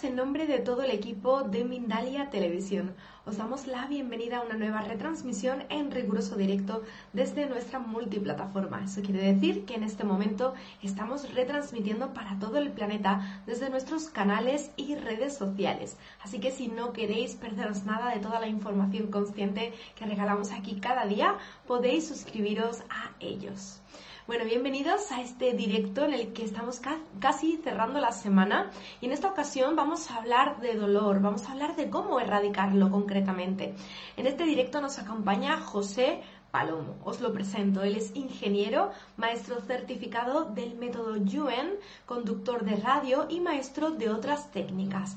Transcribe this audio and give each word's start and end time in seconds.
En 0.00 0.14
nombre 0.14 0.46
de 0.46 0.60
todo 0.60 0.82
el 0.84 0.92
equipo 0.92 1.42
de 1.42 1.64
Mindalia 1.64 2.30
Televisión. 2.30 2.94
Os 3.26 3.36
damos 3.36 3.66
la 3.66 3.86
bienvenida 3.86 4.38
a 4.38 4.42
una 4.42 4.54
nueva 4.54 4.80
retransmisión 4.80 5.64
en 5.70 5.90
riguroso 5.90 6.36
directo 6.36 6.84
desde 7.12 7.46
nuestra 7.46 7.80
multiplataforma. 7.80 8.84
Eso 8.84 9.02
quiere 9.02 9.32
decir 9.32 9.64
que 9.64 9.74
en 9.74 9.82
este 9.82 10.04
momento 10.04 10.54
estamos 10.82 11.34
retransmitiendo 11.34 12.14
para 12.14 12.38
todo 12.38 12.58
el 12.58 12.70
planeta 12.70 13.42
desde 13.44 13.70
nuestros 13.70 14.08
canales 14.08 14.70
y 14.76 14.94
redes 14.94 15.36
sociales. 15.36 15.96
Así 16.22 16.38
que 16.38 16.52
si 16.52 16.68
no 16.68 16.92
queréis 16.92 17.34
perderos 17.34 17.84
nada 17.84 18.14
de 18.14 18.20
toda 18.20 18.38
la 18.38 18.46
información 18.46 19.08
consciente 19.10 19.72
que 19.96 20.06
regalamos 20.06 20.52
aquí 20.52 20.78
cada 20.80 21.06
día, 21.06 21.38
podéis 21.66 22.06
suscribiros 22.06 22.82
a 22.88 23.10
ellos. 23.18 23.80
Bueno, 24.28 24.44
bienvenidos 24.44 25.10
a 25.10 25.22
este 25.22 25.54
directo 25.54 26.04
en 26.04 26.12
el 26.12 26.34
que 26.34 26.44
estamos 26.44 26.82
casi 27.18 27.56
cerrando 27.64 27.98
la 27.98 28.12
semana 28.12 28.70
y 29.00 29.06
en 29.06 29.12
esta 29.12 29.28
ocasión 29.28 29.74
vamos 29.74 30.10
a 30.10 30.16
hablar 30.16 30.60
de 30.60 30.74
dolor, 30.74 31.22
vamos 31.22 31.48
a 31.48 31.52
hablar 31.52 31.76
de 31.76 31.88
cómo 31.88 32.20
erradicarlo 32.20 32.90
concretamente. 32.90 33.74
En 34.18 34.26
este 34.26 34.44
directo 34.44 34.82
nos 34.82 34.98
acompaña 34.98 35.58
José 35.62 36.20
Palomo. 36.50 36.96
Os 37.04 37.22
lo 37.22 37.32
presento. 37.32 37.82
Él 37.82 37.96
es 37.96 38.14
ingeniero, 38.14 38.90
maestro 39.16 39.62
certificado 39.62 40.44
del 40.44 40.74
método 40.74 41.16
Yuen, 41.16 41.76
conductor 42.04 42.66
de 42.66 42.76
radio 42.76 43.28
y 43.30 43.40
maestro 43.40 43.92
de 43.92 44.10
otras 44.10 44.50
técnicas. 44.50 45.16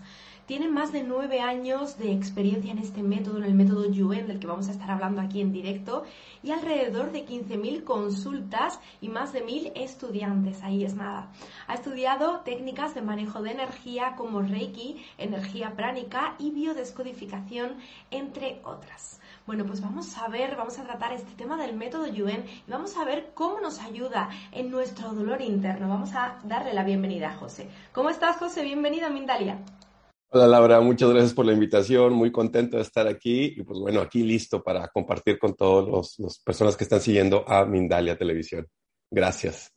Tiene 0.52 0.68
más 0.68 0.92
de 0.92 1.04
nueve 1.04 1.40
años 1.40 1.98
de 1.98 2.12
experiencia 2.12 2.74
en 2.74 2.78
este 2.78 3.04
método, 3.04 3.38
en 3.38 3.46
el 3.46 3.54
método 3.54 3.90
Yuen, 3.90 4.28
del 4.28 4.38
que 4.38 4.48
vamos 4.48 4.68
a 4.68 4.72
estar 4.72 4.92
hablando 4.92 5.22
aquí 5.22 5.40
en 5.40 5.54
directo, 5.54 6.04
y 6.44 6.52
alrededor 6.52 7.14
de 7.14 7.26
15.000 7.26 7.86
consultas 7.86 8.78
y 9.00 9.08
más 9.08 9.32
de 9.32 9.46
1.000 9.46 9.72
estudiantes. 9.76 10.62
Ahí 10.62 10.84
es 10.84 10.94
nada. 10.94 11.32
Ha 11.68 11.76
estudiado 11.76 12.42
técnicas 12.42 12.94
de 12.94 13.02
manejo 13.02 13.42
de 13.42 13.52
energía 13.52 14.16
como 14.18 14.42
Reiki, 14.42 15.02
energía 15.18 15.72
pránica 15.78 16.36
y 16.38 16.52
biodescodificación, 16.52 17.78
entre 18.10 18.60
otras. 18.66 19.22
Bueno, 19.48 19.66
pues 19.66 19.80
vamos 19.80 20.18
a 20.18 20.28
ver, 20.28 20.58
vamos 20.58 20.78
a 20.80 20.84
tratar 20.84 21.14
este 21.14 21.32
tema 21.32 21.56
del 21.56 21.78
método 21.78 22.08
Yuen 22.08 22.44
y 22.68 22.70
vamos 22.70 22.98
a 22.98 23.06
ver 23.06 23.32
cómo 23.36 23.62
nos 23.62 23.80
ayuda 23.80 24.28
en 24.52 24.70
nuestro 24.70 25.14
dolor 25.14 25.42
interno. 25.42 25.88
Vamos 25.88 26.14
a 26.14 26.40
darle 26.44 26.74
la 26.74 26.84
bienvenida 26.84 27.30
a 27.30 27.38
José. 27.38 27.70
¿Cómo 27.94 28.10
estás, 28.10 28.36
José? 28.36 28.64
Bienvenido 28.64 29.08
a 29.08 29.12
Mindalia. 29.12 29.58
Hola 30.34 30.48
Laura, 30.48 30.80
muchas 30.80 31.10
gracias 31.10 31.34
por 31.34 31.46
la 31.46 31.52
invitación, 31.52 32.14
muy 32.14 32.32
contento 32.32 32.78
de 32.78 32.84
estar 32.84 33.06
aquí 33.06 33.54
y 33.58 33.64
pues 33.64 33.78
bueno, 33.78 34.00
aquí 34.00 34.23
listo 34.23 34.64
para 34.64 34.88
compartir 34.88 35.38
con 35.38 35.55
todas 35.55 36.17
las 36.20 36.39
personas 36.39 36.78
que 36.78 36.86
están 36.86 37.02
siguiendo 37.02 37.44
a 37.50 37.66
Mindalia 37.66 38.17
Televisión. 38.17 38.66
Gracias. 39.11 39.73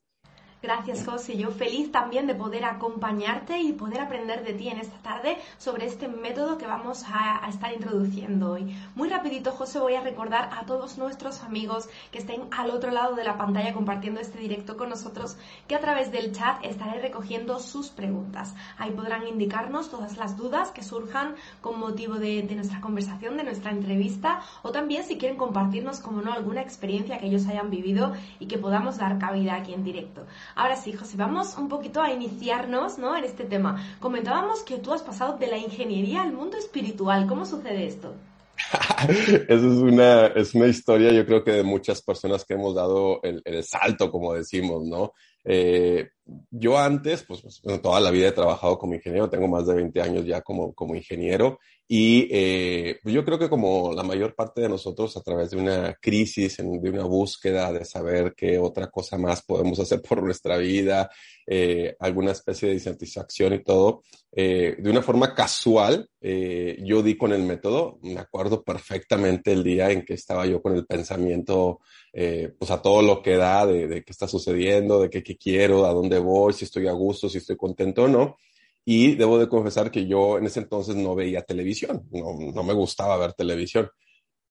Gracias, 0.65 1.05
José. 1.05 1.37
Yo 1.37 1.51
feliz 1.51 1.93
también 1.93 2.27
de 2.27 2.35
poder 2.35 2.65
acompañarte 2.65 3.61
y 3.61 3.75
poder 3.75 4.01
aprender 4.01 4.43
de 4.45 4.55
ti 4.55 4.69
en 4.69 4.79
esta 4.79 4.97
tarde 5.03 5.37
sobre 5.59 5.85
este 5.85 6.09
método 6.09 6.57
que 6.57 6.67
vamos 6.67 7.05
a, 7.07 7.47
estar 7.51 7.71
introduciendo 7.75 8.53
hoy. 8.53 8.75
Muy 8.95 9.11
rapidito, 9.11 9.53
José, 9.53 9.79
voy 9.79 9.95
a 9.95 10.01
recordar 10.01 10.49
a 10.57 10.65
todos 10.65 10.97
nuestros 10.97 11.43
amigos 11.43 11.91
que 12.11 12.17
estén 12.17 12.45
al 12.51 12.71
otro 12.71 12.93
lado 12.93 13.15
de 13.15 13.25
la 13.25 13.37
pantalla 13.37 13.75
compartiendo 13.75 14.23
este 14.23 14.39
directo 14.39 14.79
con 14.79 14.89
nosotros 14.89 15.37
que 15.69 15.75
a 15.75 15.81
través 15.81 16.11
del 16.11 16.33
chat 16.33 16.65
estaré 16.65 16.99
recogiendo 16.99 17.59
sus 17.59 17.91
preguntas. 17.91 18.55
Ahí 18.79 18.91
podrán 18.91 19.29
indicarnos 19.29 19.91
todas 19.91 20.17
las 20.17 20.39
dudas 20.39 20.71
que 20.71 20.83
surjan 20.83 21.35
con 21.61 21.79
motivo 21.79 22.15
de, 22.15 22.41
de 22.41 22.55
nuestra 22.55 22.81
conversación, 22.81 23.37
de 23.37 23.45
nuestra 23.45 23.71
entrevista 23.71 24.41
o 24.63 24.71
también 24.71 25.05
si 25.05 25.19
quieren 25.19 25.37
compartirnos, 25.37 26.01
como 26.01 26.23
no, 26.23 26.33
alguna 26.33 26.63
experiencia 26.63 27.19
que 27.19 27.27
ellos 27.27 27.47
hayan 27.49 27.69
vivido 27.69 28.15
y 28.39 28.47
que 28.47 28.57
podamos 28.57 28.97
dar 28.97 29.19
cabida 29.19 29.57
aquí 29.57 29.75
en 29.75 29.85
directo. 29.85 30.25
Ahora 30.55 30.77
sí, 30.77 30.93
José, 30.93 31.17
vamos 31.17 31.57
un 31.59 31.69
poquito 31.69 32.01
a 32.01 32.13
iniciarnos 32.13 32.99
¿no? 32.99 33.17
en 33.17 33.25
este 33.25 33.45
tema. 33.45 33.85
Comentábamos 34.01 34.63
que 34.63 34.79
tú 34.79 34.93
has 34.93 35.03
pasado 35.03 35.37
de 35.39 35.49
la 35.49 35.59
ingeniería 35.59 36.23
al 36.23 36.33
mundo 36.33 36.57
espiritual. 36.57 37.27
¿Cómo 37.27 37.45
sucede 37.45 37.87
esto? 37.87 38.15
Esa 39.09 39.55
es 39.55 39.63
una, 39.63 40.27
es 40.29 40.55
una 40.55 40.67
historia, 40.67 41.13
yo 41.13 41.27
creo 41.27 41.43
que 41.43 41.53
de 41.53 41.65
muchas 41.65 42.03
personas 42.03 42.45
que 42.45 42.55
hemos 42.55 42.75
dado 42.75 43.21
el, 43.23 43.43
el 43.45 43.65
salto, 43.65 44.11
como 44.11 44.33
decimos, 44.33 44.85
¿no? 44.85 45.13
Eh, 45.45 46.11
yo 46.51 46.79
antes, 46.79 47.23
pues, 47.25 47.43
pues 47.43 47.61
toda 47.83 48.01
la 48.01 48.11
vida 48.11 48.29
he 48.29 48.33
trabajado 48.33 48.79
como 48.79 48.95
ingeniero, 48.95 49.29
tengo 49.29 49.49
más 49.49 49.67
de 49.67 49.75
20 49.75 50.01
años 50.01 50.25
ya 50.25 50.41
como, 50.41 50.75
como 50.75 50.95
ingeniero 50.95 51.59
y 51.87 52.29
eh, 52.31 52.99
pues 53.03 53.15
yo 53.15 53.25
creo 53.27 53.39
que 53.39 53.51
como 53.51 53.93
la 53.93 54.03
mayor 54.03 54.35
parte 54.35 54.63
de 54.63 54.71
nosotros 54.71 55.15
a 55.19 55.23
través 55.23 55.51
de 55.51 55.59
una 55.59 55.95
crisis, 56.01 56.57
de 56.57 56.91
una 56.91 57.05
búsqueda 57.05 57.71
de 57.73 57.85
saber 57.85 58.35
qué 58.35 58.59
otra 58.59 58.91
cosa 58.91 59.19
más 59.19 59.43
podemos 59.43 59.79
hacer 59.81 60.01
por 60.01 60.23
nuestra 60.23 60.57
vida, 60.57 61.11
eh, 61.47 61.95
alguna 62.01 62.33
especie 62.33 62.69
de 62.69 62.75
insatisfacción 62.75 63.53
y 63.53 63.63
todo, 63.63 64.03
de 64.33 64.83
una 64.83 65.01
forma 65.01 65.33
casual, 65.33 66.09
yo 66.21 67.03
di 67.05 67.17
con 67.17 67.33
el 67.33 67.45
método, 67.45 68.01
me 68.03 68.19
acuerdo 68.19 68.65
perfectamente 68.65 69.53
el 69.53 69.63
día 69.63 69.93
en 69.93 70.05
que 70.05 70.15
estaba 70.15 70.45
yo 70.45 70.61
con 70.61 70.75
el 70.75 70.87
pensamiento, 70.87 71.79
pues 72.13 72.71
a 72.73 72.83
todo 72.83 73.01
lo 73.03 73.23
que 73.23 73.37
da 73.37 73.65
de, 73.65 73.87
de 73.87 74.03
qué 74.03 74.11
está 74.11 74.27
sucediendo, 74.27 75.03
de 75.03 75.11
qué, 75.11 75.23
qué 75.23 75.37
quiero, 75.37 75.87
a 75.87 75.93
dónde 75.93 76.14
voy, 76.19 76.53
si 76.53 76.65
estoy 76.65 76.87
a 76.87 76.93
gusto, 76.93 77.29
si 77.29 77.39
estoy 77.39 77.57
contento 77.57 78.05
o 78.05 78.09
no. 78.09 78.37
Y 78.85 79.15
debo 79.15 79.39
de 79.39 79.49
confesar 79.49 79.91
que 79.91 80.07
yo 80.07 80.39
en 80.39 80.47
ese 80.47 80.61
entonces 80.61 80.97
no 80.97 81.15
veía 81.15 81.43
televisión, 81.43 82.07
no, 82.11 82.37
no 82.53 82.63
me 82.63 82.75
gustaba 82.75 83.17
ver 83.17 83.33
televisión. 83.33 83.89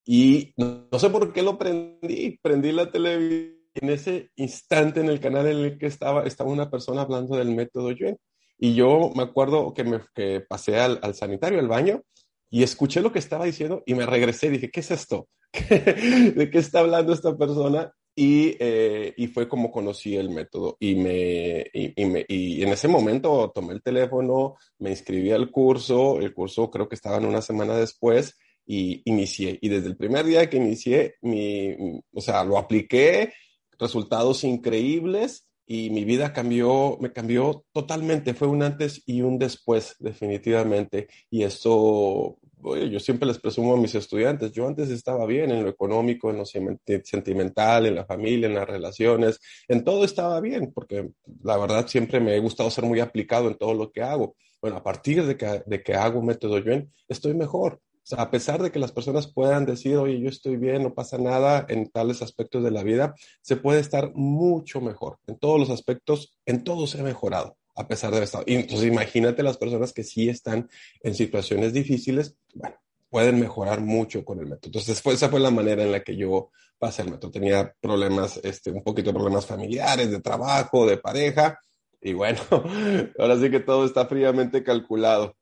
Y 0.05 0.53
no, 0.57 0.87
sé 0.99 1.09
por 1.09 1.31
qué 1.31 1.43
lo 1.43 1.57
prendí, 1.57 2.39
prendí 2.41 2.71
la 2.71 2.91
televisión. 2.91 3.59
En 3.75 3.89
ese 3.89 4.29
instante 4.35 4.99
en 4.99 5.07
el 5.07 5.19
canal 5.19 5.47
en 5.47 5.57
el 5.57 5.77
que 5.79 5.87
estaba, 5.87 6.25
estaba 6.25 6.51
una 6.51 6.69
persona 6.69 7.01
hablando 7.01 7.35
del 7.35 7.55
método 7.55 7.91
Yuen. 7.91 8.19
Y 8.59 8.75
yo 8.75 9.11
me 9.15 9.23
acuerdo 9.23 9.73
que, 9.73 9.83
me, 9.83 9.99
que 10.13 10.41
pasé 10.41 10.79
al, 10.79 10.99
al 11.01 11.15
sanitario, 11.15 11.59
al 11.59 11.67
baño, 11.67 12.03
y 12.51 12.61
escuché 12.61 13.01
lo 13.01 13.11
que 13.11 13.17
estaba 13.17 13.45
diciendo 13.45 13.81
y 13.87 13.95
me 13.95 14.05
regresé 14.05 14.51
dije, 14.51 14.69
¿qué 14.69 14.81
es 14.81 14.91
esto? 14.91 15.27
¿De 15.69 16.49
qué 16.51 16.59
está 16.59 16.81
hablando 16.81 17.13
esta 17.13 17.35
persona? 17.35 17.91
Y, 18.15 18.55
eh, 18.59 19.13
y, 19.17 19.27
fue 19.27 19.47
como 19.47 19.71
conocí 19.71 20.15
el 20.15 20.29
método. 20.29 20.77
Y, 20.79 20.95
me, 20.95 21.65
y, 21.73 22.05
me, 22.05 22.25
y, 22.27 22.61
en 22.61 22.69
ese 22.69 22.87
momento 22.87 23.51
tomé 23.53 23.73
el 23.73 23.81
teléfono, 23.81 24.55
me 24.77 24.91
inscribí 24.91 25.31
al 25.31 25.49
curso, 25.49 26.19
el 26.19 26.33
curso 26.33 26.69
creo 26.69 26.87
que 26.87 26.95
estaba 26.95 27.17
en 27.17 27.25
una 27.25 27.41
semana 27.41 27.75
después 27.75 28.37
y 28.65 29.01
inicié. 29.05 29.57
Y 29.61 29.69
desde 29.69 29.87
el 29.87 29.97
primer 29.97 30.25
día 30.25 30.49
que 30.49 30.57
inicié, 30.57 31.15
mi, 31.21 31.75
o 32.13 32.21
sea, 32.21 32.43
lo 32.43 32.57
apliqué, 32.57 33.33
resultados 33.79 34.43
increíbles 34.43 35.47
y 35.65 35.89
mi 35.89 36.03
vida 36.05 36.33
cambió, 36.33 36.97
me 36.99 37.11
cambió 37.11 37.65
totalmente. 37.71 38.33
Fue 38.33 38.47
un 38.47 38.63
antes 38.63 39.01
y 39.05 39.21
un 39.21 39.39
después, 39.39 39.95
definitivamente. 39.99 41.07
Y 41.29 41.43
eso 41.43 42.37
oye, 42.63 42.89
yo 42.89 42.99
siempre 42.99 43.27
les 43.27 43.39
presumo 43.39 43.73
a 43.73 43.77
mis 43.77 43.95
estudiantes, 43.95 44.51
yo 44.51 44.67
antes 44.67 44.89
estaba 44.89 45.25
bien 45.25 45.51
en 45.51 45.63
lo 45.63 45.69
económico, 45.69 46.29
en 46.29 46.37
lo 46.37 46.45
sentimental, 46.45 47.85
en 47.85 47.95
la 47.95 48.05
familia, 48.05 48.47
en 48.47 48.55
las 48.55 48.67
relaciones, 48.67 49.39
en 49.67 49.83
todo 49.83 50.03
estaba 50.03 50.39
bien, 50.39 50.71
porque 50.73 51.11
la 51.43 51.57
verdad 51.57 51.87
siempre 51.87 52.19
me 52.19 52.35
ha 52.35 52.39
gustado 52.39 52.69
ser 52.69 52.85
muy 52.85 52.99
aplicado 52.99 53.47
en 53.47 53.57
todo 53.57 53.73
lo 53.73 53.91
que 53.91 54.01
hago. 54.01 54.35
Bueno, 54.61 54.77
a 54.77 54.83
partir 54.83 55.25
de 55.25 55.35
que, 55.37 55.63
de 55.65 55.83
que 55.83 55.93
hago 55.93 56.21
método 56.21 56.57
Yuen, 56.59 56.91
estoy 57.07 57.33
mejor. 57.33 57.81
O 58.03 58.05
sea, 58.05 58.21
a 58.21 58.31
pesar 58.31 58.61
de 58.61 58.71
que 58.71 58.79
las 58.79 58.91
personas 58.91 59.31
puedan 59.31 59.65
decir, 59.65 59.95
oye, 59.95 60.19
yo 60.19 60.27
estoy 60.27 60.57
bien, 60.57 60.83
no 60.83 60.93
pasa 60.93 61.17
nada 61.17 61.65
en 61.69 61.89
tales 61.89 62.21
aspectos 62.21 62.63
de 62.63 62.71
la 62.71 62.83
vida, 62.83 63.15
se 63.41 63.55
puede 63.55 63.79
estar 63.79 64.11
mucho 64.13 64.81
mejor. 64.81 65.19
En 65.27 65.37
todos 65.37 65.59
los 65.59 65.69
aspectos, 65.69 66.37
en 66.45 66.63
todo 66.63 66.85
se 66.87 66.99
ha 66.99 67.03
mejorado 67.03 67.55
a 67.75 67.87
pesar 67.87 68.13
de 68.13 68.23
estar. 68.23 68.43
Y 68.45 68.55
entonces 68.55 68.87
imagínate 68.87 69.43
las 69.43 69.57
personas 69.57 69.93
que 69.93 70.03
sí 70.03 70.29
están 70.29 70.69
en 71.01 71.15
situaciones 71.15 71.73
difíciles, 71.73 72.35
bueno, 72.53 72.75
pueden 73.09 73.39
mejorar 73.39 73.81
mucho 73.81 74.25
con 74.25 74.39
el 74.39 74.45
método. 74.45 74.69
Entonces, 74.69 75.01
fue, 75.01 75.13
esa 75.13 75.29
fue 75.29 75.39
la 75.39 75.51
manera 75.51 75.83
en 75.83 75.91
la 75.91 76.03
que 76.03 76.15
yo 76.15 76.49
pasé 76.79 77.03
el 77.03 77.11
método. 77.11 77.31
Tenía 77.31 77.75
problemas, 77.79 78.39
este, 78.43 78.71
un 78.71 78.83
poquito 78.83 79.09
de 79.09 79.13
problemas 79.13 79.45
familiares, 79.45 80.09
de 80.09 80.19
trabajo, 80.19 80.85
de 80.85 80.97
pareja, 80.97 81.59
y 82.01 82.13
bueno, 82.13 82.39
ahora 83.19 83.39
sí 83.39 83.49
que 83.49 83.61
todo 83.61 83.85
está 83.85 84.05
fríamente 84.05 84.63
calculado. 84.63 85.35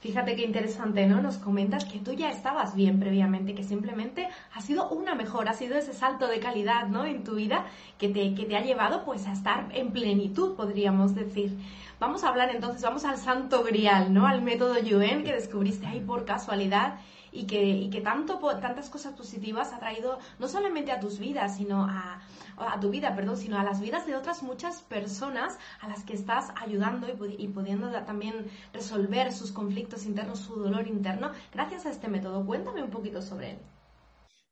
Fíjate 0.00 0.34
qué 0.34 0.44
interesante, 0.44 1.06
¿no? 1.06 1.20
Nos 1.20 1.36
comentas 1.36 1.84
que 1.84 1.98
tú 1.98 2.14
ya 2.14 2.30
estabas 2.30 2.74
bien 2.74 2.98
previamente, 2.98 3.54
que 3.54 3.62
simplemente 3.62 4.28
ha 4.54 4.62
sido 4.62 4.88
una 4.88 5.14
mejora, 5.14 5.50
ha 5.50 5.54
sido 5.54 5.76
ese 5.76 5.92
salto 5.92 6.26
de 6.26 6.40
calidad, 6.40 6.88
¿no? 6.88 7.04
En 7.04 7.22
tu 7.22 7.34
vida 7.34 7.66
que 7.98 8.08
te, 8.08 8.34
que 8.34 8.46
te 8.46 8.56
ha 8.56 8.62
llevado 8.62 9.04
pues 9.04 9.26
a 9.26 9.32
estar 9.32 9.68
en 9.74 9.92
plenitud, 9.92 10.56
podríamos 10.56 11.14
decir. 11.14 11.54
Vamos 11.98 12.24
a 12.24 12.28
hablar 12.28 12.48
entonces, 12.48 12.80
vamos 12.80 13.04
al 13.04 13.18
santo 13.18 13.62
grial, 13.62 14.14
¿no? 14.14 14.26
Al 14.26 14.40
método 14.40 14.78
Yuen 14.78 15.22
que 15.22 15.34
descubriste 15.34 15.86
ahí 15.86 16.00
por 16.00 16.24
casualidad 16.24 16.94
y 17.32 17.44
que, 17.44 17.62
y 17.62 17.90
que 17.90 18.00
tanto, 18.00 18.38
tantas 18.60 18.90
cosas 18.90 19.14
positivas 19.14 19.72
ha 19.72 19.78
traído 19.78 20.18
no 20.38 20.48
solamente 20.48 20.92
a 20.92 21.00
tus 21.00 21.18
vidas, 21.18 21.56
sino 21.56 21.84
a, 21.84 22.20
a 22.56 22.80
tu 22.80 22.90
vida, 22.90 23.14
perdón, 23.14 23.36
sino 23.36 23.58
a 23.58 23.64
las 23.64 23.80
vidas 23.80 24.06
de 24.06 24.16
otras 24.16 24.42
muchas 24.42 24.82
personas 24.82 25.58
a 25.80 25.88
las 25.88 26.04
que 26.04 26.14
estás 26.14 26.52
ayudando 26.56 27.06
y, 27.08 27.48
pudiendo 27.48 27.90
también 28.04 28.46
resolver 28.72 29.32
sus 29.32 29.52
conflictos 29.52 30.04
internos, 30.06 30.40
su 30.40 30.56
dolor 30.56 30.86
interno, 30.86 31.32
gracias 31.52 31.86
a 31.86 31.90
este 31.90 32.08
método. 32.08 32.44
Cuéntame 32.44 32.82
un 32.82 32.90
poquito 32.90 33.22
sobre 33.22 33.52
él. 33.52 33.58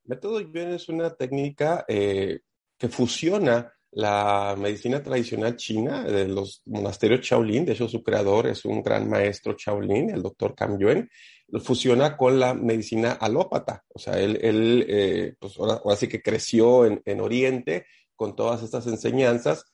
Método 0.04 0.40
Yuen 0.40 0.70
es 0.70 0.88
una 0.88 1.10
técnica 1.10 1.84
eh, 1.86 2.40
que 2.78 2.88
fusiona 2.88 3.72
la 3.92 4.54
medicina 4.58 5.02
tradicional 5.02 5.56
china 5.56 6.04
de 6.04 6.28
los 6.28 6.62
monasterios 6.66 7.20
Shaolin, 7.20 7.64
de 7.64 7.72
hecho 7.72 7.88
su 7.88 8.02
creador 8.02 8.46
es 8.46 8.64
un 8.64 8.82
gran 8.82 9.08
maestro 9.08 9.56
Shaolin, 9.58 10.10
el 10.10 10.22
doctor 10.22 10.54
Kam 10.54 10.78
Yuen, 10.78 11.08
fusiona 11.60 12.16
con 12.16 12.38
la 12.38 12.52
medicina 12.52 13.12
alópata. 13.12 13.84
O 13.88 13.98
sea, 13.98 14.20
él, 14.20 14.38
él 14.42 14.84
eh, 14.88 15.34
pues 15.38 15.58
ahora, 15.58 15.96
sí 15.96 16.06
que 16.06 16.22
creció 16.22 16.84
en, 16.84 17.00
en, 17.06 17.20
Oriente 17.20 17.86
con 18.14 18.36
todas 18.36 18.62
estas 18.62 18.86
enseñanzas, 18.86 19.64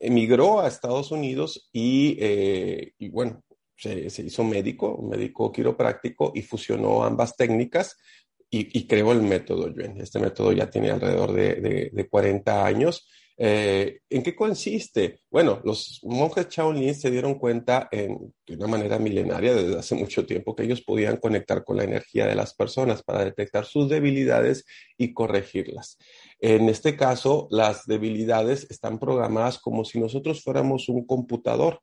emigró 0.00 0.60
a 0.60 0.66
Estados 0.66 1.12
Unidos 1.12 1.68
y, 1.72 2.16
eh, 2.18 2.94
bueno, 3.12 3.42
se, 3.76 4.08
hizo 4.08 4.42
médico, 4.42 5.00
médico 5.02 5.52
quiropráctico 5.52 6.32
y 6.34 6.42
fusionó 6.42 7.04
ambas 7.04 7.36
técnicas 7.36 7.96
y, 8.50 8.76
y, 8.76 8.88
creó 8.88 9.12
el 9.12 9.22
método 9.22 9.68
Yuen. 9.68 10.00
Este 10.00 10.18
método 10.18 10.50
ya 10.52 10.68
tiene 10.68 10.90
alrededor 10.90 11.32
de, 11.32 11.54
de, 11.56 11.90
de 11.92 12.08
40 12.08 12.66
años 12.66 13.06
eh, 13.42 14.00
¿En 14.10 14.22
qué 14.22 14.36
consiste? 14.36 15.22
Bueno, 15.30 15.62
los 15.64 16.00
monjes 16.02 16.46
Shaolin 16.50 16.94
se 16.94 17.10
dieron 17.10 17.36
cuenta 17.36 17.88
en, 17.90 18.34
de 18.46 18.54
una 18.54 18.66
manera 18.66 18.98
milenaria 18.98 19.54
desde 19.54 19.78
hace 19.78 19.94
mucho 19.94 20.26
tiempo 20.26 20.54
que 20.54 20.64
ellos 20.64 20.82
podían 20.82 21.16
conectar 21.16 21.64
con 21.64 21.78
la 21.78 21.84
energía 21.84 22.26
de 22.26 22.34
las 22.34 22.52
personas 22.52 23.02
para 23.02 23.24
detectar 23.24 23.64
sus 23.64 23.88
debilidades 23.88 24.66
y 24.98 25.14
corregirlas. 25.14 25.96
En 26.38 26.68
este 26.68 26.98
caso, 26.98 27.48
las 27.50 27.86
debilidades 27.86 28.70
están 28.70 28.98
programadas 28.98 29.58
como 29.58 29.86
si 29.86 29.98
nosotros 29.98 30.44
fuéramos 30.44 30.90
un 30.90 31.06
computador. 31.06 31.80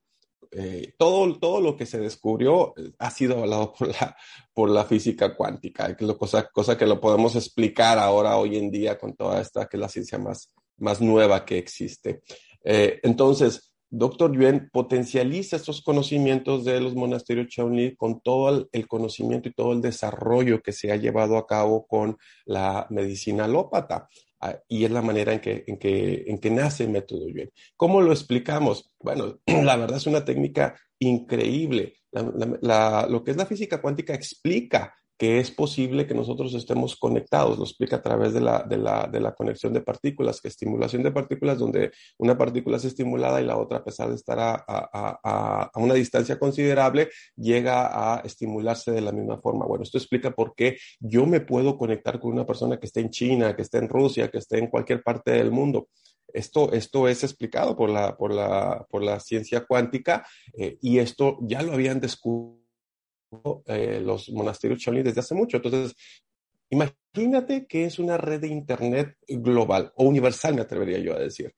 Eh, 0.52 0.94
todo, 1.00 1.40
todo 1.40 1.60
lo 1.60 1.76
que 1.76 1.88
se 1.88 1.98
descubrió 1.98 2.76
eh, 2.78 2.92
ha 3.00 3.10
sido 3.10 3.38
avalado 3.38 3.74
por 3.80 3.88
la, 3.88 4.16
por 4.54 4.70
la 4.70 4.86
física 4.86 5.36
cuántica, 5.36 5.98
que 5.98 6.06
es 6.06 6.14
cosa, 6.14 6.48
cosa 6.54 6.78
que 6.78 6.86
lo 6.86 7.02
podemos 7.02 7.36
explicar 7.36 7.98
ahora, 7.98 8.38
hoy 8.38 8.58
en 8.58 8.70
día, 8.70 9.00
con 9.00 9.16
toda 9.16 9.42
esta, 9.42 9.66
que 9.66 9.78
es 9.78 9.82
la 9.82 9.90
ciencia 9.90 10.20
más, 10.20 10.54
más 10.78 11.02
nueva 11.02 11.46
que 11.46 11.58
existe. 11.58 12.22
Eh, 12.64 13.00
entonces, 13.04 13.74
Doctor 13.90 14.36
Yuen 14.36 14.70
potencializa 14.72 15.56
estos 15.56 15.82
conocimientos 15.82 16.66
de 16.66 16.82
los 16.82 16.94
monasterios 16.94 17.48
Shaolin 17.48 17.96
con 17.96 18.20
todo 18.20 18.68
el, 18.72 18.88
conocimiento 18.88 19.48
y 19.48 19.54
todo 19.54 19.72
el 19.72 19.82
desarrollo 19.82 20.62
que 20.62 20.74
se 20.74 20.92
ha 20.92 20.98
llevado 20.98 21.38
a 21.38 21.48
cabo 21.48 21.88
con 21.88 22.18
la 22.46 22.86
medicina 22.90 23.46
alópata. 23.46 24.10
Ah, 24.40 24.56
y 24.68 24.84
es 24.84 24.92
la 24.92 25.02
manera 25.02 25.34
en 25.34 25.40
que, 25.40 25.64
en, 25.66 25.78
que, 25.78 26.26
en 26.28 26.38
que 26.38 26.52
nace 26.52 26.84
el 26.84 26.92
método 26.92 27.28
Yuen. 27.30 27.50
¿Cómo 27.76 28.02
lo 28.02 28.12
explicamos? 28.12 28.92
Bueno, 29.00 29.40
la 29.46 29.78
verdad 29.78 29.98
es 29.98 30.08
una 30.08 30.26
técnica 30.26 30.78
increíble. 31.00 31.94
lo 32.12 33.24
que 33.24 33.32
es 33.32 33.38
la 33.38 33.46
física 33.46 33.82
cuántica 33.82 34.14
explica 34.14 34.94
que 35.18 35.40
es 35.40 35.50
posible 35.52 36.06
que 36.06 36.14
nosotros 36.14 36.54
estemos 36.54 36.96
conectados. 36.96 37.58
Lo 37.58 37.64
explica 37.64 37.98
a 37.98 38.02
través 38.02 38.34
de 38.34 38.42
la, 38.42 38.64
de 38.64 38.78
la, 38.78 39.08
de 39.08 39.20
la 39.20 39.34
conexión 39.34 39.74
de 39.74 39.82
partículas, 39.82 40.40
que 40.40 40.48
estimulación 40.48 41.04
de 41.04 41.12
partículas 41.12 41.58
donde 41.58 41.92
una 42.18 42.38
partícula 42.38 42.78
es 42.78 42.86
estimulada 42.86 43.42
y 43.42 43.46
la 43.46 43.58
otra, 43.58 43.80
a 43.80 43.84
pesar 43.84 44.10
de 44.10 44.16
estar 44.16 44.40
a, 44.40 44.64
a, 44.68 45.70
a, 45.74 45.80
una 45.80 45.96
distancia 45.96 46.38
considerable, 46.38 47.10
llega 47.36 48.16
a 48.16 48.20
estimularse 48.22 48.92
de 48.92 49.02
la 49.02 49.12
misma 49.12 49.40
forma. 49.42 49.66
Bueno, 49.66 49.84
esto 49.84 49.98
explica 49.98 50.32
por 50.32 50.54
qué 50.56 50.78
yo 51.00 51.26
me 51.26 51.42
puedo 51.42 51.78
conectar 51.78 52.20
con 52.20 52.34
una 52.34 52.46
persona 52.46 52.78
que 52.78 52.86
esté 52.86 53.00
en 53.00 53.10
China, 53.10 53.56
que 53.56 53.64
esté 53.64 53.80
en 53.80 53.90
Rusia, 53.90 54.30
que 54.30 54.38
esté 54.38 54.60
en 54.60 54.68
cualquier 54.68 55.02
parte 55.02 55.32
del 55.32 55.52
mundo. 55.52 55.88
Esto, 56.32 56.74
esto 56.74 57.08
es 57.08 57.24
explicado 57.24 57.76
por 57.76 57.90
la, 57.90 58.16
por 58.18 58.34
la, 58.34 58.86
por 58.90 59.02
la 59.02 59.20
ciencia 59.20 59.66
cuántica 59.66 60.28
eh, 60.58 60.78
y 60.82 61.00
esto 61.00 61.38
ya 61.42 61.62
lo 61.62 61.72
habían 61.72 62.02
descubierto 62.02 62.67
eh, 63.66 64.02
los 64.04 64.30
monasterios 64.30 64.80
Shaolin 64.80 65.04
desde 65.04 65.22
hace 65.22 65.36
mucho. 65.36 65.58
Entonces, 65.58 65.96
imagínate 66.70 67.68
que 67.68 67.86
es 67.86 68.00
una 68.00 68.18
red 68.18 68.42
de 68.42 68.48
Internet 68.48 69.16
global 69.28 69.92
o 69.96 70.06
universal, 70.06 70.56
me 70.56 70.62
atrevería 70.62 71.00
yo 71.00 71.16
a 71.16 71.20
decir. 71.20 71.54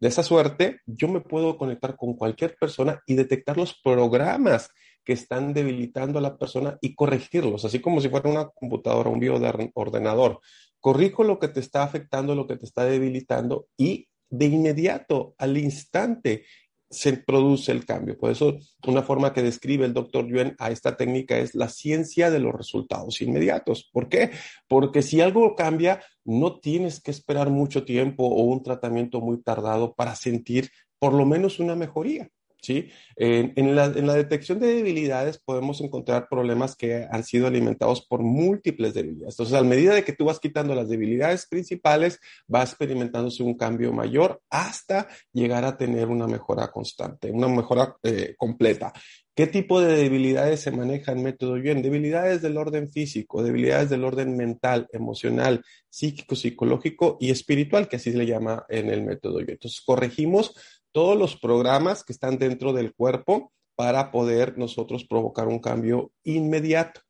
De 0.00 0.08
esa 0.08 0.22
suerte, 0.24 0.80
yo 0.84 1.06
me 1.06 1.20
puedo 1.20 1.56
conectar 1.56 1.96
con 1.96 2.14
cualquier 2.14 2.56
persona 2.56 3.00
y 3.06 3.14
detectar 3.14 3.56
los 3.56 3.80
programas 3.82 4.68
que 5.04 5.12
están 5.12 5.52
debilitando 5.52 6.18
a 6.18 6.22
la 6.22 6.36
persona 6.36 6.78
y 6.80 6.94
corregirlos, 6.94 7.64
así 7.64 7.80
como 7.80 8.00
si 8.00 8.08
fuera 8.08 8.30
una 8.30 8.48
computadora, 8.48 9.10
un 9.10 9.20
bioordenador. 9.20 10.40
Corrijo 10.80 11.22
lo 11.22 11.38
que 11.38 11.48
te 11.48 11.60
está 11.60 11.82
afectando, 11.84 12.34
lo 12.34 12.46
que 12.46 12.56
te 12.56 12.64
está 12.64 12.84
debilitando 12.84 13.68
y 13.76 14.08
de 14.28 14.46
inmediato, 14.46 15.34
al 15.38 15.56
instante, 15.58 16.46
se 16.92 17.14
produce 17.14 17.72
el 17.72 17.84
cambio. 17.84 18.16
Por 18.18 18.30
eso, 18.30 18.58
una 18.86 19.02
forma 19.02 19.32
que 19.32 19.42
describe 19.42 19.86
el 19.86 19.94
doctor 19.94 20.28
Yuen 20.28 20.54
a 20.58 20.70
esta 20.70 20.96
técnica 20.96 21.38
es 21.38 21.54
la 21.54 21.68
ciencia 21.68 22.30
de 22.30 22.38
los 22.38 22.52
resultados 22.54 23.20
inmediatos. 23.22 23.88
¿Por 23.90 24.08
qué? 24.08 24.30
Porque 24.68 25.02
si 25.02 25.20
algo 25.20 25.56
cambia, 25.56 26.02
no 26.24 26.60
tienes 26.60 27.00
que 27.00 27.10
esperar 27.10 27.50
mucho 27.50 27.84
tiempo 27.84 28.24
o 28.24 28.42
un 28.42 28.62
tratamiento 28.62 29.20
muy 29.20 29.42
tardado 29.42 29.94
para 29.94 30.14
sentir 30.14 30.70
por 30.98 31.14
lo 31.14 31.24
menos 31.24 31.58
una 31.58 31.74
mejoría. 31.74 32.28
¿Sí? 32.62 32.90
En, 33.16 33.74
la, 33.74 33.88
detección 33.88 34.60
de 34.60 34.68
debilidades 34.68 35.38
podemos 35.38 35.80
encontrar 35.80 36.28
problemas 36.28 36.76
que 36.76 37.06
han 37.10 37.24
sido 37.24 37.46
alimentados 37.46 38.06
por 38.06 38.22
múltiples 38.22 38.94
debilidades. 38.94 39.34
Entonces, 39.34 39.56
a 39.56 39.62
medida 39.62 39.94
de 39.94 40.04
que 40.04 40.12
tú 40.12 40.24
vas 40.24 40.38
quitando 40.38 40.74
las 40.74 40.88
debilidades 40.88 41.46
principales, 41.46 42.20
va 42.52 42.62
experimentándose 42.62 43.42
un 43.42 43.54
cambio 43.54 43.92
mayor 43.92 44.40
hasta 44.48 45.08
llegar 45.32 45.64
a 45.64 45.76
tener 45.76 46.08
una 46.08 46.26
mejora 46.26 46.70
constante, 46.70 47.30
una 47.30 47.48
mejora 47.48 47.96
eh, 48.02 48.34
completa. 48.38 48.92
¿Qué 49.34 49.46
tipo 49.46 49.80
de 49.80 49.96
debilidades 49.96 50.60
se 50.60 50.70
maneja 50.70 51.12
en 51.12 51.22
método 51.22 51.56
Yuen? 51.56 51.80
Debilidades 51.80 52.42
del 52.42 52.58
orden 52.58 52.90
físico, 52.90 53.42
debilidades 53.42 53.88
del 53.88 54.04
orden 54.04 54.36
mental, 54.36 54.88
emocional, 54.92 55.64
psíquico, 55.88 56.36
psicológico 56.36 57.16
y 57.18 57.30
espiritual, 57.30 57.88
que 57.88 57.96
así 57.96 58.12
se 58.12 58.18
le 58.18 58.26
llama 58.26 58.66
en 58.68 58.90
el 58.90 59.02
método 59.02 59.40
Yuen. 59.40 59.52
Entonces, 59.52 59.80
corregimos 59.80 60.54
todos 60.92 61.18
los 61.18 61.36
programas 61.36 62.04
que 62.04 62.12
están 62.12 62.38
dentro 62.38 62.72
del 62.72 62.94
cuerpo 62.94 63.52
para 63.74 64.10
poder 64.10 64.58
nosotros 64.58 65.04
provocar 65.04 65.48
un 65.48 65.58
cambio 65.58 66.12
inmediato. 66.24 67.00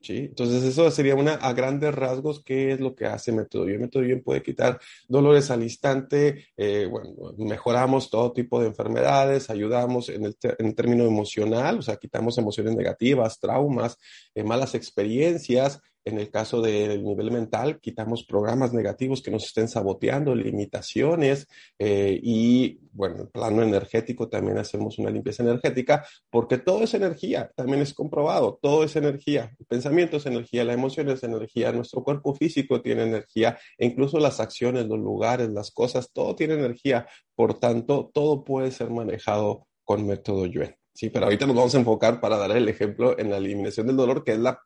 ¿sí? 0.00 0.18
Entonces, 0.28 0.62
eso 0.62 0.90
sería 0.90 1.14
una 1.14 1.34
a 1.34 1.52
grandes 1.52 1.94
rasgos 1.94 2.42
qué 2.44 2.72
es 2.72 2.80
lo 2.80 2.94
que 2.94 3.06
hace 3.06 3.32
Método 3.32 3.64
Bien. 3.64 3.80
Método 3.80 4.02
Bien 4.02 4.22
puede 4.22 4.42
quitar 4.42 4.80
dolores 5.08 5.50
al 5.50 5.62
instante, 5.62 6.46
eh, 6.56 6.86
bueno, 6.90 7.10
mejoramos 7.38 8.10
todo 8.10 8.32
tipo 8.32 8.60
de 8.60 8.68
enfermedades, 8.68 9.50
ayudamos 9.50 10.08
en 10.08 10.24
el, 10.26 10.36
en 10.58 10.74
término 10.74 11.04
emocional, 11.04 11.78
o 11.78 11.82
sea, 11.82 11.96
quitamos 11.96 12.38
emociones 12.38 12.74
negativas, 12.74 13.38
traumas, 13.40 13.96
eh, 14.34 14.44
malas 14.44 14.74
experiencias, 14.74 15.80
en 16.04 16.18
el 16.18 16.30
caso 16.30 16.60
del 16.60 17.04
nivel 17.04 17.30
mental, 17.30 17.78
quitamos 17.80 18.24
programas 18.24 18.72
negativos 18.72 19.22
que 19.22 19.30
nos 19.30 19.44
estén 19.44 19.68
saboteando, 19.68 20.34
limitaciones 20.34 21.46
eh, 21.78 22.18
y, 22.22 22.80
bueno, 22.92 23.20
en 23.20 23.26
plano 23.28 23.62
energético 23.62 24.28
también 24.28 24.58
hacemos 24.58 24.98
una 24.98 25.10
limpieza 25.10 25.42
energética 25.42 26.04
porque 26.30 26.58
todo 26.58 26.82
es 26.84 26.94
energía, 26.94 27.50
también 27.54 27.82
es 27.82 27.94
comprobado, 27.94 28.58
todo 28.60 28.84
es 28.84 28.96
energía. 28.96 29.54
El 29.58 29.66
pensamiento 29.66 30.16
es 30.16 30.26
energía, 30.26 30.64
la 30.64 30.72
emoción 30.72 31.08
es 31.10 31.22
energía, 31.22 31.72
nuestro 31.72 32.02
cuerpo 32.02 32.34
físico 32.34 32.82
tiene 32.82 33.04
energía 33.04 33.58
e 33.78 33.86
incluso 33.86 34.18
las 34.18 34.40
acciones, 34.40 34.86
los 34.86 34.98
lugares, 34.98 35.50
las 35.50 35.70
cosas, 35.70 36.10
todo 36.12 36.34
tiene 36.34 36.54
energía. 36.54 37.06
Por 37.34 37.58
tanto, 37.58 38.10
todo 38.12 38.44
puede 38.44 38.70
ser 38.70 38.90
manejado 38.90 39.66
con 39.84 40.06
método 40.06 40.46
Yuen. 40.46 40.76
Sí, 40.94 41.08
pero 41.08 41.24
ahorita 41.24 41.46
nos 41.46 41.56
vamos 41.56 41.74
a 41.74 41.78
enfocar 41.78 42.20
para 42.20 42.36
dar 42.36 42.54
el 42.54 42.68
ejemplo 42.68 43.18
en 43.18 43.30
la 43.30 43.38
eliminación 43.38 43.86
del 43.86 43.96
dolor, 43.96 44.24
que 44.24 44.32
es 44.32 44.38
la 44.38 44.60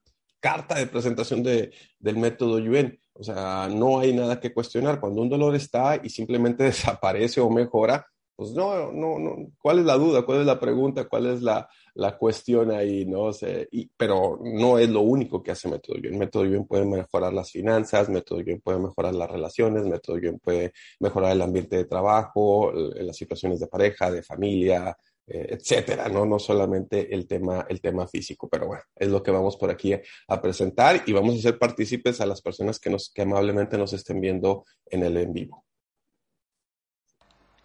carta 0.46 0.76
de 0.76 0.86
presentación 0.86 1.42
de, 1.42 1.72
del 1.98 2.18
método 2.18 2.60
Yuen. 2.60 3.00
O 3.14 3.24
sea, 3.24 3.68
no 3.68 3.98
hay 3.98 4.14
nada 4.14 4.38
que 4.38 4.54
cuestionar. 4.54 5.00
Cuando 5.00 5.20
un 5.20 5.28
dolor 5.28 5.56
está 5.56 5.96
y 6.00 6.08
simplemente 6.08 6.62
desaparece 6.72 7.40
o 7.40 7.50
mejora, 7.50 8.06
Pues 8.36 8.52
no, 8.52 8.92
no, 8.92 9.18
no. 9.18 9.32
¿Cuál 9.58 9.80
es 9.80 9.86
la 9.86 9.96
duda? 9.96 10.22
¿Cuál 10.22 10.40
es 10.40 10.46
la 10.46 10.60
pregunta? 10.60 11.08
¿Cuál 11.08 11.26
es 11.26 11.42
la, 11.42 11.68
la 11.94 12.16
cuestión 12.16 12.70
ahí? 12.70 13.04
¿no? 13.06 13.30
y, 13.72 13.90
pero 13.96 14.38
no 14.40 14.78
es 14.78 14.88
lo 14.88 15.00
único 15.00 15.42
que 15.42 15.50
hace 15.50 15.68
Método 15.68 16.00
Bien. 16.00 16.16
Método 16.16 16.44
Bien 16.44 16.64
puede 16.64 16.84
mejorar 16.84 17.32
las 17.32 17.50
finanzas, 17.50 18.08
Método 18.08 18.44
Bien 18.44 18.60
puede 18.60 18.78
mejorar 18.78 19.14
las 19.14 19.30
relaciones, 19.30 19.84
Método 19.84 20.16
Bien 20.20 20.38
puede 20.38 20.72
mejorar 21.00 21.32
el 21.32 21.42
ambiente 21.42 21.76
de 21.76 21.86
trabajo, 21.86 22.72
las 22.72 23.16
situaciones 23.16 23.58
de 23.58 23.66
pareja, 23.66 24.12
de 24.12 24.22
familia, 24.22 24.96
etcétera, 25.26 26.08
¿no? 26.08 26.24
No 26.24 26.38
solamente 26.38 27.12
el 27.14 27.26
tema, 27.26 27.66
el 27.68 27.80
tema 27.80 28.06
físico, 28.06 28.48
pero 28.48 28.66
bueno, 28.66 28.82
es 28.94 29.08
lo 29.08 29.22
que 29.22 29.30
vamos 29.30 29.56
por 29.56 29.70
aquí 29.70 29.92
a 30.28 30.40
presentar 30.40 31.02
y 31.06 31.12
vamos 31.12 31.36
a 31.36 31.42
ser 31.42 31.58
partícipes 31.58 32.20
a 32.20 32.26
las 32.26 32.40
personas 32.40 32.78
que 32.78 32.90
nos, 32.90 33.10
que 33.10 33.22
amablemente 33.22 33.76
nos 33.76 33.92
estén 33.92 34.20
viendo 34.20 34.64
en 34.86 35.02
el 35.02 35.16
en 35.16 35.32
vivo. 35.32 35.66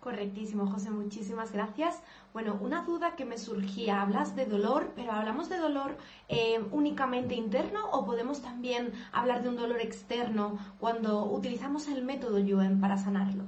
Correctísimo, 0.01 0.65
José, 0.65 0.89
muchísimas 0.89 1.51
gracias. 1.51 2.01
Bueno, 2.33 2.57
una 2.59 2.83
duda 2.83 3.15
que 3.15 3.23
me 3.23 3.37
surgía, 3.37 4.01
hablas 4.01 4.35
de 4.35 4.47
dolor, 4.47 4.93
pero 4.95 5.11
¿hablamos 5.11 5.47
de 5.47 5.57
dolor 5.57 5.95
eh, 6.27 6.59
únicamente 6.71 7.35
interno 7.35 7.87
o 7.91 8.03
podemos 8.03 8.41
también 8.41 8.93
hablar 9.11 9.43
de 9.43 9.49
un 9.49 9.57
dolor 9.57 9.79
externo 9.79 10.57
cuando 10.79 11.25
utilizamos 11.25 11.87
el 11.87 12.03
método 12.03 12.39
Yuen 12.39 12.81
para 12.81 12.97
sanarlo? 12.97 13.43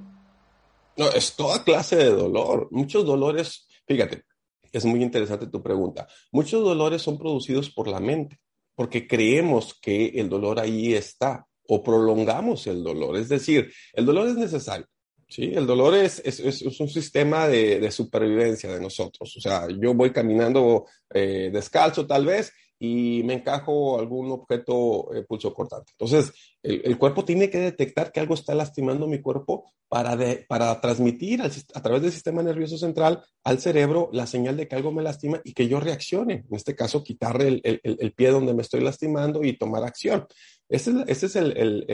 No, 0.96 1.08
es 1.08 1.34
toda 1.34 1.64
clase 1.64 1.96
de 1.96 2.10
dolor. 2.10 2.68
Muchos 2.70 3.04
dolores, 3.04 3.66
fíjate, 3.86 4.24
es 4.72 4.84
muy 4.84 5.02
interesante 5.02 5.46
tu 5.46 5.62
pregunta. 5.62 6.08
Muchos 6.32 6.62
dolores 6.64 7.02
son 7.02 7.18
producidos 7.18 7.70
por 7.70 7.88
la 7.88 8.00
mente, 8.00 8.38
porque 8.74 9.06
creemos 9.06 9.78
que 9.80 10.06
el 10.06 10.28
dolor 10.28 10.58
ahí 10.58 10.94
está 10.94 11.46
o 11.68 11.82
prolongamos 11.82 12.66
el 12.66 12.82
dolor. 12.82 13.16
Es 13.16 13.28
decir, 13.28 13.72
el 13.92 14.04
dolor 14.04 14.28
es 14.28 14.36
necesario. 14.36 14.86
Sí, 15.28 15.52
el 15.54 15.66
dolor 15.66 15.94
es, 15.94 16.20
es, 16.24 16.80
un 16.80 16.88
sistema 16.88 17.48
de, 17.48 17.80
de, 17.80 17.90
supervivencia 17.90 18.70
de 18.70 18.80
nosotros. 18.80 19.34
O 19.36 19.40
sea, 19.40 19.66
yo 19.68 19.94
voy 19.94 20.12
caminando 20.12 20.86
eh, 21.12 21.50
descalzo 21.52 22.06
tal 22.06 22.26
vez 22.26 22.52
y 22.84 23.22
me 23.22 23.34
encajo 23.34 23.98
algún 23.98 24.30
objeto 24.30 25.14
eh, 25.14 25.22
pulso 25.22 25.54
cortante. 25.54 25.92
Entonces, 25.92 26.32
el, 26.62 26.98
cuerpo 26.98 27.24
tiene 27.24 27.48
que 27.50 27.58
detectar 27.58 28.12
que 28.12 28.20
algo 28.20 28.34
está 28.34 28.54
lastimando 28.54 29.06
mi 29.06 29.20
cuerpo 29.20 29.70
para, 29.88 30.18
para 30.48 30.80
transmitir 30.80 31.42
a 31.42 31.82
través 31.82 32.02
del 32.02 32.12
sistema 32.12 32.42
nervioso 32.42 32.76
central 32.78 33.22
al 33.42 33.58
cerebro 33.60 34.10
la 34.12 34.26
señal 34.26 34.56
de 34.56 34.68
que 34.68 34.76
algo 34.76 34.92
me 34.92 35.02
lastima 35.02 35.40
y 35.44 35.54
que 35.54 35.68
yo 35.68 35.80
reaccione. 35.80 36.44
En 36.48 36.54
este 36.56 36.74
caso, 36.74 37.02
quitarle 37.02 37.60
el, 37.62 38.12
pie 38.12 38.30
donde 38.30 38.54
me 38.54 38.62
estoy 38.62 38.80
lastimando 38.80 39.42
y 39.44 39.56
tomar 39.56 39.84
acción. 39.84 40.26
Ese 40.68 41.04
es, 41.06 41.36
el, 41.36 41.84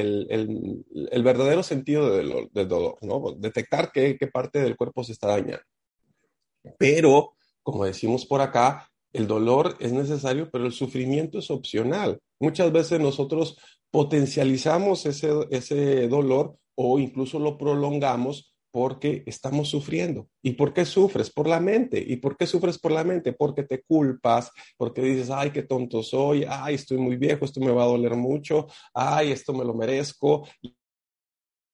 verdadero 1.23 1.63
sentido 1.63 2.17
del, 2.17 2.69
dolor, 2.69 2.97
¿no? 3.03 3.35
Detectar 3.39 3.93
qué, 3.93 4.17
qué 4.19 4.27
parte 4.27 4.61
del 4.61 4.77
cuerpo 4.77 5.05
se 5.05 5.13
está 5.13 5.29
dañando. 5.29 5.63
Pero, 6.79 7.35
como 7.63 7.85
decimos 7.85 8.27
por 8.27 8.41
acá, 8.41 8.90
el 9.13 9.27
dolor 9.27 9.77
es 9.81 9.93
necesario, 9.93 10.51
pero 10.51 10.67
el 10.67 10.73
sufrimiento 10.73 11.39
es 11.39 11.51
opcional. 11.51 12.19
Muchas 12.39 12.73
veces 12.73 13.01
nosotros 13.01 13.59
potencializamos 13.91 15.07
ese, 15.07 15.31
ese 15.51 16.09
dolor 16.09 16.57
o 16.77 16.99
incluso 16.99 17.39
lo 17.39 17.59
prolongamos 17.59 18.55
porque 18.73 19.25
estamos 19.27 19.69
sufriendo. 19.69 20.29
¿Y 20.43 20.53
por 20.53 20.73
qué 20.73 20.85
sufres? 20.85 21.31
Por 21.31 21.49
la 21.49 21.61
mente. 21.61 22.03
¿Y 22.07 22.17
por 22.17 22.37
qué 22.37 22.47
sufres 22.47 22.79
por 22.79 22.93
la 22.93 23.05
mente? 23.05 23.33
Porque 23.33 23.65
te 23.65 23.83
culpas, 23.83 24.51
porque 24.77 25.03
dices, 25.03 25.31
ay, 25.31 25.51
qué 25.51 25.63
tonto 25.63 26.03
soy, 26.03 26.45
ay, 26.49 26.77
estoy 26.77 26.99
muy 26.99 27.17
viejo, 27.17 27.45
esto 27.45 27.61
me 27.61 27.73
va 27.73 27.83
a 27.83 27.89
doler 27.89 28.15
mucho, 28.15 28.69
ay, 28.95 29.33
esto 29.33 29.53
me 29.53 29.65
lo 29.65 29.75
merezco. 29.75 30.47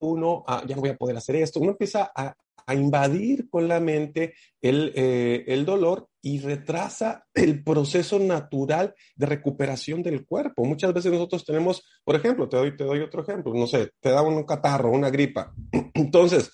Uno, 0.00 0.44
ah, 0.46 0.62
ya 0.66 0.74
no 0.74 0.80
voy 0.80 0.90
a 0.90 0.96
poder 0.96 1.16
hacer 1.16 1.36
esto. 1.36 1.60
Uno 1.60 1.72
empieza 1.72 2.10
a, 2.14 2.34
invadir 2.74 3.48
con 3.48 3.68
la 3.68 3.80
mente 3.80 4.34
el, 4.60 4.92
eh, 4.96 5.44
el 5.46 5.64
dolor 5.64 6.08
y 6.20 6.40
retrasa 6.40 7.26
el 7.34 7.62
proceso 7.62 8.18
natural 8.18 8.94
de 9.14 9.26
recuperación 9.26 10.02
del 10.02 10.26
cuerpo. 10.26 10.64
Muchas 10.64 10.92
veces 10.92 11.12
nosotros 11.12 11.44
tenemos, 11.44 11.84
por 12.02 12.16
ejemplo, 12.16 12.48
te 12.48 12.56
doy, 12.56 12.76
te 12.76 12.84
doy 12.84 13.00
otro 13.00 13.22
ejemplo, 13.22 13.54
no 13.54 13.66
sé, 13.66 13.90
te 14.00 14.10
da 14.10 14.22
un 14.22 14.42
catarro, 14.44 14.90
una 14.90 15.10
gripa. 15.10 15.54
Entonces, 15.94 16.50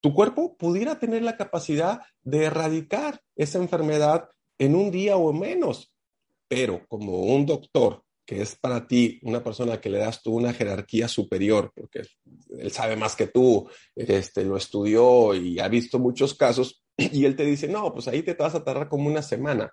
tu 0.00 0.14
cuerpo 0.14 0.56
pudiera 0.56 1.00
tener 1.00 1.22
la 1.22 1.36
capacidad 1.36 2.00
de 2.22 2.44
erradicar 2.44 3.20
esa 3.34 3.58
enfermedad 3.58 4.28
en 4.58 4.76
un 4.76 4.92
día 4.92 5.16
o 5.16 5.32
menos, 5.32 5.92
pero 6.48 6.86
como 6.86 7.22
un 7.22 7.44
doctor 7.44 8.04
que 8.26 8.42
es 8.42 8.56
para 8.56 8.86
ti 8.86 9.20
una 9.22 9.42
persona 9.42 9.80
que 9.80 9.88
le 9.88 9.98
das 9.98 10.22
tú 10.22 10.34
una 10.34 10.52
jerarquía 10.52 11.06
superior, 11.08 11.72
porque 11.74 12.02
él 12.58 12.70
sabe 12.70 12.96
más 12.96 13.16
que 13.16 13.26
tú, 13.26 13.68
este, 13.94 14.44
lo 14.44 14.56
estudió 14.56 15.34
y 15.34 15.58
ha 15.60 15.68
visto 15.68 15.98
muchos 15.98 16.34
casos, 16.34 16.84
y 16.96 17.24
él 17.24 17.36
te 17.36 17.44
dice, 17.44 17.68
no, 17.68 17.92
pues 17.92 18.08
ahí 18.08 18.22
te 18.22 18.34
vas 18.34 18.54
a 18.54 18.64
tardar 18.64 18.88
como 18.88 19.08
una 19.08 19.22
semana 19.22 19.72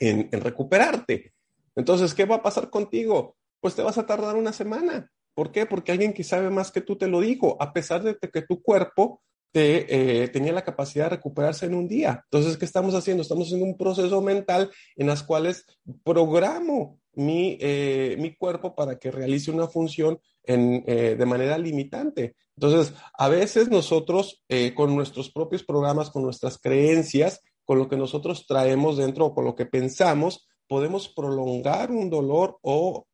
en, 0.00 0.30
recuperarte. 0.32 1.32
Entonces, 1.74 2.14
¿qué 2.14 2.24
va 2.24 2.36
a 2.36 2.42
pasar 2.42 2.70
contigo? 2.70 3.36
Pues 3.60 3.74
te 3.74 3.82
vas 3.82 3.98
a 3.98 4.06
tardar 4.06 4.36
una 4.36 4.52
semana. 4.52 5.10
¿Por 5.34 5.52
qué? 5.52 5.66
Porque 5.66 5.92
alguien 5.92 6.14
que 6.14 6.24
sabe 6.24 6.50
más 6.50 6.70
que 6.70 6.80
tú 6.80 6.96
te 6.96 7.08
lo 7.08 7.20
dijo, 7.20 7.56
a 7.60 7.72
pesar 7.72 8.02
de 8.02 8.16
que 8.16 8.42
tu 8.42 8.62
cuerpo 8.62 9.22
eh, 9.58 10.28
tenía 10.32 10.52
la 10.52 10.64
capacidad 10.64 11.06
de 11.06 11.16
recuperarse 11.16 11.66
en 11.66 11.74
un 11.74 11.88
día. 11.88 12.22
Entonces, 12.24 12.58
¿qué 12.58 12.64
estamos 12.64 12.94
haciendo? 12.94 13.22
Estamos 13.22 13.46
haciendo 13.46 13.64
un 13.64 13.78
proceso 13.78 14.20
mental 14.20 14.70
en 14.96 15.06
las 15.06 15.22
cuales 15.22 15.64
programo 16.04 17.00
mi, 17.16 17.58
eh, 17.60 18.16
mi 18.18 18.36
cuerpo 18.36 18.74
para 18.74 18.98
que 18.98 19.10
realice 19.10 19.50
una 19.50 19.66
función 19.66 20.20
en, 20.44 20.84
eh, 20.86 21.16
de 21.18 21.26
manera 21.26 21.58
limitante. 21.58 22.36
Entonces, 22.56 22.94
a 23.18 23.28
veces 23.28 23.68
nosotros, 23.68 24.42
con 24.74 24.94
nuestros 24.94 25.30
propios 25.30 25.62
programas, 25.62 26.08
con 26.08 26.22
nuestras 26.22 26.56
creencias, 26.58 27.42
con 27.66 27.78
lo 27.78 27.86
que 27.88 27.98
nosotros 27.98 28.46
traemos 28.46 28.96
dentro 28.96 29.26
o 29.26 29.34
con 29.34 29.44
lo 29.44 29.54
que 29.54 29.66
pensamos, 29.66 30.46
podemos 30.66 31.08
prolongar 31.08 31.90
un 31.90 32.08
dolor 32.08 32.56
o, 32.62 33.06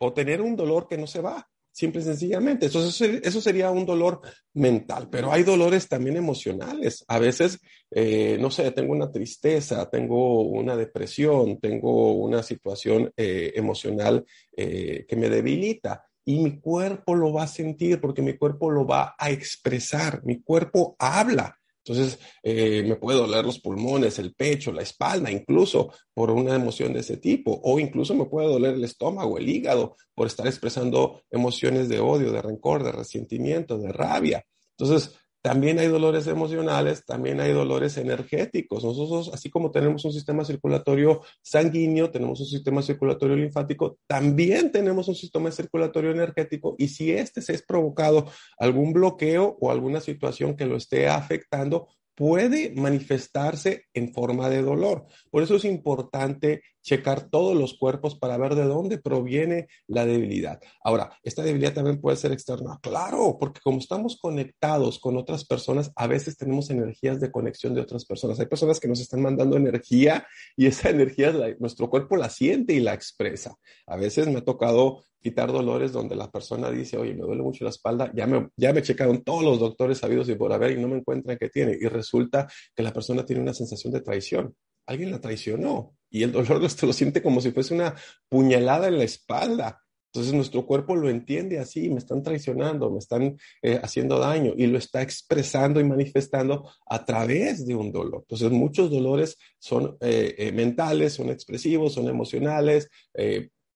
o 0.00 0.12
tener 0.12 0.42
un 0.42 0.54
dolor 0.54 0.86
que 0.86 0.98
no 0.98 1.06
se 1.06 1.22
va 1.22 1.48
simple 1.74 2.00
y 2.00 2.04
sencillamente. 2.04 2.66
Entonces, 2.66 3.20
eso 3.24 3.40
sería 3.40 3.70
un 3.70 3.84
dolor 3.84 4.20
mental, 4.54 5.08
pero 5.10 5.32
hay 5.32 5.42
dolores 5.42 5.88
también 5.88 6.16
emocionales. 6.16 7.04
A 7.08 7.18
veces, 7.18 7.58
eh, 7.90 8.38
no 8.40 8.50
sé, 8.50 8.70
tengo 8.70 8.92
una 8.92 9.10
tristeza, 9.10 9.90
tengo 9.90 10.42
una 10.42 10.76
depresión, 10.76 11.58
tengo 11.58 12.14
una 12.14 12.44
situación 12.44 13.12
eh, 13.16 13.52
emocional 13.56 14.24
eh, 14.56 15.04
que 15.08 15.16
me 15.16 15.28
debilita. 15.28 16.04
Y 16.24 16.38
mi 16.38 16.60
cuerpo 16.60 17.16
lo 17.16 17.32
va 17.32 17.42
a 17.42 17.48
sentir 17.48 18.00
porque 18.00 18.22
mi 18.22 18.34
cuerpo 18.38 18.70
lo 18.70 18.86
va 18.86 19.16
a 19.18 19.30
expresar, 19.30 20.24
mi 20.24 20.42
cuerpo 20.42 20.94
habla. 20.98 21.58
Entonces, 21.86 22.18
eh, 22.42 22.82
me 22.86 22.96
puede 22.96 23.18
doler 23.18 23.44
los 23.44 23.60
pulmones, 23.60 24.18
el 24.18 24.34
pecho, 24.34 24.72
la 24.72 24.82
espalda, 24.82 25.30
incluso 25.30 25.92
por 26.14 26.30
una 26.30 26.54
emoción 26.54 26.94
de 26.94 27.00
ese 27.00 27.18
tipo, 27.18 27.60
o 27.62 27.78
incluso 27.78 28.14
me 28.14 28.24
puede 28.24 28.48
doler 28.48 28.74
el 28.74 28.84
estómago, 28.84 29.36
el 29.36 29.48
hígado, 29.48 29.96
por 30.14 30.26
estar 30.26 30.46
expresando 30.46 31.22
emociones 31.30 31.90
de 31.90 32.00
odio, 32.00 32.32
de 32.32 32.40
rencor, 32.40 32.82
de 32.82 32.92
resentimiento, 32.92 33.78
de 33.78 33.92
rabia. 33.92 34.44
Entonces, 34.78 35.14
también 35.44 35.78
hay 35.78 35.88
dolores 35.88 36.26
emocionales, 36.26 37.04
también 37.04 37.38
hay 37.38 37.52
dolores 37.52 37.98
energéticos. 37.98 38.82
Nosotros, 38.82 39.30
así 39.34 39.50
como 39.50 39.70
tenemos 39.70 40.02
un 40.06 40.12
sistema 40.12 40.42
circulatorio 40.42 41.20
sanguíneo, 41.42 42.10
tenemos 42.10 42.40
un 42.40 42.46
sistema 42.46 42.80
circulatorio 42.80 43.36
linfático, 43.36 43.98
también 44.06 44.72
tenemos 44.72 45.06
un 45.06 45.14
sistema 45.14 45.50
circulatorio 45.50 46.12
energético 46.12 46.76
y 46.78 46.88
si 46.88 47.12
este 47.12 47.42
se 47.42 47.52
es 47.52 47.62
provocado 47.62 48.24
algún 48.56 48.94
bloqueo 48.94 49.58
o 49.60 49.70
alguna 49.70 50.00
situación 50.00 50.56
que 50.56 50.64
lo 50.64 50.78
esté 50.78 51.10
afectando, 51.10 51.88
puede 52.14 52.72
manifestarse 52.74 53.86
en 53.92 54.12
forma 54.12 54.48
de 54.48 54.62
dolor. 54.62 55.06
Por 55.30 55.42
eso 55.42 55.56
es 55.56 55.64
importante 55.64 56.62
checar 56.82 57.30
todos 57.30 57.56
los 57.56 57.74
cuerpos 57.74 58.14
para 58.14 58.36
ver 58.36 58.54
de 58.54 58.64
dónde 58.64 58.98
proviene 58.98 59.68
la 59.86 60.04
debilidad. 60.04 60.60
Ahora, 60.82 61.18
esta 61.22 61.42
debilidad 61.42 61.72
también 61.72 62.00
puede 62.00 62.16
ser 62.16 62.30
externa. 62.32 62.78
Claro, 62.82 63.36
porque 63.40 63.60
como 63.62 63.78
estamos 63.78 64.18
conectados 64.20 64.98
con 64.98 65.16
otras 65.16 65.44
personas, 65.44 65.90
a 65.96 66.06
veces 66.06 66.36
tenemos 66.36 66.70
energías 66.70 67.20
de 67.20 67.32
conexión 67.32 67.74
de 67.74 67.80
otras 67.80 68.04
personas. 68.04 68.38
Hay 68.38 68.46
personas 68.46 68.78
que 68.78 68.88
nos 68.88 69.00
están 69.00 69.22
mandando 69.22 69.56
energía 69.56 70.26
y 70.56 70.66
esa 70.66 70.90
energía 70.90 71.32
nuestro 71.58 71.88
cuerpo 71.88 72.16
la 72.16 72.28
siente 72.28 72.74
y 72.74 72.80
la 72.80 72.94
expresa. 72.94 73.56
A 73.86 73.96
veces 73.96 74.28
me 74.28 74.38
ha 74.38 74.44
tocado 74.44 75.02
quitar 75.24 75.50
dolores 75.50 75.90
donde 75.90 76.14
la 76.14 76.30
persona 76.30 76.70
dice, 76.70 76.98
oye, 76.98 77.14
me 77.14 77.22
duele 77.22 77.42
mucho 77.42 77.64
la 77.64 77.70
espalda, 77.70 78.12
ya 78.14 78.26
me, 78.26 78.50
ya 78.58 78.74
me 78.74 78.82
checaron 78.82 79.24
todos 79.24 79.42
los 79.42 79.58
doctores 79.58 79.96
sabidos 79.96 80.28
y 80.28 80.34
por 80.34 80.52
haber 80.52 80.72
y 80.72 80.80
no 80.82 80.86
me 80.86 80.98
encuentran 80.98 81.38
qué 81.38 81.48
tiene. 81.48 81.78
Y 81.80 81.86
resulta 81.86 82.46
que 82.76 82.82
la 82.82 82.92
persona 82.92 83.24
tiene 83.24 83.40
una 83.40 83.54
sensación 83.54 83.90
de 83.94 84.02
traición. 84.02 84.54
Alguien 84.86 85.10
la 85.10 85.22
traicionó 85.22 85.94
y 86.10 86.24
el 86.24 86.32
dolor 86.32 86.60
lo, 86.60 86.68
lo 86.68 86.92
siente 86.92 87.22
como 87.22 87.40
si 87.40 87.52
fuese 87.52 87.72
una 87.72 87.94
puñalada 88.28 88.88
en 88.88 88.98
la 88.98 89.04
espalda. 89.04 89.80
Entonces 90.12 90.34
nuestro 90.34 90.66
cuerpo 90.66 90.94
lo 90.94 91.08
entiende 91.08 91.58
así, 91.58 91.88
me 91.88 91.98
están 91.98 92.22
traicionando, 92.22 92.90
me 92.90 92.98
están 92.98 93.36
eh, 93.62 93.80
haciendo 93.82 94.18
daño 94.18 94.52
y 94.56 94.66
lo 94.66 94.76
está 94.76 95.00
expresando 95.00 95.80
y 95.80 95.84
manifestando 95.84 96.70
a 96.86 97.04
través 97.04 97.66
de 97.66 97.74
un 97.74 97.90
dolor. 97.90 98.20
Entonces 98.20 98.50
muchos 98.50 98.90
dolores 98.90 99.38
son 99.58 99.96
eh, 100.02 100.34
eh, 100.36 100.52
mentales, 100.52 101.14
son 101.14 101.30
expresivos, 101.30 101.94
son 101.94 102.08
emocionales, 102.08 102.90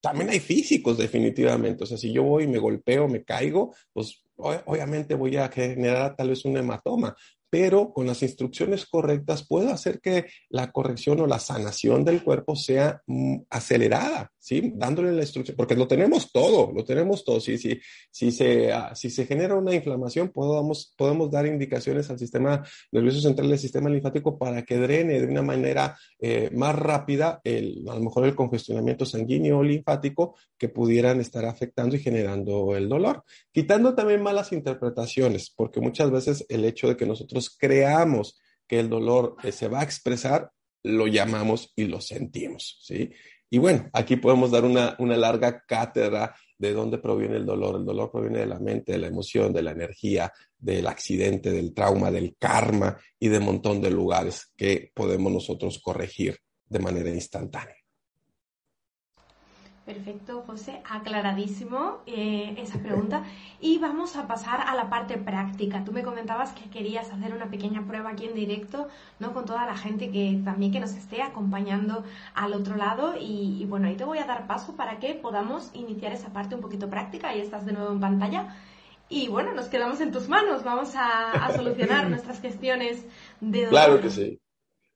también 0.00 0.31
hay 0.31 0.40
físicos 0.40 0.99
definitivamente. 0.99 1.85
O 1.85 1.87
sea, 1.87 1.99
si 1.99 2.12
yo 2.12 2.23
voy 2.23 2.45
y 2.45 2.49
me 2.49 2.59
golpeo, 2.59 3.09
me 3.09 3.25
caigo, 3.25 3.75
pues 3.93 4.23
obviamente 4.37 5.14
voy 5.14 5.37
a 5.37 5.49
generar 5.49 6.14
tal 6.17 6.31
vez 6.31 6.45
un 6.45 6.57
hematoma. 6.57 7.17
pero 7.50 7.95
con 7.95 8.07
las 8.07 8.23
instrucciones 8.23 8.85
correctas 8.85 9.47
puedo 9.49 9.71
hacer 9.71 10.00
que 10.00 10.26
la 10.50 10.71
corrección 10.71 11.19
o 11.21 11.26
la 11.26 11.38
sanación 11.38 12.05
del 12.05 12.23
cuerpo 12.23 12.55
sea 12.55 13.00
mm, 13.07 13.38
acelerada, 13.49 14.31
¿sí? 14.49 14.73
Dándole 14.75 15.12
la 15.12 15.21
instrucción, 15.21 15.55
porque 15.57 15.75
lo 15.75 15.87
tenemos 15.87 16.33
todo, 16.33 16.73
lo 16.73 16.83
tenemos 16.83 17.23
todo. 17.23 17.38
Si, 17.38 17.59
si, 17.59 17.78
si, 18.11 18.33
se, 18.33 18.73
ah, 18.73 18.95
si 18.95 19.11
se 19.11 19.26
genera 19.26 19.55
una 19.55 19.75
inflamación, 19.75 20.31
podemos, 20.31 20.95
podemos 20.97 21.31
dar 21.31 21.47
indicaciones 21.47 22.09
al 22.09 22.19
sistema 22.19 22.64
nervioso 22.90 23.21
central 23.21 23.50
del 23.50 23.59
sistema 23.59 23.90
linfático 23.90 24.38
para 24.38 24.62
que 24.62 24.78
drene 24.78 25.21
de 25.21 25.26
una 25.26 25.43
manera 25.43 25.99
eh, 26.19 26.49
más 26.55 26.75
rápida 26.75 27.43
el, 27.45 27.85
a 27.88 27.95
lo 27.95 28.00
mejor 28.00 28.25
el 28.25 28.35
congestionamiento 28.35 29.05
sanguíneo 29.05 29.59
o 29.59 29.62
linfático 29.62 30.35
que 30.57 30.71
pudieran 30.71 31.21
estar 31.21 31.45
afectando 31.45 31.97
y 31.97 32.00
generando 32.00 32.75
el 32.75 32.88
dolor. 32.88 33.25
Quitando 33.52 33.95
también 33.95 34.23
malas 34.23 34.52
interpretaciones, 34.52 35.52
porque 35.55 35.81
muchas 35.81 36.11
veces 36.11 36.47
el 36.49 36.64
hecho 36.64 36.88
de 36.88 36.97
que 36.97 37.05
nosotros 37.05 37.55
creamos 37.55 38.40
que 38.67 38.81
el 38.81 38.88
dolor 38.88 39.37
eh, 39.43 39.52
se 39.52 39.69
va 39.69 39.81
a 39.81 39.85
expresar, 39.85 40.50
lo 40.83 41.07
llamamos 41.07 41.73
y 41.76 41.85
lo 41.85 42.00
sentimos, 42.00 42.78
¿sí? 42.83 43.11
Y 43.50 43.59
bueno, 43.59 43.88
aquí 43.93 44.17
podemos 44.17 44.50
dar 44.50 44.64
una, 44.64 44.95
una 44.99 45.17
larga 45.17 45.64
cátedra 45.67 46.35
de 46.59 46.73
dónde 46.73 46.99
proviene 46.99 47.37
el 47.37 47.47
dolor. 47.47 47.76
El 47.76 47.85
dolor 47.85 48.11
proviene 48.11 48.40
de 48.40 48.47
la 48.47 48.59
mente, 48.59 48.93
de 48.93 48.99
la 48.99 49.07
emoción, 49.07 49.52
de 49.52 49.62
la 49.62 49.71
energía, 49.71 50.33
del 50.59 50.87
accidente, 50.87 51.50
del 51.50 51.73
trauma, 51.73 52.11
del 52.11 52.37
karma 52.38 52.97
y 53.19 53.28
de 53.28 53.38
un 53.38 53.45
montón 53.45 53.81
de 53.81 53.90
lugares 53.90 54.52
que 54.57 54.90
podemos 54.93 55.33
nosotros 55.33 55.81
corregir 55.83 56.37
de 56.67 56.78
manera 56.78 57.11
instantánea. 57.11 57.76
Perfecto, 59.88 60.45
José, 60.47 60.83
aclaradísimo 60.85 62.02
eh, 62.04 62.54
esa 62.59 62.78
pregunta. 62.78 63.23
Y 63.59 63.78
vamos 63.78 64.16
a 64.16 64.26
pasar 64.26 64.61
a 64.61 64.75
la 64.75 64.90
parte 64.90 65.16
práctica. 65.16 65.83
Tú 65.83 65.92
me 65.92 66.02
comentabas 66.02 66.52
que 66.52 66.68
querías 66.68 67.11
hacer 67.11 67.33
una 67.33 67.49
pequeña 67.49 67.87
prueba 67.87 68.11
aquí 68.11 68.26
en 68.26 68.35
directo, 68.35 68.88
¿no? 69.18 69.33
Con 69.33 69.47
toda 69.47 69.64
la 69.64 69.78
gente 69.78 70.11
que 70.11 70.42
también 70.45 70.73
que 70.73 70.80
nos 70.80 70.92
esté 70.92 71.23
acompañando 71.23 72.04
al 72.35 72.52
otro 72.52 72.76
lado. 72.76 73.14
Y, 73.18 73.64
bueno, 73.64 73.88
ahí 73.88 73.97
te 73.97 74.04
voy 74.04 74.18
a 74.18 74.26
dar 74.26 74.47
paso 74.47 74.76
para 74.76 74.99
que 74.99 75.14
podamos 75.14 75.71
iniciar 75.73 76.12
esa 76.12 76.35
parte 76.35 76.54
un 76.54 76.61
poquito 76.61 76.90
práctica. 76.90 77.30
Ahí 77.30 77.40
estás 77.40 77.64
de 77.64 77.73
nuevo 77.73 77.90
en 77.90 78.00
pantalla. 78.00 78.57
Y 79.09 79.28
bueno, 79.28 79.54
nos 79.54 79.68
quedamos 79.68 80.02
en 80.02 80.12
tus 80.12 80.28
manos. 80.28 80.64
Vamos 80.64 80.95
a, 80.97 81.30
a 81.33 81.57
solucionar 81.57 82.11
nuestras 82.11 82.42
gestiones 82.42 83.07
de 83.40 83.64
dolor. 83.64 83.71
Claro 83.71 84.00
que 84.02 84.11
sí. 84.11 84.38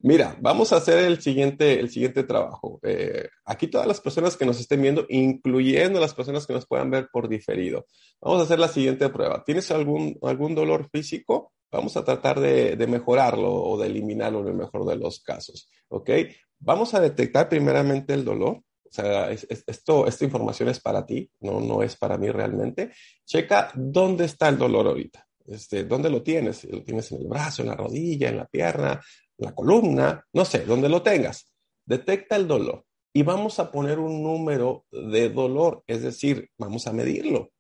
Mira, 0.04 0.36
vamos 0.40 0.72
a 0.72 0.76
hacer 0.78 0.98
el 0.98 1.22
siguiente, 1.22 1.78
el 1.78 1.88
siguiente 1.88 2.24
trabajo. 2.24 2.80
Eh, 2.82 3.28
aquí 3.44 3.68
todas 3.68 3.86
las 3.86 4.00
personas 4.00 4.36
que 4.36 4.44
nos 4.44 4.58
estén 4.58 4.82
viendo, 4.82 5.06
incluyendo 5.08 6.00
las 6.00 6.12
personas 6.12 6.44
que 6.44 6.52
nos 6.52 6.66
puedan 6.66 6.90
ver 6.90 7.08
por 7.12 7.28
diferido, 7.28 7.86
vamos 8.20 8.40
a 8.40 8.44
hacer 8.44 8.58
la 8.58 8.66
siguiente 8.66 9.08
prueba. 9.10 9.44
¿Tienes 9.44 9.70
algún, 9.70 10.18
algún 10.22 10.56
dolor 10.56 10.88
físico? 10.90 11.52
Vamos 11.70 11.96
a 11.96 12.04
tratar 12.04 12.40
de, 12.40 12.76
mejorarlo 12.88 13.52
o 13.52 13.78
de 13.78 13.86
eliminarlo 13.86 14.40
en 14.40 14.48
el 14.48 14.54
mejor 14.54 14.84
de 14.86 14.96
los 14.96 15.20
casos. 15.20 15.70
¿Ok? 15.88 16.10
Vamos 16.58 16.94
a 16.94 17.00
detectar 17.00 17.48
primeramente 17.48 18.12
el 18.12 18.24
dolor. 18.24 18.56
O 18.56 18.94
sea, 18.94 19.30
esto, 19.30 20.08
esta 20.08 20.24
información 20.24 20.68
es 20.68 20.80
para 20.80 21.06
ti, 21.06 21.30
no, 21.40 21.60
no 21.60 21.80
es 21.80 21.96
para 21.96 22.18
mí 22.18 22.28
realmente. 22.28 22.90
Checa 23.24 23.70
dónde 23.74 24.24
está 24.24 24.48
el 24.48 24.58
dolor 24.58 24.88
ahorita. 24.88 25.24
Este, 25.46 25.84
¿Dónde 25.84 26.10
lo 26.10 26.22
tienes? 26.22 26.64
¿Lo 26.64 26.82
tienes 26.82 27.10
en 27.12 27.22
el 27.22 27.28
brazo, 27.28 27.62
en 27.62 27.68
la 27.68 27.74
rodilla, 27.74 28.28
en 28.28 28.36
la 28.36 28.46
pierna? 28.46 29.00
La 29.42 29.54
columna, 29.54 30.24
no 30.32 30.44
sé, 30.44 30.64
donde 30.64 30.88
lo 30.88 31.02
tengas. 31.02 31.52
Detecta 31.84 32.36
el 32.36 32.46
dolor 32.46 32.84
y 33.12 33.22
vamos 33.22 33.58
a 33.58 33.70
poner 33.70 33.98
un 33.98 34.22
número 34.22 34.86
de 34.90 35.28
dolor, 35.28 35.82
es 35.86 36.02
decir, 36.02 36.50
vamos 36.58 36.86
a 36.86 36.92
medirlo. 36.92 37.50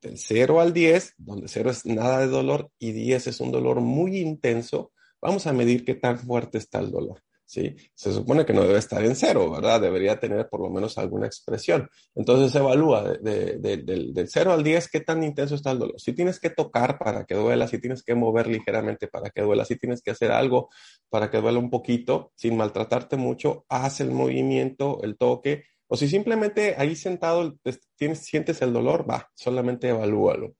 Del 0.00 0.18
0 0.18 0.60
al 0.60 0.72
10, 0.72 1.14
donde 1.18 1.48
0 1.48 1.70
es 1.70 1.86
nada 1.86 2.20
de 2.20 2.26
dolor 2.26 2.70
y 2.78 2.92
10 2.92 3.26
es 3.26 3.40
un 3.40 3.52
dolor 3.52 3.80
muy 3.80 4.18
intenso, 4.18 4.92
vamos 5.20 5.46
a 5.46 5.52
medir 5.52 5.84
qué 5.84 5.94
tan 5.94 6.18
fuerte 6.18 6.58
está 6.58 6.80
el 6.80 6.90
dolor. 6.90 7.22
¿Sí? 7.44 7.76
Se 7.94 8.12
supone 8.12 8.44
que 8.44 8.52
no 8.52 8.62
debe 8.62 8.78
estar 8.78 9.04
en 9.04 9.14
cero, 9.14 9.50
¿verdad? 9.50 9.80
Debería 9.80 10.18
tener 10.18 10.48
por 10.48 10.60
lo 10.60 10.70
menos 10.70 10.98
alguna 10.98 11.26
expresión. 11.26 11.88
Entonces 12.14 12.52
se 12.52 12.58
evalúa 12.58 13.02
del, 13.02 13.60
del 13.60 14.28
0 14.28 14.52
al 14.52 14.62
10 14.62 14.88
qué 14.88 15.00
tan 15.00 15.22
intenso 15.22 15.54
está 15.54 15.70
el 15.72 15.78
dolor. 15.78 16.00
Si 16.00 16.12
tienes 16.12 16.40
que 16.40 16.50
tocar 16.50 16.98
para 16.98 17.24
que 17.24 17.34
duela, 17.34 17.68
si 17.68 17.78
tienes 17.78 18.02
que 18.02 18.14
mover 18.14 18.46
ligeramente 18.46 19.08
para 19.08 19.30
que 19.30 19.42
duela, 19.42 19.64
si 19.64 19.76
tienes 19.76 20.02
que 20.02 20.10
hacer 20.10 20.32
algo 20.32 20.70
para 21.08 21.30
que 21.30 21.40
duela 21.40 21.58
un 21.58 21.70
poquito, 21.70 22.32
sin 22.34 22.56
maltratarte 22.56 23.16
mucho, 23.16 23.64
haz 23.68 24.00
el 24.00 24.10
movimiento, 24.10 25.00
el 25.02 25.16
toque, 25.16 25.64
o 25.86 25.96
si 25.96 26.08
simplemente 26.08 26.74
ahí 26.78 26.96
sentado 26.96 27.56
tienes, 27.96 28.20
sientes 28.20 28.62
el 28.62 28.72
dolor, 28.72 29.08
va, 29.08 29.30
solamente 29.34 29.88
evalúalo. 29.88 30.54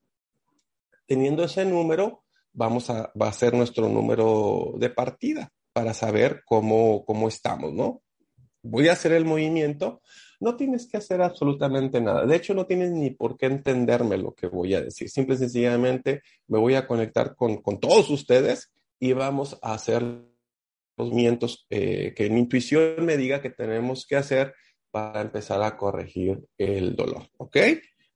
Teniendo 1.06 1.44
ese 1.44 1.64
número, 1.64 2.24
vamos 2.52 2.88
a, 2.90 3.12
va 3.20 3.28
a 3.28 3.32
ser 3.32 3.54
nuestro 3.54 3.88
número 3.88 4.74
de 4.76 4.90
partida 4.90 5.52
para 5.74 5.92
saber 5.92 6.42
cómo, 6.46 7.04
cómo 7.04 7.28
estamos, 7.28 7.74
¿no? 7.74 8.02
Voy 8.62 8.88
a 8.88 8.92
hacer 8.92 9.12
el 9.12 9.26
movimiento, 9.26 10.00
no 10.40 10.56
tienes 10.56 10.88
que 10.88 10.96
hacer 10.96 11.20
absolutamente 11.20 12.00
nada. 12.00 12.24
De 12.24 12.36
hecho, 12.36 12.54
no 12.54 12.64
tienes 12.64 12.92
ni 12.92 13.10
por 13.10 13.36
qué 13.36 13.46
entenderme 13.46 14.16
lo 14.16 14.34
que 14.34 14.46
voy 14.46 14.74
a 14.74 14.80
decir. 14.80 15.10
Simple 15.10 15.34
y 15.34 15.38
sencillamente 15.38 16.22
me 16.46 16.58
voy 16.58 16.76
a 16.76 16.86
conectar 16.86 17.34
con, 17.34 17.58
con 17.60 17.80
todos 17.80 18.08
ustedes 18.08 18.72
y 18.98 19.12
vamos 19.12 19.58
a 19.60 19.74
hacer 19.74 20.02
los 20.02 21.10
movimientos 21.10 21.66
eh, 21.70 22.14
que 22.16 22.30
mi 22.30 22.40
intuición 22.40 23.04
me 23.04 23.16
diga 23.16 23.42
que 23.42 23.50
tenemos 23.50 24.06
que 24.06 24.16
hacer 24.16 24.54
para 24.90 25.20
empezar 25.22 25.60
a 25.62 25.76
corregir 25.76 26.40
el 26.56 26.94
dolor. 26.94 27.26
¿Ok? 27.36 27.56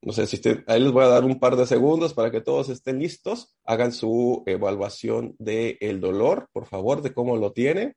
No 0.00 0.12
sé 0.12 0.26
si 0.26 0.40
ahí 0.66 0.80
les 0.80 0.92
voy 0.92 1.04
a 1.04 1.08
dar 1.08 1.24
un 1.24 1.40
par 1.40 1.56
de 1.56 1.66
segundos 1.66 2.14
para 2.14 2.30
que 2.30 2.40
todos 2.40 2.68
estén 2.68 3.00
listos, 3.00 3.54
hagan 3.64 3.92
su 3.92 4.44
evaluación 4.46 5.34
del 5.38 5.76
el 5.80 6.00
dolor, 6.00 6.48
por 6.52 6.66
favor, 6.66 7.02
de 7.02 7.12
cómo 7.12 7.36
lo 7.36 7.52
tiene. 7.52 7.94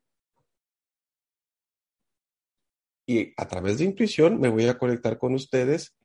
Y 3.07 3.33
a 3.37 3.47
través 3.47 3.77
de 3.77 3.85
intuición 3.85 4.39
me 4.39 4.49
voy 4.49 4.67
a 4.67 4.77
conectar 4.77 5.17
con 5.17 5.35
ustedes 5.35 5.95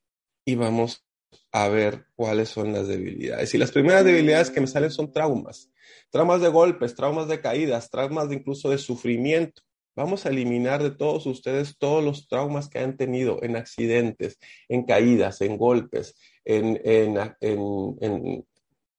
y 0.45 0.55
vamos 0.55 1.07
a 1.53 1.69
ver 1.69 2.07
cuáles 2.15 2.51
son 2.51 2.73
las 2.73 2.89
debilidades. 2.89 3.55
Y 3.55 3.59
las 3.59 3.73
primeras 3.73 4.05
debilidades 4.05 4.51
que 4.51 4.61
me 4.61 4.67
salen 4.67 4.91
son 4.91 5.13
traumas. 5.13 5.71
Traumas 6.11 6.41
de 6.41 6.49
golpes, 6.49 6.95
traumas 6.95 7.29
de 7.29 7.41
caídas, 7.41 7.91
traumas 7.91 8.29
de 8.29 8.37
incluso 8.37 8.69
de 8.69 8.79
sufrimiento. 8.79 9.63
Vamos 9.97 10.27
a 10.27 10.29
eliminar 10.29 10.83
de 10.83 10.91
todos 10.91 11.25
ustedes 11.25 11.79
todos 11.79 12.05
los 12.05 12.29
traumas 12.29 12.69
que 12.69 12.79
han 12.79 12.99
tenido 12.99 13.43
en 13.43 13.57
accidentes, 13.57 14.39
en 14.69 14.85
caídas, 14.85 15.41
en 15.41 15.57
golpes, 15.57 16.15
en, 16.45 17.25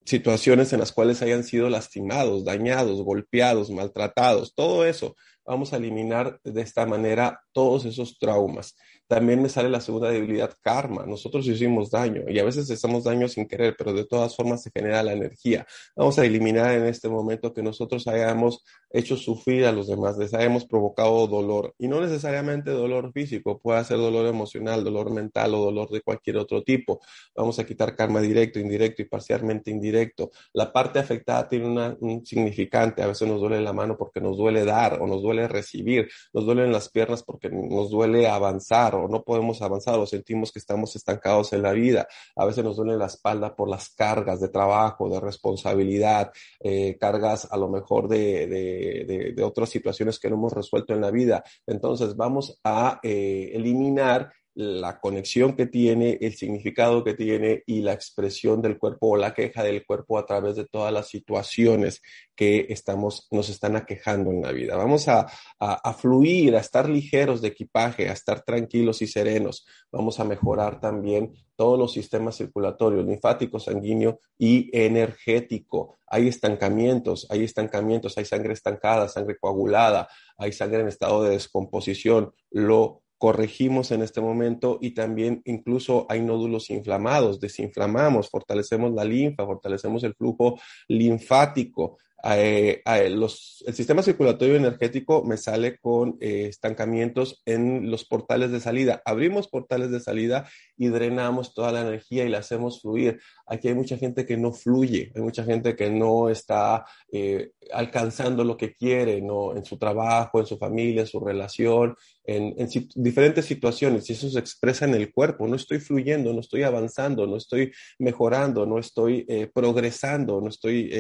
situaciones 0.06 0.74
en 0.74 0.80
las 0.80 0.92
cuales 0.92 1.22
hayan 1.22 1.44
sido 1.44 1.70
lastimados, 1.70 2.46
dañados, 2.46 3.04
golpeados, 3.04 3.70
maltratados, 3.70 4.56
todo 4.56 4.86
eso. 4.86 5.16
Vamos 5.48 5.74
a 5.74 5.78
eliminar 5.78 6.40
de 6.44 6.62
esta 6.62 6.86
manera 6.86 7.42
todos 7.54 7.86
esos 7.86 8.20
traumas 8.20 8.76
también 9.08 9.42
me 9.42 9.50
sale 9.50 9.70
la 9.70 9.80
segunda 9.80 10.10
debilidad, 10.10 10.54
karma. 10.62 11.06
Nosotros 11.06 11.48
hicimos 11.48 11.90
daño 11.90 12.24
y 12.28 12.40
a 12.40 12.44
veces 12.44 12.70
hacemos 12.70 13.06
daño 13.06 13.28
sin 13.30 13.48
querer, 13.48 13.76
pero 13.78 13.94
de 13.94 14.06
todas 14.06 14.36
formas 14.36 14.62
se 14.62 14.72
genera 14.72 15.02
la 15.02 15.14
energía. 15.14 15.66
Vamos 15.96 16.20
a 16.20 16.26
eliminar 16.26 16.74
en 16.76 16.86
este 16.86 17.08
momento 17.08 17.54
que 17.54 17.64
nosotros 17.64 18.06
hayamos 18.08 18.64
hecho 18.90 19.16
sufrir 19.16 19.66
a 19.66 19.72
los 19.72 19.88
demás, 19.88 20.18
les 20.18 20.34
hayamos 20.34 20.66
provocado 20.66 21.28
dolor 21.28 21.74
y 21.78 21.88
no 21.88 22.02
necesariamente 22.02 22.72
dolor 22.72 23.12
físico, 23.14 23.60
puede 23.60 23.84
ser 23.86 23.98
dolor 23.98 24.28
emocional, 24.28 24.84
dolor 24.84 25.12
mental 25.12 25.54
o 25.56 25.60
dolor 25.60 25.90
de 25.90 26.02
cualquier 26.02 26.38
otro 26.38 26.64
tipo. 26.64 27.00
Vamos 27.36 27.60
a 27.60 27.66
quitar 27.66 27.96
karma 27.96 28.20
directo, 28.22 28.60
indirecto 28.60 29.02
y 29.02 29.06
parcialmente 29.06 29.72
indirecto. 29.72 30.32
La 30.54 30.72
parte 30.72 31.00
afectada 31.00 31.48
tiene 31.48 31.96
un 32.00 32.26
significante. 32.26 33.02
A 33.02 33.08
veces 33.08 33.28
nos 33.28 33.40
duele 33.40 33.62
la 33.62 33.74
mano 33.74 33.98
porque 33.98 34.20
nos 34.20 34.38
duele 34.38 34.66
dar 34.66 35.02
o 35.02 35.08
nos 35.08 35.22
recibir, 35.46 36.10
nos 36.34 36.46
duelen 36.46 36.72
las 36.72 36.88
piernas 36.90 37.22
porque 37.22 37.50
nos 37.50 37.90
duele 37.92 38.28
avanzar 38.28 38.96
o 38.96 39.10
no 39.10 39.24
podemos 39.24 39.62
avanzar 39.62 40.00
o 40.00 40.06
sentimos 40.06 40.54
que 40.54 40.60
estamos 40.60 40.96
estancados 40.96 41.52
en 41.52 41.62
la 41.62 41.74
vida. 41.74 42.08
A 42.36 42.46
veces 42.46 42.64
nos 42.64 42.78
duele 42.78 42.96
la 42.96 43.08
espalda 43.08 43.56
por 43.56 43.70
las 43.70 43.90
cargas 43.90 44.40
de 44.40 44.48
trabajo, 44.48 45.10
de 45.10 45.20
responsabilidad, 45.20 46.32
eh, 46.62 46.98
cargas 46.98 47.48
a 47.52 47.58
lo 47.58 47.68
mejor 47.68 48.08
de, 48.08 48.48
de, 48.48 49.34
de, 49.36 49.44
otras 49.44 49.70
situaciones 49.70 50.20
que 50.20 50.30
no 50.30 50.36
hemos 50.36 50.54
resuelto 50.54 50.94
en 50.94 51.02
la 51.02 51.12
vida. 51.12 51.44
Entonces 51.66 52.16
vamos 52.16 52.58
a 52.64 53.00
eh, 53.04 53.52
eliminar 53.54 54.32
la 54.58 55.00
conexión 55.00 55.56
que 55.56 55.68
tiene, 55.68 56.18
el 56.20 56.34
significado 56.34 57.04
que 57.04 57.14
tiene 57.14 57.62
y 57.68 57.82
la 57.82 57.94
expresión 57.94 58.60
del 58.60 58.80
cuerpo 58.80 59.10
o 59.10 59.16
la 59.16 59.36
queja 59.36 59.62
del 59.62 59.86
cuerpo 59.86 60.18
a 60.18 60.26
través 60.26 60.56
de 60.56 60.66
todas 60.66 60.92
las 60.92 61.10
situaciones 61.10 62.02
que 62.36 62.66
estamos, 62.70 63.28
nos 63.30 63.50
están 63.50 63.76
aquejando 63.76 64.32
en 64.32 64.42
la 64.42 64.52
vida. 64.52 64.76
Vamos 64.76 65.08
a, 65.10 65.28
a, 65.60 65.94
fluir, 65.94 66.56
a 66.56 66.60
estar 66.60 66.90
ligeros 66.90 67.40
de 67.42 67.50
equipaje, 67.50 68.10
a 68.10 68.14
estar 68.14 68.42
tranquilos 68.42 69.04
y 69.04 69.08
serenos. 69.08 69.68
Vamos 69.92 70.20
a 70.20 70.24
mejorar 70.24 70.80
también 70.80 71.34
todos 71.56 71.78
los 71.78 71.94
sistemas 71.94 72.38
circulatorios, 72.38 73.06
linfático, 73.06 73.60
sanguíneo 73.60 74.22
y 74.40 74.72
energético. 74.76 75.98
Hay 76.08 76.28
estancamientos, 76.28 77.28
hay 77.30 77.44
estancamientos, 77.44 78.18
hay 78.18 78.26
sangre 78.26 78.54
estancada, 78.54 79.08
sangre 79.08 79.38
coagulada, 79.40 80.10
hay 80.36 80.52
sangre 80.52 80.82
en 80.82 80.88
estado 80.88 81.22
de 81.24 81.32
descomposición. 81.32 82.34
Lo 82.50 83.04
corregimos 83.18 83.92
en 83.92 84.02
este 84.02 84.22
momento 84.22 84.78
y 84.82 84.92
también 84.92 85.42
incluso 85.46 86.06
hay 86.10 86.22
nódulos 86.22 86.70
inflamados, 86.70 87.40
desinflamamos, 87.40 88.30
fortalecemos 88.30 88.94
la 88.94 89.04
linfa, 89.04 89.46
fortalecemos 89.46 90.04
el 90.04 90.14
flujo 90.14 90.60
linfático. 90.88 91.98
Eh, 92.24 92.82
los, 93.12 93.64
el 93.68 93.74
sistema 93.74 94.02
circulatorio 94.02 94.56
energético 94.56 95.24
me 95.24 95.38
sale 95.38 95.78
con 95.78 96.18
eh, 96.20 96.48
estancamientos 96.48 97.42
en 97.46 97.90
los 97.90 98.06
portales 98.06 98.52
de 98.52 98.60
salida. 98.60 99.02
Abrimos 99.06 99.48
portales 99.48 99.92
de 99.92 100.00
salida 100.00 100.50
y 100.76 100.88
drenamos 100.88 101.54
toda 101.54 101.72
la 101.72 101.82
energía 101.82 102.26
y 102.26 102.30
la 102.30 102.40
hacemos 102.40 102.82
fluir. 102.82 103.22
Aquí 103.48 103.70
hay 103.70 103.76
mucha 103.76 103.98
gente 103.98 104.26
que 104.26 104.38
no 104.38 104.52
fluye, 104.52 105.12
hay 105.16 105.22
mucha 105.22 105.44
gente 105.44 105.76
que 105.76 105.90
no 105.90 106.30
está 106.30 106.86
eh, 107.12 107.52
alcanzando 107.72 108.44
lo 108.44 108.58
que 108.58 108.74
quiere 108.74 109.22
¿no? 109.22 109.56
en 109.56 109.64
su 109.64 109.78
trabajo, 109.78 110.40
en 110.40 110.46
su 110.46 110.58
familia, 110.58 111.02
en 111.02 111.08
su 111.08 111.20
relación, 111.20 111.96
en, 112.24 112.56
en 112.58 112.68
diferentes 112.96 113.46
situaciones 113.46 114.10
y 114.10 114.14
eso 114.14 114.30
se 114.30 114.40
expresa 114.40 114.86
en 114.86 114.96
el 114.96 115.14
cuerpo. 115.14 115.48
No 115.48 115.56
estoy 115.56 115.80
fluyendo, 115.80 116.34
no 116.34 116.42
estoy 116.42 116.64
avanzando, 116.64 117.26
no 117.26 117.38
estoy 117.38 117.72
mejorando, 118.00 118.66
no 118.66 118.80
estoy 118.80 119.26
progresando, 119.54 120.42
no 120.42 120.50
estoy 120.50 120.92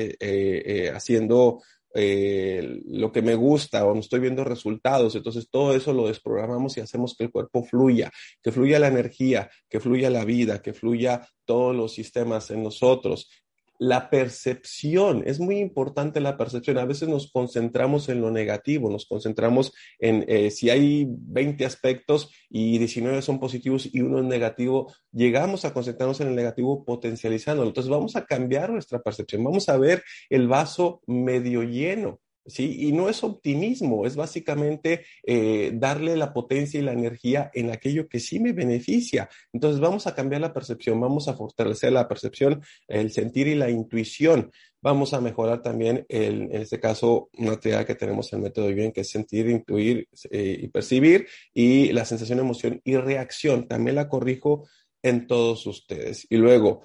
haciendo 0.94 1.18
haciendo 1.18 1.62
eh, 2.00 2.80
lo 2.86 3.12
que 3.12 3.24
me 3.24 3.34
gusta 3.34 3.84
o 3.84 3.94
no 3.96 4.02
estoy 4.02 4.20
viendo 4.20 4.44
resultados. 4.44 5.16
Entonces 5.16 5.50
todo 5.50 5.76
eso 5.76 5.94
lo 5.94 6.08
desprogramamos 6.08 6.78
y 6.78 6.82
hacemos 6.82 7.16
que 7.18 7.24
el 7.24 7.32
cuerpo 7.32 7.64
fluya, 7.64 8.12
que 8.44 8.52
fluya 8.52 8.78
la 8.78 8.88
energía, 8.88 9.50
que 9.68 9.80
fluya 9.80 10.12
la 10.12 10.24
vida, 10.24 10.62
que 10.62 10.74
fluya 10.74 11.28
todos 11.44 11.76
los 11.76 11.94
sistemas 11.94 12.52
en 12.52 12.62
nosotros 12.62 13.32
la 13.80 14.10
percepción, 14.10 15.24
es 15.26 15.40
muy 15.40 15.60
importante 15.60 16.20
la 16.20 16.38
percepción. 16.38 16.78
A 16.78 16.86
veces 16.86 17.10
nos 17.10 17.32
concentramos 17.32 18.10
en 18.10 18.22
lo 18.22 18.32
negativo, 18.32 18.90
nos 18.90 19.06
concentramos 19.06 19.74
en 20.00 20.26
eh, 20.28 20.52
si 20.52 20.70
hay 20.70 21.08
20 21.10 21.66
aspectos 21.66 22.32
y 22.50 22.78
19 22.80 23.22
son 23.22 23.40
positivos 23.40 23.90
y 23.94 24.02
uno 24.02 24.20
es 24.20 24.26
negativo, 24.26 24.92
llegamos 25.12 25.66
a 25.66 25.74
concentrarnos 25.74 26.20
en 26.22 26.30
el 26.30 26.36
negativo 26.36 26.84
potencializándolo. 26.86 27.70
Entonces 27.70 27.92
vamos 27.92 28.16
a 28.16 28.26
cambiar 28.26 28.72
nuestra 28.72 29.02
percepción, 29.02 29.44
vamos 29.44 29.70
a 29.70 29.78
ver 29.78 30.04
el 30.30 30.48
vaso 30.48 31.02
medio 31.06 31.63
lleno. 31.63 32.20
¿Sí? 32.48 32.88
Y 32.88 32.92
no 32.92 33.10
es 33.10 33.24
optimismo, 33.24 34.06
es 34.06 34.16
básicamente 34.16 35.06
eh, 35.24 35.72
darle 35.74 36.16
la 36.16 36.34
potencia 36.34 36.80
y 36.80 36.84
la 36.84 36.94
energía 36.94 37.52
en 37.54 37.72
aquello 37.72 38.08
que 38.08 38.20
sí 38.20 38.40
me 38.40 38.54
beneficia. 38.54 39.30
Entonces 39.54 39.80
vamos 39.80 40.08
a 40.08 40.16
cambiar 40.16 40.42
la 40.42 40.54
percepción, 40.54 41.00
vamos 41.00 41.28
a 41.28 41.36
fortalecer 41.36 41.92
la 41.92 42.08
percepción, 42.08 42.62
el 42.88 43.12
sentir 43.12 43.48
y 43.48 43.56
la 43.56 43.70
intuición. 43.70 44.52
Vamos 44.82 45.14
a 45.14 45.22
mejorar 45.22 45.62
también, 45.62 46.06
en 46.08 46.54
este 46.56 46.80
caso, 46.80 47.30
una 47.34 47.54
actividad 47.54 47.86
que 47.86 47.96
tenemos 47.96 48.32
en 48.32 48.40
el 48.40 48.44
método 48.44 48.68
bien, 48.68 48.92
que 48.92 49.02
es 49.02 49.10
sentir, 49.10 49.50
intuir 49.50 50.08
eh, 50.30 50.58
y 50.62 50.68
percibir, 50.68 51.28
y 51.54 51.92
la 51.92 52.06
sensación, 52.06 52.40
emoción 52.40 52.80
y 52.84 52.96
reacción. 52.96 53.68
También 53.68 53.96
la 53.96 54.08
corrijo 54.08 54.68
en 55.02 55.28
todos 55.28 55.66
ustedes. 55.66 56.28
Y 56.30 56.38
luego, 56.38 56.84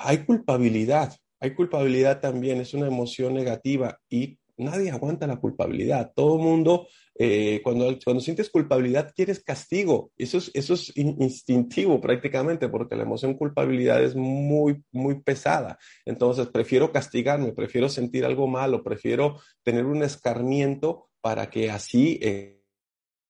hay 0.00 0.18
culpabilidad. 0.18 1.16
Hay 1.40 1.54
culpabilidad 1.54 2.20
también, 2.20 2.60
es 2.60 2.74
una 2.74 2.86
emoción 2.86 3.34
negativa 3.34 4.00
y 4.08 4.38
nadie 4.58 4.90
aguanta 4.90 5.26
la 5.26 5.36
culpabilidad. 5.36 6.12
Todo 6.14 6.38
mundo, 6.38 6.88
eh, 7.14 7.60
cuando, 7.62 7.96
cuando 8.04 8.20
sientes 8.20 8.50
culpabilidad, 8.50 9.12
quieres 9.14 9.42
castigo. 9.42 10.10
Eso 10.16 10.38
es, 10.38 10.50
eso 10.54 10.74
es 10.74 10.92
instintivo 10.96 12.00
prácticamente, 12.00 12.68
porque 12.68 12.96
la 12.96 13.04
emoción 13.04 13.34
culpabilidad 13.34 14.02
es 14.02 14.14
muy, 14.16 14.82
muy 14.92 15.20
pesada. 15.22 15.78
Entonces, 16.04 16.48
prefiero 16.48 16.92
castigarme, 16.92 17.52
prefiero 17.52 17.88
sentir 17.88 18.24
algo 18.24 18.46
malo, 18.46 18.82
prefiero 18.82 19.40
tener 19.62 19.86
un 19.86 20.02
escarmiento 20.02 21.08
para 21.20 21.48
que 21.50 21.70
así, 21.70 22.18
eh, 22.22 22.60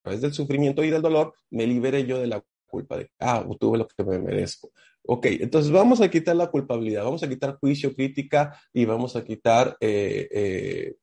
a 0.01 0.03
través 0.05 0.23
del 0.23 0.33
sufrimiento 0.33 0.83
y 0.83 0.90
del 0.90 1.03
dolor, 1.03 1.35
me 1.51 1.66
libere 1.66 2.07
yo 2.07 2.18
de 2.18 2.27
la 2.27 2.42
culpa 2.66 2.99
de, 2.99 3.11
ah, 3.21 3.44
tuve 3.59 3.79
lo 3.79 3.88
que 3.88 4.05
me 4.05 4.18
merezco. 4.18 4.71
Ok, 5.11 5.25
entonces 5.40 5.73
vamos 5.73 6.03
a 6.03 6.11
quitar 6.11 6.37
la 6.37 6.51
culpabilidad, 6.51 7.03
vamos 7.03 7.23
a 7.23 7.29
quitar 7.31 7.57
juicio, 7.59 7.94
crítica 7.94 8.61
y 8.75 8.85
vamos 8.85 9.16
a 9.16 9.25
quitar 9.25 9.75
eh, 9.81 10.29
eh, 10.31 10.97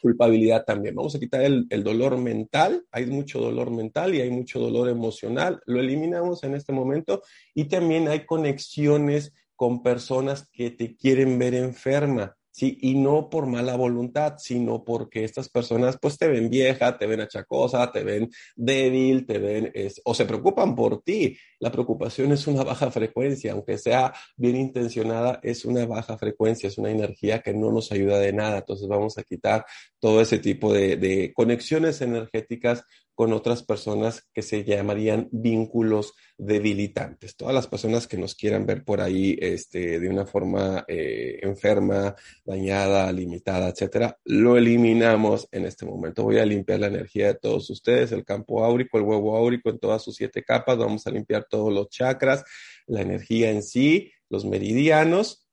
culpabilidad 0.00 0.64
también. 0.64 0.94
Vamos 0.94 1.14
a 1.14 1.18
quitar 1.18 1.42
el, 1.42 1.66
el, 1.68 1.84
dolor 1.84 2.16
mental, 2.16 2.86
hay 2.90 3.04
mucho 3.04 3.40
dolor 3.40 3.70
mental 3.70 4.14
y 4.14 4.22
hay 4.22 4.30
mucho 4.30 4.58
dolor 4.58 4.88
emocional, 4.88 5.60
lo 5.66 5.78
eliminamos 5.78 6.42
en 6.42 6.54
este 6.54 6.72
momento 6.72 7.20
y 7.54 7.64
también 7.64 8.08
hay 8.08 8.24
conexiones 8.24 9.34
con 9.56 9.82
personas 9.82 10.48
que 10.50 10.70
te 10.70 10.96
quieren 10.96 11.38
ver 11.38 11.54
enferma. 11.54 12.34
¿sí? 12.54 12.78
Y 12.82 12.94
no 12.94 13.28
por 13.28 13.46
mala 13.46 13.76
voluntad, 13.76 14.36
sino 14.38 14.84
porque 14.84 15.24
estas 15.24 15.48
personas 15.48 15.98
pues 16.00 16.16
te 16.16 16.28
ven 16.28 16.48
vieja, 16.48 16.96
te 16.96 17.06
ven 17.06 17.20
achacosa, 17.20 17.90
te 17.90 18.04
ven 18.04 18.30
débil, 18.54 19.26
te 19.26 19.38
ven, 19.38 19.72
o 20.04 20.14
se 20.14 20.24
preocupan 20.24 20.76
por 20.76 21.02
ti. 21.02 21.36
La 21.64 21.72
preocupación 21.72 22.30
es 22.30 22.46
una 22.46 22.62
baja 22.62 22.90
frecuencia, 22.90 23.52
aunque 23.52 23.78
sea 23.78 24.12
bien 24.36 24.54
intencionada, 24.54 25.40
es 25.42 25.64
una 25.64 25.86
baja 25.86 26.18
frecuencia, 26.18 26.68
es 26.68 26.76
una 26.76 26.90
energía 26.90 27.40
que 27.40 27.54
no 27.54 27.72
nos 27.72 27.90
ayuda 27.90 28.18
de 28.18 28.34
nada. 28.34 28.58
Entonces 28.58 28.86
vamos 28.86 29.16
a 29.16 29.22
quitar 29.22 29.64
todo 29.98 30.20
ese 30.20 30.38
tipo 30.38 30.74
de, 30.74 31.32
conexiones 31.34 32.02
energéticas 32.02 32.84
con 33.14 33.32
otras 33.32 33.62
personas 33.62 34.28
que 34.34 34.42
se 34.42 34.64
llamarían 34.64 35.28
vínculos 35.30 36.14
debilitantes. 36.36 37.36
Todas 37.36 37.54
las 37.54 37.68
personas 37.68 38.08
que 38.08 38.18
nos 38.18 38.34
quieran 38.34 38.66
ver 38.66 38.84
por 38.84 39.00
ahí 39.00 39.38
este, 39.40 40.00
de 40.00 40.08
una 40.08 40.26
forma 40.26 40.84
eh, 40.88 41.38
enferma, 41.42 42.14
dañada, 42.44 43.10
limitada, 43.12 43.68
etcétera, 43.68 44.18
lo 44.24 44.56
eliminamos 44.56 45.48
en 45.52 45.64
este 45.64 45.86
momento. 45.86 46.24
Voy 46.24 46.38
a 46.38 46.44
limpiar 46.44 46.80
la 46.80 46.88
energía 46.88 47.28
de 47.28 47.34
todos 47.34 47.70
ustedes, 47.70 48.10
el 48.10 48.24
campo 48.24 48.64
áurico, 48.64 48.98
el 48.98 49.04
huevo 49.04 49.36
áurico 49.36 49.70
en 49.70 49.78
todas 49.78 50.02
sus 50.02 50.16
siete 50.16 50.42
capas. 50.42 50.76
Vamos 50.76 51.06
a 51.06 51.10
limpiar 51.10 51.46
todos 51.54 51.72
los 51.72 51.88
chakras, 51.88 52.44
la 52.86 53.00
energía 53.00 53.50
en 53.50 53.62
sí, 53.62 54.10
los 54.28 54.44
meridianos. 54.44 55.48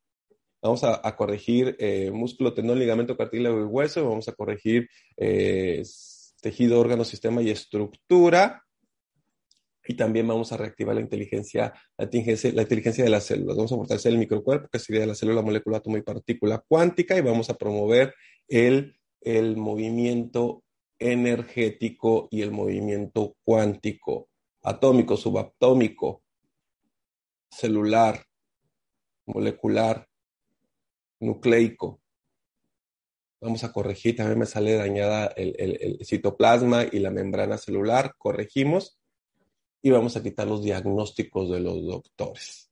Vamos 0.63 0.83
a, 0.83 1.15
corregir 1.15 1.75
eh, 1.79 2.11
músculo, 2.11 2.53
tendón, 2.53 2.79
ligamento, 2.79 3.15
cartílago 3.15 3.59
y 3.59 3.63
hueso. 3.63 4.07
Vamos 4.07 4.27
a 4.27 4.33
corregir 4.33 4.89
eh, 5.17 5.83
tejido, 6.41 6.79
órgano, 6.79 7.03
sistema 7.03 7.41
y 7.43 7.51
estructura. 7.51 8.63
Y 9.83 9.95
también 9.95 10.27
vamos 10.27 10.51
a 10.51 10.57
reactivar 10.57 10.95
la 10.95 11.01
inteligencia, 11.01 11.73
la 11.97 12.05
inteligencia, 12.05 13.03
de 13.03 13.09
las 13.09 13.25
células. 13.25 13.57
Vamos 13.57 13.71
a 13.71 13.75
fortalecer 13.75 14.11
el 14.11 14.19
microcuerpo, 14.19 14.69
que 14.71 14.79
sería 14.79 15.05
la 15.05 15.15
célula, 15.15 15.41
molécula, 15.41 15.77
átomo 15.77 15.97
y 15.97 16.03
partícula 16.03 16.63
cuántica, 16.67 17.17
y 17.17 17.21
vamos 17.21 17.49
a 17.49 17.57
promover 17.57 18.13
el 18.47 18.95
movimiento 19.57 20.63
energético 21.01 22.27
y 22.29 22.43
el 22.43 22.51
movimiento 22.51 23.35
cuántico, 23.43 24.29
atómico, 24.63 25.17
subatómico, 25.17 26.23
celular, 27.49 28.25
molecular, 29.25 30.07
nucleico, 31.19 32.01
Vamos 33.41 33.63
a 33.63 33.73
corregir, 33.73 34.15
también 34.15 34.37
me 34.37 34.45
sale 34.45 34.75
dañada 34.75 35.25
el, 35.35 35.97
citoplasma 36.05 36.85
y 36.91 36.99
la 36.99 37.09
membrana 37.09 37.57
celular, 37.57 38.13
corregimos 38.15 38.99
y 39.81 39.89
vamos 39.89 40.15
a 40.15 40.21
quitar 40.21 40.47
los 40.47 40.61
diagnósticos 40.61 41.49
de 41.49 41.59
los 41.59 41.83
doctores. 41.83 42.69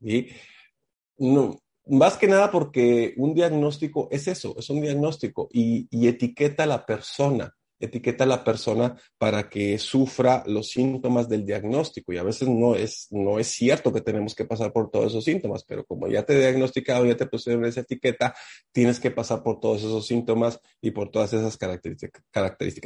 No, 1.17 1.59
más 1.87 2.17
que 2.17 2.27
nada 2.27 2.51
porque 2.51 3.15
un 3.17 3.33
diagnóstico 3.33 4.09
es 4.11 4.27
eso, 4.27 4.55
es 4.59 4.69
un 4.69 4.81
diagnóstico 4.81 5.49
y 5.51 6.07
etiqueta 6.07 6.63
a 6.63 6.67
la 6.67 6.85
persona 6.85 7.51
etiqueta 7.79 8.23
a 8.23 8.27
la 8.27 8.43
persona 8.43 8.95
para 9.17 9.49
que 9.49 9.77
sufra 9.79 10.43
los 10.45 10.69
síntomas 10.69 11.29
del 11.29 11.45
diagnóstico. 11.45 12.13
Y 12.13 12.17
a 12.17 12.23
veces 12.23 12.47
no 12.47 12.75
es, 12.75 13.07
no 13.11 13.39
es 13.39 13.47
cierto 13.47 13.93
que 13.93 14.01
tenemos 14.01 14.35
que 14.35 14.45
pasar 14.45 14.71
por 14.73 14.91
todos 14.91 15.07
esos 15.07 15.23
síntomas, 15.23 15.63
pero 15.63 15.85
como 15.85 16.07
ya 16.07 16.23
te 16.23 16.33
he 16.33 16.39
diagnosticado, 16.39 17.05
ya 17.05 17.15
te 17.15 17.25
pusieron 17.25 17.65
esa 17.65 17.81
etiqueta, 17.81 18.35
tienes 18.71 18.99
que 18.99 19.11
pasar 19.11 19.43
por 19.43 19.59
todos 19.59 19.79
esos 19.79 20.05
síntomas 20.05 20.59
y 20.81 20.91
por 20.91 21.09
todas 21.09 21.33
esas 21.33 21.57
características. 21.57 22.21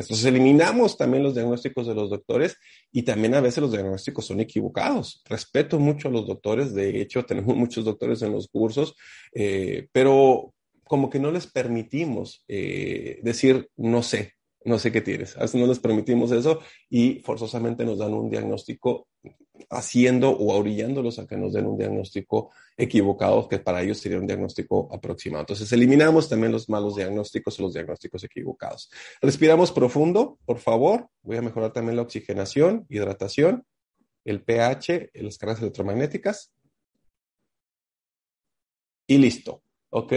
Entonces 0.05 0.25
eliminamos 0.25 0.97
también 0.97 1.23
los 1.23 1.33
diagnósticos 1.33 1.87
de 1.87 1.95
los 1.95 2.09
doctores 2.09 2.57
y 2.91 3.03
también 3.03 3.35
a 3.35 3.41
veces 3.41 3.61
los 3.61 3.71
diagnósticos 3.71 4.25
son 4.25 4.39
equivocados. 4.39 5.21
Respeto 5.25 5.79
mucho 5.79 6.07
a 6.07 6.11
los 6.11 6.27
doctores, 6.27 6.73
de 6.73 7.01
hecho 7.01 7.25
tenemos 7.25 7.55
muchos 7.55 7.85
doctores 7.85 8.21
en 8.21 8.31
los 8.31 8.47
cursos, 8.47 8.95
eh, 9.33 9.87
pero 9.91 10.53
como 10.83 11.09
que 11.09 11.19
no 11.19 11.31
les 11.31 11.47
permitimos 11.47 12.43
eh, 12.47 13.19
decir 13.23 13.69
no 13.77 14.03
sé, 14.03 14.35
no 14.65 14.79
sé 14.79 14.91
qué 14.91 15.01
tienes. 15.01 15.37
A 15.37 15.41
veces 15.41 15.59
no 15.59 15.67
les 15.67 15.79
permitimos 15.79 16.31
eso 16.31 16.59
y 16.89 17.19
forzosamente 17.19 17.85
nos 17.85 17.97
dan 17.97 18.13
un 18.13 18.29
diagnóstico 18.29 19.07
haciendo 19.69 20.31
o 20.31 20.55
orillándolos 20.57 21.19
a 21.19 21.27
que 21.27 21.37
nos 21.37 21.53
den 21.53 21.65
un 21.65 21.77
diagnóstico 21.77 22.51
equivocado, 22.77 23.47
que 23.47 23.59
para 23.59 23.81
ellos 23.81 23.99
sería 23.99 24.17
un 24.17 24.27
diagnóstico 24.27 24.89
aproximado. 24.91 25.41
Entonces, 25.41 25.71
eliminamos 25.71 26.29
también 26.29 26.51
los 26.51 26.69
malos 26.69 26.95
diagnósticos 26.95 27.59
o 27.59 27.63
los 27.63 27.73
diagnósticos 27.73 28.23
equivocados. 28.23 28.89
Respiramos 29.21 29.71
profundo, 29.71 30.39
por 30.45 30.59
favor. 30.59 31.07
Voy 31.21 31.37
a 31.37 31.41
mejorar 31.41 31.71
también 31.71 31.95
la 31.95 32.01
oxigenación, 32.01 32.85
hidratación, 32.89 33.65
el 34.25 34.43
pH, 34.43 35.11
las 35.13 35.37
cargas 35.37 35.61
electromagnéticas. 35.61 36.51
Y 39.07 39.17
listo. 39.17 39.63
¿Ok? 39.89 40.13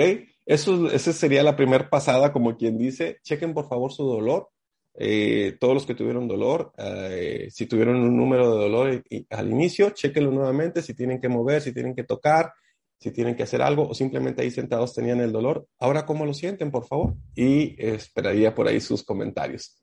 Eso, 0.46 0.88
esa 0.90 1.12
sería 1.12 1.42
la 1.42 1.56
primera 1.56 1.90
pasada, 1.90 2.32
como 2.32 2.56
quien 2.56 2.78
dice, 2.78 3.18
chequen 3.22 3.52
por 3.52 3.68
favor 3.68 3.92
su 3.92 4.04
dolor. 4.04 4.48
Eh, 4.98 5.56
todos 5.60 5.74
los 5.74 5.84
que 5.84 5.94
tuvieron 5.94 6.26
dolor, 6.26 6.72
eh, 6.78 7.48
si 7.50 7.66
tuvieron 7.66 7.96
un 7.96 8.16
número 8.16 8.50
de 8.50 8.62
dolor 8.62 9.04
al 9.28 9.50
inicio, 9.50 9.90
chequenlo 9.90 10.30
nuevamente, 10.30 10.80
si 10.80 10.94
tienen 10.94 11.20
que 11.20 11.28
mover, 11.28 11.60
si 11.60 11.74
tienen 11.74 11.94
que 11.94 12.04
tocar, 12.04 12.52
si 12.98 13.10
tienen 13.10 13.36
que 13.36 13.42
hacer 13.42 13.60
algo 13.60 13.88
o 13.88 13.94
simplemente 13.94 14.42
ahí 14.42 14.50
sentados 14.50 14.94
tenían 14.94 15.20
el 15.20 15.32
dolor. 15.32 15.66
Ahora, 15.78 16.06
¿cómo 16.06 16.24
lo 16.24 16.32
sienten, 16.32 16.70
por 16.70 16.86
favor? 16.86 17.14
Y 17.34 17.76
esperaría 17.84 18.54
por 18.54 18.68
ahí 18.68 18.80
sus 18.80 19.04
comentarios. 19.04 19.82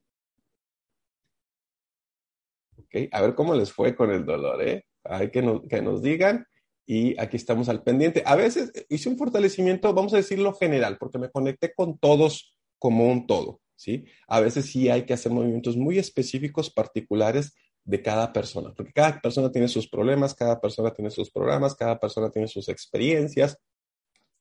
Ok, 2.78 3.10
a 3.12 3.22
ver 3.22 3.36
cómo 3.36 3.54
les 3.54 3.72
fue 3.72 3.96
con 3.96 4.10
el 4.12 4.26
dolor, 4.26 4.62
¿eh? 4.68 4.86
Hay 5.04 5.30
que, 5.30 5.62
que 5.70 5.82
nos 5.82 6.02
digan 6.02 6.48
y 6.86 7.20
aquí 7.20 7.38
estamos 7.38 7.70
al 7.70 7.84
pendiente. 7.84 8.24
A 8.26 8.36
veces 8.36 8.72
hice 8.90 9.10
un 9.10 9.18
fortalecimiento, 9.18 9.94
vamos 9.94 10.14
a 10.14 10.18
decirlo 10.18 10.54
general, 10.54 10.98
porque 10.98 11.20
me 11.20 11.30
conecté 11.30 11.74
con 11.74 11.98
todos 11.98 12.58
como 12.78 13.08
un 13.08 13.28
todo, 13.28 13.62
¿sí? 13.76 14.06
A 14.28 14.40
veces 14.42 14.66
sí 14.66 14.90
hay 14.90 15.06
que 15.06 15.14
hacer 15.14 15.32
movimientos 15.32 15.78
muy 15.78 15.98
específicos, 15.98 16.70
particulares 16.70 17.54
de 17.86 18.02
cada 18.02 18.32
persona, 18.34 18.74
porque 18.76 18.94
cada 18.94 19.20
persona 19.22 19.52
tiene 19.52 19.68
sus 19.68 19.90
problemas, 19.90 20.34
cada 20.36 20.60
persona 20.60 20.92
tiene 20.92 21.10
sus 21.10 21.32
programas, 21.32 21.76
cada 21.76 22.00
persona 22.00 22.30
tiene 22.30 22.48
sus 22.48 22.70
experiencias, 22.70 23.58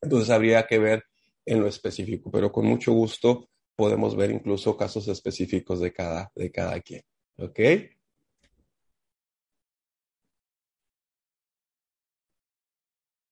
entonces 0.00 0.30
habría 0.30 0.66
que 0.66 0.78
ver 0.78 1.04
en 1.44 1.60
lo 1.60 1.66
específico, 1.66 2.30
pero 2.30 2.52
con 2.52 2.66
mucho 2.66 2.92
gusto 2.92 3.48
podemos 3.74 4.16
ver 4.16 4.30
incluso 4.30 4.76
casos 4.76 5.08
específicos 5.08 5.80
de 5.80 5.92
cada, 5.92 6.30
de 6.34 6.50
cada 6.52 6.80
quien, 6.80 7.02
¿ok? 7.38 7.60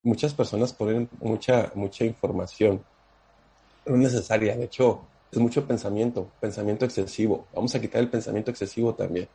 Muchas 0.02 0.34
personas 0.34 0.72
ponen 0.72 1.08
mucha, 1.20 1.72
mucha 1.74 2.04
información, 2.04 2.82
no 3.86 3.96
necesaria, 3.96 4.56
de 4.56 4.64
hecho, 4.64 5.06
es 5.30 5.38
mucho 5.38 5.66
pensamiento, 5.66 6.30
pensamiento 6.40 6.84
excesivo. 6.84 7.46
Vamos 7.54 7.74
a 7.74 7.80
quitar 7.80 8.00
el 8.00 8.10
pensamiento 8.10 8.50
excesivo 8.50 8.94
también. 8.94 9.28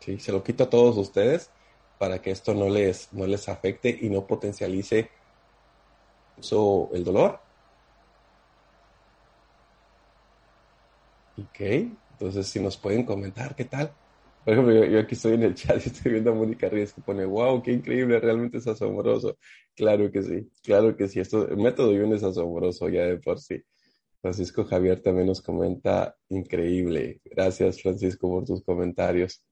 ¿sí? 0.00 0.18
Se 0.18 0.32
lo 0.32 0.42
quito 0.42 0.64
a 0.64 0.70
todos 0.70 0.96
ustedes 0.96 1.50
para 1.98 2.20
que 2.20 2.30
esto 2.30 2.54
no 2.54 2.68
les, 2.68 3.12
no 3.12 3.26
les 3.26 3.48
afecte 3.48 3.96
y 4.00 4.08
no 4.08 4.26
potencialice 4.26 5.10
el 6.92 7.04
dolor. 7.04 7.38
Ok, 11.38 11.60
entonces 12.12 12.48
si 12.48 12.60
nos 12.60 12.76
pueden 12.76 13.04
comentar 13.04 13.54
qué 13.54 13.64
tal. 13.64 13.92
Por 14.44 14.54
ejemplo, 14.54 14.84
yo, 14.86 14.98
aquí 15.00 15.14
estoy 15.14 15.34
en 15.34 15.42
el 15.44 15.54
chat 15.54 15.76
y 15.84 15.88
estoy 15.90 16.12
viendo 16.12 16.30
a 16.30 16.34
Mónica 16.34 16.68
Ríos 16.68 16.92
que 16.94 17.02
pone, 17.02 17.24
wow, 17.26 17.62
qué 17.62 17.72
increíble, 17.72 18.18
realmente 18.20 18.58
es 18.58 18.66
asombroso. 18.66 19.38
Claro 19.74 20.10
que 20.10 20.22
sí, 20.22 20.50
claro 20.62 20.96
que 20.96 21.08
sí, 21.08 21.20
esto, 21.20 21.48
el 21.48 21.56
método 21.58 21.92
Yun 21.92 22.14
es 22.14 22.22
asombroso 22.24 22.88
ya 22.88 23.04
de 23.06 23.18
por 23.18 23.38
sí. 23.40 23.62
Francisco 24.22 24.64
Javier 24.64 25.02
también 25.02 25.26
nos 25.28 25.42
comenta, 25.42 26.16
increíble. 26.30 27.20
Gracias, 27.24 27.82
Francisco, 27.82 28.28
por 28.28 28.44
tus 28.44 28.62
comentarios. 28.64 29.44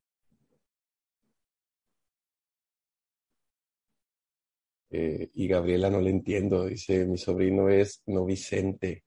Eh, 4.91 5.31
y 5.35 5.49
Gabriela 5.49 5.89
no 5.91 6.01
le 6.01 6.11
entiendo, 6.11 6.67
dice, 6.67 7.07
mi 7.07 7.17
sobrino 7.19 7.69
es 7.71 8.03
no 8.07 8.25
Vicente. 8.27 9.05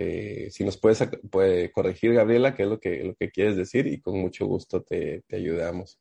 Eh, 0.00 0.48
si 0.52 0.64
nos 0.64 0.76
puedes 0.78 1.02
puede 1.28 1.72
corregir, 1.72 2.14
Gabriela, 2.14 2.54
qué 2.54 2.62
es 2.62 2.68
lo 2.68 2.78
que, 2.78 3.02
lo 3.02 3.16
que 3.16 3.30
quieres 3.30 3.56
decir 3.56 3.88
y 3.88 4.00
con 4.00 4.16
mucho 4.20 4.46
gusto 4.46 4.80
te, 4.82 5.22
te 5.26 5.36
ayudamos. 5.36 5.98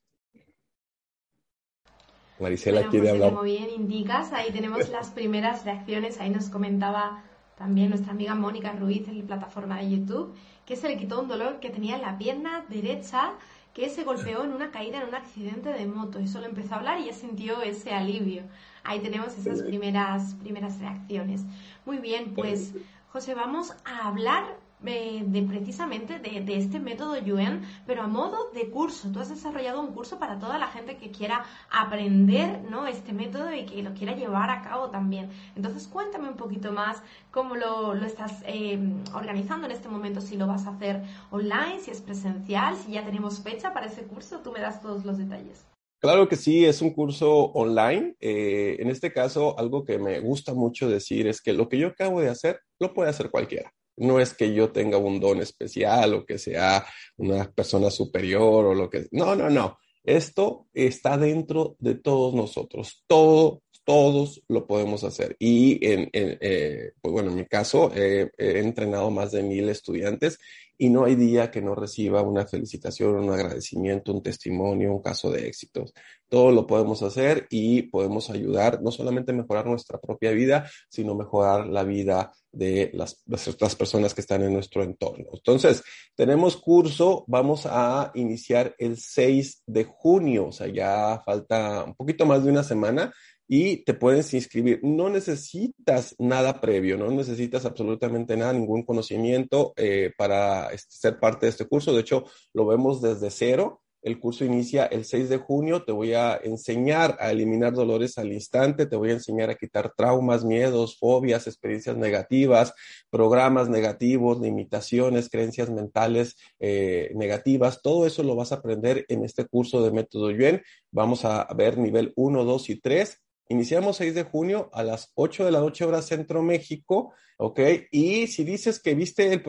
Marisela 2.39 2.87
quiere 2.89 3.05
pues, 3.05 3.13
hablar. 3.13 3.29
Como 3.31 3.41
bien 3.41 3.69
indicas, 3.75 4.31
ahí 4.33 4.51
tenemos 4.51 4.87
las 4.91 5.09
primeras 5.09 5.65
reacciones, 5.65 6.19
ahí 6.19 6.29
nos 6.29 6.49
comentaba 6.49 7.23
también 7.57 7.89
nuestra 7.89 8.11
amiga 8.11 8.35
Mónica 8.35 8.71
Ruiz 8.73 9.07
en 9.07 9.17
la 9.17 9.25
plataforma 9.25 9.79
de 9.79 9.89
YouTube, 9.89 10.35
que 10.67 10.75
se 10.75 10.87
le 10.87 10.97
quitó 10.97 11.19
un 11.19 11.27
dolor 11.27 11.59
que 11.59 11.71
tenía 11.71 11.95
en 11.95 12.03
la 12.03 12.19
pierna 12.19 12.65
derecha 12.69 13.33
que 13.73 13.89
se 13.89 14.03
golpeó 14.03 14.43
en 14.43 14.53
una 14.53 14.71
caída 14.71 14.99
en 14.99 15.09
un 15.09 15.13
accidente 15.13 15.69
de 15.69 15.85
moto 15.85 16.19
y 16.19 16.27
solo 16.27 16.47
empezó 16.47 16.73
a 16.73 16.77
hablar 16.77 16.99
y 16.99 17.05
ya 17.05 17.13
sintió 17.13 17.61
ese 17.61 17.91
alivio. 17.91 18.41
Ahí 18.83 18.99
tenemos 19.01 19.37
esas 19.37 19.61
primeras, 19.61 20.33
primeras 20.35 20.79
reacciones. 20.79 21.43
Muy 21.85 21.97
bien, 21.97 22.33
pues 22.33 22.73
José, 23.11 23.33
vamos 23.33 23.73
a 23.85 24.07
hablar 24.07 24.57
de 24.79 25.45
precisamente 25.47 26.19
de, 26.19 26.57
este 26.57 26.79
método 26.79 27.17
Yuen, 27.17 27.61
pero 27.87 28.03
a 28.03 28.07
modo 28.07 28.51
de 28.51 28.69
curso. 28.69 29.09
Tú 29.11 29.19
has 29.19 29.29
desarrollado 29.29 29.81
un 29.81 29.93
curso 29.93 30.19
para 30.19 30.37
toda 30.37 30.57
la 30.57 30.67
gente 30.67 30.97
que 30.97 31.09
quiera 31.09 31.45
aprender 31.71 32.63
¿no? 32.69 32.85
este 32.85 33.13
método 33.13 33.51
y 33.53 33.65
que 33.65 33.81
lo 33.81 33.93
quiera 33.93 34.15
llevar 34.15 34.49
a 34.51 34.61
cabo 34.61 34.89
también. 34.89 35.31
Entonces 35.55 35.87
cuéntame 35.87 36.29
un 36.29 36.35
poquito 36.35 36.71
más 36.71 37.01
cómo 37.31 37.55
lo, 37.55 37.93
estás 38.05 38.43
eh, 38.45 38.77
organizando 39.13 39.65
en 39.65 39.71
este 39.71 39.89
momento, 39.89 40.21
si 40.21 40.37
lo 40.37 40.45
vas 40.45 40.67
a 40.67 40.71
hacer 40.71 41.03
online, 41.31 41.79
si 41.79 41.91
es 41.91 42.01
presencial, 42.01 42.75
si 42.75 42.91
ya 42.91 43.03
tenemos 43.03 43.41
fecha 43.41 43.73
para 43.73 43.87
ese 43.87 44.03
curso, 44.03 44.39
tú 44.39 44.51
me 44.51 44.59
das 44.59 44.81
todos 44.81 45.05
los 45.05 45.17
detalles. 45.17 45.65
Claro 45.99 46.29
que 46.29 46.35
sí, 46.35 46.63
es 46.63 46.81
un 46.81 46.91
curso 46.91 47.33
online. 47.33 48.15
Eh, 48.19 48.77
en 48.79 48.89
este 48.89 49.11
caso, 49.11 49.57
algo 49.57 49.83
que 49.83 49.97
me 49.97 50.19
gusta 50.19 50.53
mucho 50.53 50.87
decir 50.87 51.27
es 51.27 51.41
que 51.41 51.53
lo 51.53 51.67
que 51.67 51.79
yo 51.79 51.87
acabo 51.87 52.21
de 52.21 52.29
hacer, 52.29 52.59
lo 52.79 52.93
puede 52.93 53.09
hacer 53.09 53.31
cualquiera. 53.31 53.73
No 53.95 54.19
es 54.19 54.35
que 54.35 54.53
yo 54.53 54.71
tenga 54.71 54.99
un 54.99 55.19
don 55.19 55.41
especial 55.41 56.13
o 56.13 56.25
que 56.25 56.37
sea 56.37 56.85
una 57.17 57.51
persona 57.51 57.89
superior 57.89 58.65
o 58.65 58.73
lo 58.75 58.89
que... 58.89 59.07
No, 59.11 59.35
no, 59.35 59.49
no. 59.49 59.79
Esto 60.03 60.67
está 60.73 61.17
dentro 61.17 61.75
de 61.79 61.95
todos 61.95 62.35
nosotros. 62.35 63.03
Todo, 63.07 63.63
todos 63.83 64.43
lo 64.47 64.67
podemos 64.67 65.03
hacer. 65.03 65.35
Y 65.39 65.83
en, 65.83 66.09
eh, 66.13 66.91
pues 67.01 67.11
bueno, 67.11 67.31
en 67.31 67.37
mi 67.37 67.45
caso, 67.45 67.91
he 67.95 68.29
entrenado 68.37 69.09
más 69.09 69.31
de 69.31 69.41
mil 69.41 69.67
estudiantes 69.67 70.37
y 70.77 70.89
no 70.89 71.05
hay 71.05 71.15
día 71.15 71.49
que 71.49 71.61
no 71.61 71.75
reciba 71.75 72.21
una 72.21 72.45
felicitación, 72.45 73.15
un 73.15 73.31
agradecimiento, 73.31 74.13
un 74.13 74.21
testimonio, 74.21 74.93
un 74.93 75.01
caso 75.01 75.31
de 75.31 75.47
éxitos. 75.47 75.93
Todo 76.29 76.51
lo 76.51 76.67
podemos 76.67 77.01
hacer 77.03 77.47
y 77.49 77.83
podemos 77.83 78.29
ayudar 78.29 78.81
no 78.81 78.91
solamente 78.91 79.31
a 79.31 79.35
mejorar 79.35 79.65
nuestra 79.65 79.99
propia 79.99 80.31
vida, 80.31 80.69
sino 80.89 81.15
mejorar 81.15 81.67
la 81.67 81.83
vida 81.83 82.31
de 82.51 82.91
las, 82.93 83.23
las 83.25 83.75
personas 83.75 84.13
que 84.13 84.21
están 84.21 84.43
en 84.43 84.53
nuestro 84.53 84.83
entorno. 84.83 85.25
Entonces, 85.33 85.83
tenemos 86.15 86.57
curso, 86.57 87.23
vamos 87.27 87.65
a 87.65 88.11
iniciar 88.15 88.75
el 88.77 88.97
6 88.97 89.63
de 89.65 89.83
junio, 89.85 90.47
o 90.47 90.51
sea, 90.51 90.67
ya 90.67 91.21
falta 91.25 91.83
un 91.85 91.95
poquito 91.95 92.25
más 92.25 92.43
de 92.43 92.51
una 92.51 92.63
semana 92.63 93.13
y 93.47 93.77
te 93.83 93.93
puedes 93.93 94.33
inscribir. 94.33 94.79
No 94.83 95.09
necesitas 95.09 96.15
nada 96.19 96.59
previo, 96.59 96.97
no 96.97 97.09
necesitas 97.09 97.65
absolutamente 97.65 98.35
nada, 98.35 98.53
ningún 98.53 98.83
conocimiento 98.83 99.73
eh, 99.77 100.11
para 100.17 100.69
este, 100.71 100.97
ser 100.97 101.19
parte 101.19 101.45
de 101.45 101.51
este 101.51 101.65
curso. 101.65 101.93
De 101.93 102.01
hecho, 102.01 102.25
lo 102.53 102.65
vemos 102.65 103.01
desde 103.01 103.31
cero. 103.31 103.81
El 104.03 104.19
curso 104.19 104.45
inicia 104.45 104.85
el 104.85 105.05
6 105.05 105.27
de 105.27 105.37
junio. 105.37 105.83
Te 105.83 105.91
voy 105.91 106.13
a 106.13 106.39
enseñar 106.41 107.17
a 107.19 107.31
eliminar 107.31 107.73
dolores 107.73 108.17
al 108.17 108.31
instante. 108.31 108.85
Te 108.85 108.95
voy 108.95 109.09
a 109.09 109.13
enseñar 109.13 109.49
a 109.49 109.55
quitar 109.55 109.93
traumas, 109.97 110.45
miedos, 110.45 110.97
fobias, 110.97 111.47
experiencias 111.47 111.97
negativas, 111.97 112.73
programas 113.09 113.69
negativos, 113.69 114.39
limitaciones, 114.39 115.29
creencias 115.29 115.69
mentales 115.69 116.37
eh, 116.59 117.11
negativas. 117.15 117.81
Todo 117.81 118.05
eso 118.05 118.23
lo 118.23 118.35
vas 118.35 118.51
a 118.51 118.55
aprender 118.55 119.03
en 119.09 119.25
este 119.25 119.45
curso 119.45 119.83
de 119.83 119.91
método 119.91 120.31
Yuen. 120.31 120.61
Vamos 120.91 121.25
a 121.25 121.45
ver 121.55 121.77
nivel 121.77 122.13
1, 122.15 122.45
2 122.45 122.69
y 122.69 122.79
3 122.79 123.21
Iniciamos 123.49 123.97
6 123.97 124.13
de 124.13 124.23
junio 124.23 124.69
a 124.73 124.83
las 124.83 125.11
8 125.15 125.45
de 125.45 125.51
la 125.51 125.59
noche 125.59 125.85
hora 125.85 126.01
Centro 126.01 126.43
México, 126.43 127.13
¿ok? 127.37 127.59
Y 127.91 128.27
si 128.27 128.43
dices 128.43 128.81
que 128.81 128.93
viste 128.93 129.33
eh, 129.33 129.41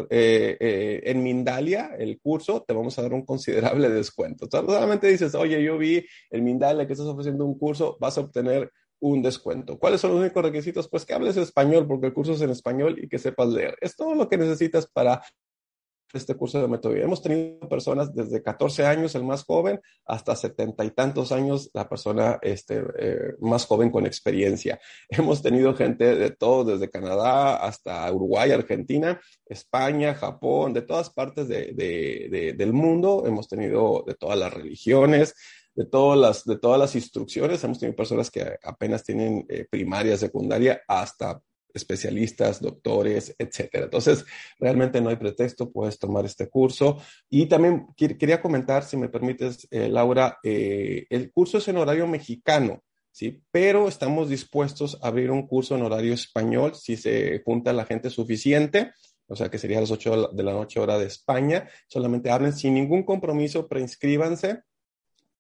eh, 0.61 1.03
en 1.05 1.23
Mindalia 1.23 1.91
el 1.99 2.21
curso, 2.21 2.63
te 2.63 2.75
vamos 2.75 2.99
a 2.99 3.03
dar 3.03 3.13
un 3.13 3.25
considerable 3.25 3.89
descuento. 3.91 4.47
solamente 4.51 5.09
dices, 5.09 5.35
oye, 5.35 5.63
yo 5.63 5.79
vi 5.79 6.05
en 6.31 6.45
Mindalia 6.45 6.87
que 6.87 6.93
estás 6.93 7.09
ofreciendo 7.09 7.45
un 7.45 7.59
curso, 7.59 7.97
vas 8.01 8.19
a 8.19 8.23
obtener 8.23 8.71
un 9.01 9.23
descuento. 9.23 9.79
¿Cuáles 9.79 10.01
son 10.01 10.13
los 10.13 10.21
únicos 10.21 10.43
requisitos? 10.43 10.89
Pues 10.89 11.05
que 11.05 11.15
hables 11.15 11.37
español, 11.37 11.87
porque 11.87 12.09
el 12.09 12.15
curso 12.15 12.33
es 12.33 12.41
en 12.41 12.51
español 12.51 12.99
y 13.03 13.09
que 13.09 13.19
sepas 13.19 13.49
leer. 13.49 13.77
Es 13.81 13.97
todo 13.97 14.15
lo 14.15 14.29
que 14.29 14.39
necesitas 14.39 14.87
para 14.87 15.23
este 16.13 16.35
curso 16.35 16.61
de 16.61 16.69
metodología. 16.69 17.05
Hemos 17.05 17.23
tenido 17.23 17.69
personas 17.69 18.15
desde 18.15 18.43
14 18.43 18.87
años, 18.87 19.15
el 19.15 19.25
más 19.25 19.45
joven, 19.45 19.81
hasta 20.07 20.35
setenta 20.37 20.85
y 20.85 20.91
tantos 20.91 21.33
años, 21.33 21.71
la 21.75 21.89
persona 21.89 22.39
este, 22.43 22.83
eh, 22.99 23.35
más 23.41 23.67
joven 23.67 23.91
con 23.91 24.07
experiencia. 24.07 24.81
Hemos 25.09 25.43
tenido 25.43 25.75
gente 25.75 26.15
de 26.17 26.31
todo, 26.31 26.65
desde 26.65 26.91
Canadá 26.91 27.57
hasta 27.57 28.11
Uruguay, 28.13 28.51
Argentina, 28.53 29.21
España, 29.47 30.15
Japón, 30.15 30.73
de 30.73 30.83
todas 30.83 31.11
partes 31.11 31.49
del 31.49 32.73
mundo. 32.73 33.25
Hemos 33.27 33.49
tenido 33.49 34.05
de 34.07 34.15
todas 34.15 34.39
las 34.39 34.53
religiones, 34.53 35.35
de 35.75 35.85
todas 35.85 36.19
las, 36.19 36.45
de 36.45 36.59
todas 36.59 36.79
las 36.79 36.95
instrucciones. 36.97 37.63
Hemos 37.63 37.79
tenido 37.79 37.97
personas 37.97 38.31
que 38.31 38.59
apenas 38.65 39.05
tienen 39.05 39.47
eh, 39.49 39.67
primaria, 39.71 40.17
secundaria, 40.17 40.83
hasta 40.89 41.41
especialistas, 41.73 42.61
doctores, 42.61 43.35
etcétera. 43.39 43.85
Entonces, 43.85 44.25
realmente 44.59 45.01
no 45.01 45.11
hay 45.11 45.17
pretexto, 45.17 45.71
puedes 45.71 45.99
tomar 45.99 46.25
este 46.25 46.49
curso. 46.49 46.99
Y 47.29 47.47
también 47.47 47.87
quería 47.97 48.41
comentar, 48.41 48.85
si 48.85 48.97
me 48.97 49.09
permites, 49.09 49.67
eh, 49.71 49.89
Laura, 49.89 50.39
eh, 50.43 51.07
el 51.11 51.31
curso 51.33 51.59
es 51.59 51.69
en 51.69 51.77
horario 51.77 52.07
mexicano, 52.07 52.83
¿sí? 53.13 53.43
Pero 53.51 53.89
estamos 53.89 54.29
dispuestos 54.29 54.99
a 55.03 55.09
abrir 55.09 55.31
un 55.31 55.47
curso 55.47 55.77
en 55.77 55.83
horario 55.83 56.15
español 56.15 56.75
si 56.75 56.97
se 56.97 57.43
junta 57.45 57.73
la 57.73 57.85
gente 57.85 58.11
suficiente. 58.11 58.93
O 59.31 59.37
sea, 59.37 59.51
que 59.51 59.59
sería 59.59 59.79
a 59.79 59.83
las 59.83 59.91
8 59.91 60.31
de 60.33 60.43
la 60.43 60.53
noche 60.53 60.81
hora 60.81 60.99
de 60.99 61.05
España. 61.05 61.69
Solamente 61.87 62.31
hablen 62.31 62.55
sin 62.55 62.73
ningún 62.73 63.03
compromiso, 63.03 63.69
preinscríbanse 63.69 64.63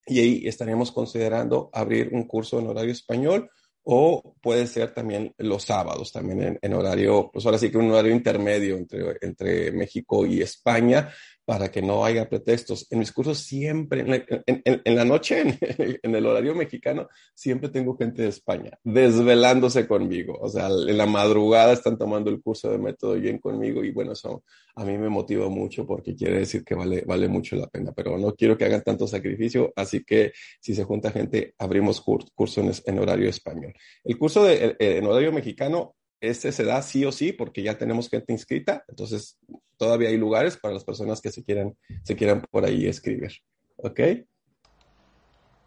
y 0.08 0.20
ahí 0.20 0.42
estaríamos 0.46 0.90
considerando 0.90 1.70
abrir 1.72 2.10
un 2.12 2.26
curso 2.26 2.58
en 2.58 2.66
horario 2.66 2.92
español 2.92 3.50
o 3.90 4.34
puede 4.42 4.66
ser 4.66 4.92
también 4.92 5.32
los 5.38 5.62
sábados, 5.62 6.12
también 6.12 6.58
en, 6.60 6.74
horario, 6.74 7.30
pues 7.32 7.46
ahora 7.46 7.56
sí 7.56 7.70
que 7.70 7.78
un 7.78 7.90
horario 7.90 8.12
intermedio 8.12 8.76
entre, 8.76 9.16
entre 9.22 9.72
México 9.72 10.26
y 10.26 10.42
España, 10.42 11.08
para 11.48 11.70
que 11.70 11.80
no 11.80 12.04
haya 12.04 12.28
pretextos. 12.28 12.86
En 12.90 12.98
mis 12.98 13.10
cursos 13.10 13.38
siempre, 13.38 14.00
en 14.46 14.94
la, 14.94 15.04
noche, 15.06 15.40
en, 16.02 16.14
el 16.14 16.26
horario 16.26 16.54
mexicano, 16.54 17.08
siempre 17.34 17.70
tengo 17.70 17.96
gente 17.96 18.20
de 18.20 18.28
España 18.28 18.78
desvelándose 18.84 19.88
conmigo. 19.88 20.36
O 20.42 20.50
sea, 20.50 20.66
en 20.66 20.98
la 20.98 21.06
madrugada 21.06 21.72
están 21.72 21.96
tomando 21.96 22.28
el 22.28 22.42
curso 22.42 22.70
de 22.70 22.76
método 22.76 23.14
bien 23.14 23.38
conmigo 23.38 23.82
y 23.82 23.92
bueno, 23.92 24.12
eso 24.12 24.44
a 24.74 24.84
mí 24.84 24.98
me 24.98 25.08
motiva 25.08 25.48
mucho 25.48 25.86
porque 25.86 26.14
quiere 26.14 26.40
decir 26.40 26.62
que 26.64 26.74
vale, 26.74 27.04
vale 27.06 27.28
mucho 27.28 27.56
la 27.56 27.66
pena, 27.66 27.92
pero 27.96 28.18
no 28.18 28.34
quiero 28.34 28.58
que 28.58 28.66
hagan 28.66 28.82
tanto 28.82 29.06
sacrificio, 29.06 29.72
así 29.74 30.04
que 30.04 30.32
si 30.60 30.74
se 30.74 30.84
junta 30.84 31.10
gente, 31.10 31.54
abrimos 31.56 32.02
cursos 32.02 32.82
en, 32.84 32.98
horario 32.98 33.30
español. 33.30 33.72
El 34.04 34.18
curso 34.18 34.44
de, 34.44 34.76
en 34.78 35.06
horario 35.06 35.32
mexicano 35.32 35.96
este 36.20 36.52
se 36.52 36.64
da 36.64 36.82
sí 36.82 37.04
o 37.04 37.12
sí 37.12 37.32
porque 37.32 37.62
ya 37.62 37.78
tenemos 37.78 38.08
gente 38.08 38.32
inscrita, 38.32 38.84
entonces 38.88 39.38
todavía 39.76 40.08
hay 40.08 40.16
lugares 40.16 40.56
para 40.56 40.74
las 40.74 40.84
personas 40.84 41.20
que 41.20 41.30
se 41.30 41.44
quieran, 41.44 41.76
se 42.02 42.16
quieran 42.16 42.42
por 42.50 42.64
ahí 42.64 42.86
escribir. 42.86 43.32
¿Ok? 43.76 44.00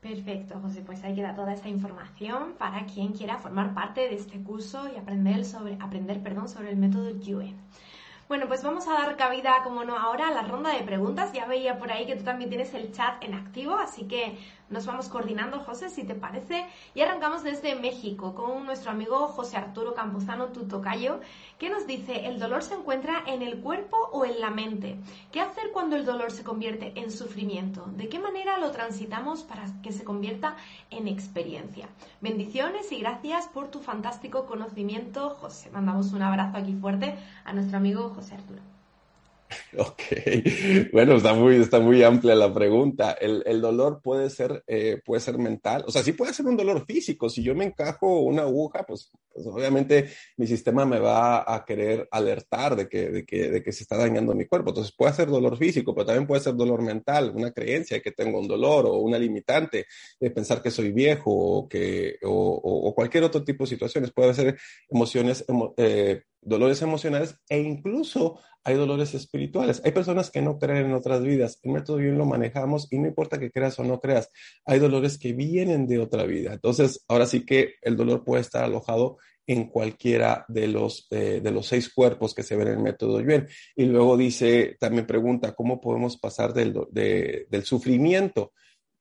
Perfecto, 0.01 0.59
José. 0.59 0.81
Pues 0.81 1.03
ahí 1.03 1.13
queda 1.13 1.35
toda 1.35 1.53
esta 1.53 1.69
información 1.69 2.55
para 2.57 2.85
quien 2.87 3.13
quiera 3.13 3.37
formar 3.37 3.73
parte 3.75 4.01
de 4.01 4.15
este 4.15 4.41
curso 4.41 4.89
y 4.93 4.97
aprender 4.97 5.45
sobre, 5.45 5.77
aprender, 5.79 6.21
perdón, 6.21 6.49
sobre 6.49 6.71
el 6.71 6.77
método 6.77 7.11
Yue. 7.19 7.53
Bueno, 8.27 8.47
pues 8.47 8.63
vamos 8.63 8.87
a 8.87 8.93
dar 8.93 9.15
cabida, 9.17 9.61
como 9.63 9.83
no, 9.83 9.97
ahora 9.97 10.29
a 10.29 10.31
la 10.31 10.41
ronda 10.41 10.73
de 10.75 10.83
preguntas. 10.83 11.33
Ya 11.33 11.45
veía 11.45 11.77
por 11.77 11.91
ahí 11.91 12.07
que 12.07 12.15
tú 12.15 12.23
también 12.23 12.49
tienes 12.49 12.73
el 12.73 12.91
chat 12.91 13.23
en 13.23 13.35
activo, 13.35 13.75
así 13.75 14.07
que 14.07 14.37
nos 14.71 14.85
vamos 14.85 15.09
coordinando, 15.09 15.59
José, 15.59 15.89
si 15.89 16.03
te 16.03 16.15
parece. 16.15 16.65
Y 16.95 17.01
arrancamos 17.01 17.43
desde 17.43 17.75
México 17.75 18.33
con 18.33 18.65
nuestro 18.65 18.91
amigo 18.91 19.27
José 19.27 19.57
Arturo 19.57 19.93
Campuzano 19.93 20.47
Tutocayo, 20.47 21.19
que 21.59 21.69
nos 21.69 21.85
dice, 21.85 22.27
¿el 22.27 22.39
dolor 22.39 22.63
se 22.63 22.75
encuentra 22.75 23.23
en 23.27 23.41
el 23.41 23.59
cuerpo 23.59 23.97
o 24.11 24.25
en 24.25 24.39
la 24.39 24.49
mente? 24.49 24.97
¿Qué 25.31 25.41
hacer 25.41 25.71
cuando 25.71 25.95
el 25.95 26.05
dolor 26.05 26.31
se 26.31 26.43
convierte 26.43 26.93
en 26.95 27.11
sufrimiento? 27.11 27.85
¿De 27.97 28.09
qué 28.09 28.19
manera 28.19 28.57
lo 28.57 28.71
transitamos 28.71 29.43
para 29.43 29.65
que 29.83 29.91
se 29.91 30.03
convierta 30.03 30.55
en 30.89 31.07
experiencia? 31.07 31.89
Bendiciones 32.21 32.91
y 32.91 32.99
gracias 32.99 33.47
por 33.47 33.67
tu 33.67 33.79
fantástico 33.79 34.45
conocimiento, 34.45 35.31
José. 35.31 35.69
Mandamos 35.71 36.13
un 36.13 36.21
abrazo 36.21 36.57
aquí 36.57 36.73
fuerte 36.73 37.15
a 37.43 37.53
nuestro 37.53 37.77
amigo 37.77 38.09
José 38.15 38.35
Arturo. 38.35 38.61
Ok, 39.77 40.01
bueno, 40.91 41.15
está 41.15 41.33
muy, 41.33 41.55
está 41.55 41.79
muy 41.79 42.03
amplia 42.03 42.35
la 42.35 42.53
pregunta. 42.53 43.13
El, 43.13 43.41
el 43.45 43.61
dolor 43.61 44.01
puede 44.01 44.29
ser, 44.29 44.63
eh, 44.67 45.01
puede 45.05 45.21
ser 45.21 45.37
mental, 45.37 45.85
o 45.87 45.91
sea, 45.91 46.03
sí 46.03 46.11
puede 46.11 46.33
ser 46.33 46.45
un 46.45 46.57
dolor 46.57 46.85
físico. 46.85 47.29
Si 47.29 47.41
yo 47.41 47.55
me 47.55 47.65
encajo 47.65 48.19
una 48.21 48.41
aguja, 48.41 48.83
pues, 48.85 49.11
pues 49.33 49.47
obviamente 49.47 50.09
mi 50.35 50.45
sistema 50.45 50.85
me 50.85 50.99
va 50.99 51.53
a 51.53 51.63
querer 51.63 52.07
alertar 52.11 52.75
de 52.75 52.89
que, 52.89 53.09
de, 53.11 53.25
que, 53.25 53.49
de 53.49 53.63
que 53.63 53.71
se 53.71 53.83
está 53.83 53.95
dañando 53.95 54.35
mi 54.35 54.45
cuerpo. 54.45 54.71
Entonces 54.71 54.93
puede 54.93 55.13
ser 55.13 55.29
dolor 55.29 55.57
físico, 55.57 55.95
pero 55.95 56.05
también 56.05 56.27
puede 56.27 56.41
ser 56.41 56.55
dolor 56.55 56.81
mental, 56.81 57.31
una 57.33 57.51
creencia 57.51 57.97
de 57.97 58.01
que 58.01 58.11
tengo 58.11 58.39
un 58.39 58.47
dolor 58.47 58.85
o 58.87 58.95
una 58.97 59.17
limitante 59.17 59.85
de 60.19 60.31
pensar 60.31 60.61
que 60.61 60.71
soy 60.71 60.91
viejo 60.91 61.31
o, 61.31 61.69
que, 61.69 62.17
o, 62.23 62.29
o, 62.61 62.93
cualquier 62.93 63.23
otro 63.23 63.43
tipo 63.43 63.63
de 63.63 63.69
situaciones. 63.69 64.11
Puede 64.11 64.33
ser 64.33 64.57
emociones, 64.89 65.45
eh, 65.77 66.23
dolores 66.41 66.81
emocionales 66.81 67.35
e 67.49 67.59
incluso 67.59 68.39
hay 68.63 68.75
dolores 68.75 69.13
espirituales. 69.13 69.81
Hay 69.83 69.91
personas 69.91 70.29
que 70.29 70.41
no 70.41 70.59
creen 70.59 70.85
en 70.85 70.93
otras 70.93 71.23
vidas. 71.23 71.59
El 71.63 71.71
método 71.71 71.97
bien 71.97 72.17
lo 72.17 72.25
manejamos 72.25 72.87
y 72.91 72.99
no 72.99 73.07
importa 73.07 73.39
que 73.39 73.51
creas 73.51 73.79
o 73.79 73.83
no 73.83 73.99
creas, 73.99 74.29
hay 74.65 74.79
dolores 74.79 75.17
que 75.17 75.33
vienen 75.33 75.87
de 75.87 75.99
otra 75.99 76.23
vida. 76.23 76.53
Entonces, 76.53 77.03
ahora 77.07 77.25
sí 77.25 77.45
que 77.45 77.75
el 77.81 77.97
dolor 77.97 78.23
puede 78.23 78.41
estar 78.41 78.63
alojado 78.63 79.17
en 79.47 79.67
cualquiera 79.67 80.45
de 80.47 80.67
los, 80.67 81.07
eh, 81.11 81.41
de 81.43 81.51
los 81.51 81.67
seis 81.67 81.91
cuerpos 81.93 82.33
que 82.33 82.43
se 82.43 82.55
ven 82.55 82.67
en 82.67 82.73
el 82.75 82.83
método 82.83 83.19
Yuen. 83.21 83.47
Y 83.75 83.85
luego 83.85 84.15
dice, 84.15 84.77
también 84.79 85.07
pregunta, 85.07 85.53
¿cómo 85.53 85.81
podemos 85.81 86.17
pasar 86.17 86.53
del, 86.53 86.73
del 86.91 87.63
sufrimiento? 87.63 88.53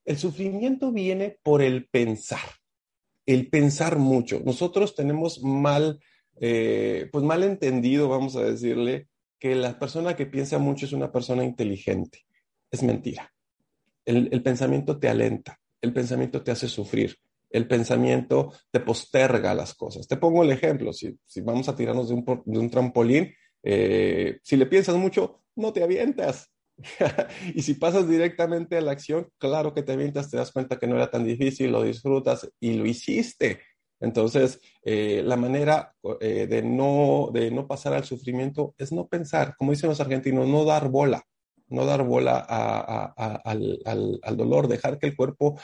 El 0.03 0.17
sufrimiento 0.17 0.91
viene 0.91 1.37
por 1.43 1.61
el 1.61 1.87
pensar, 1.87 2.39
el 3.25 3.49
pensar 3.49 3.97
mucho. 3.97 4.41
Nosotros 4.43 4.95
tenemos 4.95 5.41
mal, 5.43 5.99
eh, 6.43 7.07
pues 7.11 7.23
mal 7.23 7.43
entendido, 7.43 8.09
vamos 8.09 8.35
a 8.35 8.43
decirle, 8.43 9.07
que 9.39 9.53
la 9.55 9.77
persona 9.77 10.15
que 10.15 10.25
piensa 10.25 10.57
mucho 10.57 10.87
es 10.87 10.91
una 10.91 11.11
persona 11.11 11.43
inteligente. 11.43 12.25
Es 12.71 12.81
mentira. 12.81 13.31
El, 14.03 14.41
pensamiento 14.41 14.99
te 14.99 15.07
alenta, 15.07 15.59
el 15.81 15.93
pensamiento 15.93 16.43
te 16.43 16.49
hace 16.49 16.67
sufrir, 16.67 17.15
el 17.51 17.67
pensamiento 17.67 18.51
te 18.71 18.79
posterga 18.79 19.53
las 19.53 19.75
cosas. 19.75 20.07
Te 20.07 20.17
pongo 20.17 20.41
el 20.43 20.51
ejemplo, 20.51 20.91
si, 20.91 21.15
vamos 21.43 21.69
a 21.69 21.75
tirarnos 21.75 22.09
de 22.09 22.15
un, 22.15 22.69
trampolín, 22.71 23.31
eh, 23.61 24.39
si 24.41 24.57
le 24.57 24.65
piensas 24.65 24.95
mucho, 24.95 25.43
no 25.55 25.71
te 25.71 25.83
avientas. 25.83 26.51
y 27.53 27.61
si 27.61 27.75
pasas 27.75 28.09
directamente 28.09 28.77
a 28.77 28.81
la 28.81 28.93
acción, 28.93 29.29
claro 29.37 29.75
que 29.75 29.83
te 29.83 29.91
avientas, 29.91 30.31
te 30.31 30.37
das 30.37 30.51
cuenta 30.51 30.79
que 30.79 30.87
no 30.87 30.95
era 30.95 31.11
tan 31.11 31.23
difícil, 31.23 31.71
lo 31.71 31.83
disfrutas 31.83 32.49
y 32.59 32.73
lo 32.73 32.87
hiciste. 32.87 33.59
Entonces, 34.01 34.59
eh, 34.83 35.21
la 35.23 35.37
manera 35.37 35.95
eh, 36.19 36.47
de, 36.47 36.63
no, 36.63 37.29
de 37.31 37.51
no 37.51 37.67
pasar 37.67 37.93
al 37.93 38.03
sufrimiento 38.03 38.73
es 38.77 38.91
no 38.91 39.07
pensar, 39.07 39.55
como 39.55 39.71
dicen 39.71 39.89
los 39.89 40.01
argentinos, 40.01 40.47
no 40.47 40.65
dar 40.65 40.89
bola, 40.89 41.23
no 41.67 41.85
dar 41.85 42.03
bola 42.03 42.39
al, 42.39 44.37
dolor, 44.37 44.67
dejar 44.67 44.97
que 44.97 45.07
el 45.07 45.15
cuerpo 45.15 45.59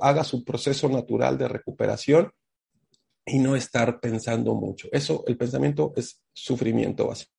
haga 0.00 0.24
su 0.24 0.44
proceso 0.44 0.88
natural 0.88 1.36
de 1.36 1.46
recuperación 1.46 2.32
y 3.26 3.38
no 3.38 3.54
estar 3.54 4.00
pensando 4.00 4.54
mucho. 4.54 4.88
Eso, 4.90 5.22
el 5.26 5.36
pensamiento 5.36 5.92
es 5.94 6.22
sufrimiento 6.32 7.06
básico. 7.06 7.32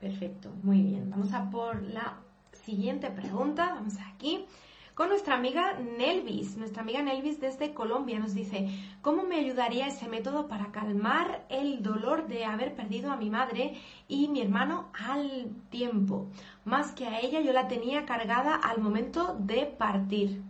Perfecto, 0.00 0.50
muy 0.62 0.80
bien. 0.80 1.10
Vamos 1.10 1.32
a 1.32 1.50
por 1.50 1.82
la 1.82 2.22
siguiente 2.52 3.10
pregunta. 3.10 3.74
Vamos 3.74 3.94
aquí 4.14 4.46
con 4.98 5.10
nuestra 5.10 5.36
amiga 5.36 5.78
Nelvis. 5.78 6.56
Nuestra 6.56 6.82
amiga 6.82 7.00
Nelvis 7.00 7.38
desde 7.38 7.72
Colombia 7.72 8.18
nos 8.18 8.34
dice, 8.34 8.66
¿cómo 9.00 9.22
me 9.22 9.36
ayudaría 9.36 9.86
ese 9.86 10.08
método 10.08 10.48
para 10.48 10.72
calmar 10.72 11.46
el 11.50 11.84
dolor 11.84 12.26
de 12.26 12.44
haber 12.44 12.74
perdido 12.74 13.12
a 13.12 13.16
mi 13.16 13.30
madre 13.30 13.74
y 14.08 14.26
mi 14.26 14.42
hermano 14.42 14.90
al 14.98 15.52
tiempo? 15.70 16.28
Más 16.64 16.90
que 16.90 17.06
a 17.06 17.20
ella, 17.20 17.40
yo 17.40 17.52
la 17.52 17.68
tenía 17.68 18.06
cargada 18.06 18.56
al 18.56 18.80
momento 18.80 19.36
de 19.38 19.66
partir. 19.66 20.42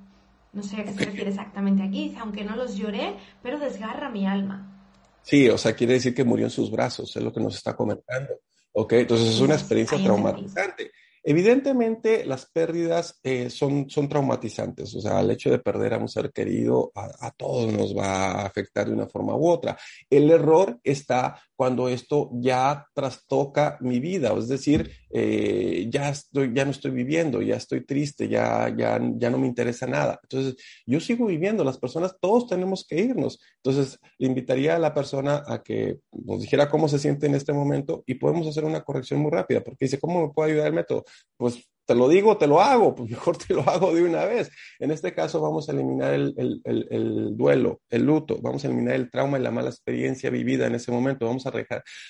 No 0.55 0.63
sé 0.63 0.81
a 0.81 0.85
qué 0.85 0.95
se 0.95 1.05
refiere 1.05 1.29
exactamente 1.29 1.83
aquí. 1.83 2.09
Dice, 2.09 2.21
aunque 2.21 2.43
no 2.43 2.57
los 2.57 2.75
lloré, 2.75 3.17
pero 3.43 3.59
desgarra 3.59 4.09
mi 4.09 4.27
alma. 4.27 4.83
Sí, 5.21 5.47
o 5.51 5.59
sea, 5.59 5.77
quiere 5.77 5.93
decir 5.93 6.15
que 6.15 6.25
murió 6.25 6.47
en 6.47 6.51
sus 6.51 6.71
brazos, 6.71 7.15
es 7.15 7.23
lo 7.23 7.35
que 7.35 7.41
nos 7.41 7.55
está 7.55 7.77
comentando. 7.77 8.41
Ok, 8.73 8.95
entonces 8.95 9.29
es 9.29 9.41
una 9.41 9.57
experiencia 9.57 10.03
traumatizante. 10.03 10.91
Evidentemente, 11.23 12.25
las 12.25 12.47
pérdidas 12.47 13.19
eh, 13.23 13.51
son, 13.51 13.89
son 13.91 14.09
traumatizantes, 14.09 14.95
o 14.95 15.01
sea, 15.01 15.21
el 15.21 15.31
hecho 15.31 15.51
de 15.51 15.59
perder 15.59 15.95
a 15.95 15.99
un 15.99 16.09
ser 16.09 16.31
querido 16.33 16.93
a, 16.95 17.31
todos 17.33 17.73
nos 17.73 17.97
va 17.97 18.33
a 18.33 18.47
afectar 18.47 18.87
de 18.87 18.95
una 18.95 19.07
forma 19.07 19.37
u 19.37 19.49
otra. 19.49 19.77
El 20.09 20.31
error 20.31 20.79
está 20.83 21.41
cuando 21.55 21.89
esto 21.89 22.31
ya 22.35 22.87
trastoca 22.95 23.79
mi 23.81 24.01
vida, 24.01 24.33
es 24.37 24.49
decir, 24.49 24.91
eh, 25.11 25.87
ya, 25.91 26.13
ya 26.33 26.65
no 26.65 26.71
estoy 26.71 26.91
viviendo, 26.91 27.43
ya 27.43 27.57
estoy 27.57 27.85
triste, 27.85 28.29
ya, 28.29 28.75
ya, 28.77 29.01
ya 29.17 29.31
no 29.31 29.39
me 29.39 29.47
interesa 29.47 29.87
nada. 29.87 30.19
Entonces, 30.23 30.57
yo 30.87 31.01
sigo 31.01 31.27
viviendo, 31.27 31.65
las 31.65 31.79
personas, 31.79 32.17
todos 32.21 32.47
tenemos 32.49 32.87
que 32.89 33.01
irnos. 33.01 33.41
Entonces, 33.63 33.99
le 34.19 34.29
invitaría 34.29 34.77
a 34.77 34.79
la 34.79 34.95
persona 34.95 35.43
a 35.47 35.63
que 35.63 35.99
nos 36.13 36.41
dijera 36.41 36.69
cómo 36.69 36.89
se 36.89 36.99
siente 36.99 37.27
en 37.27 37.35
este 37.35 37.53
momento 37.53 38.03
y 38.07 38.15
podemos 38.15 38.47
hacer 38.47 38.65
una 38.65 38.83
corrección 38.83 39.21
muy 39.21 39.31
rápida, 39.31 39.63
porque 39.63 39.87
dice, 39.87 39.99
¿cómo 39.99 40.27
me 40.27 40.33
puede 40.33 40.53
ayudar 40.53 40.69
el 40.69 40.75
método? 40.75 41.05
pues 41.37 41.69
te 41.89 41.95
lo 41.95 42.07
digo, 42.07 42.37
te 42.37 42.47
lo 42.47 42.61
hago, 42.61 42.95
pues 42.95 43.09
mejor 43.11 43.39
te 43.39 43.55
lo 43.55 43.63
hago 43.63 43.95
de 43.95 44.03
una 44.03 44.27
vez. 44.27 44.51
En 44.79 44.91
este 44.91 45.15
caso 45.15 45.41
vamos 45.41 45.69
a 45.69 45.73
eliminar 45.73 46.13
el, 46.13 46.35
el, 46.63 47.35
duelo, 47.35 47.81
el 47.89 48.03
luto, 48.03 48.39
vamos 48.43 48.63
a 48.63 48.67
eliminar 48.69 48.95
el 48.95 49.11
trauma 49.11 49.39
y 49.39 49.43
la 49.43 49.51
mala 49.51 49.71
experiencia 49.71 50.29
vivida 50.29 50.67
en 50.67 50.75
ese 50.75 50.93
momento, 50.93 51.25
vamos 51.25 51.47
a, 51.47 51.53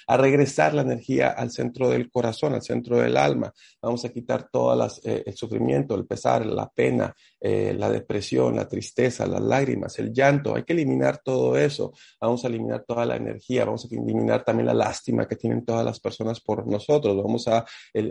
a 0.08 0.16
regresar 0.16 0.74
la 0.74 0.82
energía 0.82 1.28
al 1.28 1.52
centro 1.52 1.88
del 1.90 2.10
corazón, 2.10 2.54
al 2.54 2.62
centro 2.62 2.96
del 2.98 3.16
alma, 3.16 3.52
vamos 3.80 4.04
a 4.04 4.08
quitar 4.08 4.48
todo 4.50 4.84
eh, 5.04 5.22
el 5.24 5.36
sufrimiento, 5.36 5.94
el 5.94 6.06
pesar, 6.06 6.44
la 6.44 6.68
pena, 6.68 7.14
eh, 7.40 7.74
la 7.77 7.90
depresión, 7.90 8.56
la 8.56 8.69
tristeza, 8.69 9.27
las 9.27 9.40
lágrimas, 9.40 9.98
el 9.98 10.12
llanto, 10.12 10.54
hay 10.54 10.65
que 10.65 10.73
eliminar 10.73 11.19
todo 11.23 11.56
eso, 11.56 11.92
vamos 12.21 12.44
a 12.44 12.48
eliminar 12.48 12.85
toda 12.87 13.06
la 13.06 13.17
energía, 13.17 13.65
vamos 13.65 13.85
a 13.85 13.94
eliminar 13.94 14.44
también 14.44 14.67
la 14.67 14.75
lástima 14.75 15.27
que 15.29 15.37
tienen 15.37 15.65
todas 15.65 15.85
las 15.85 16.00
personas 16.00 16.40
por 16.40 16.67
nosotros, 16.67 17.17
vamos 17.17 17.46
a 17.48 17.65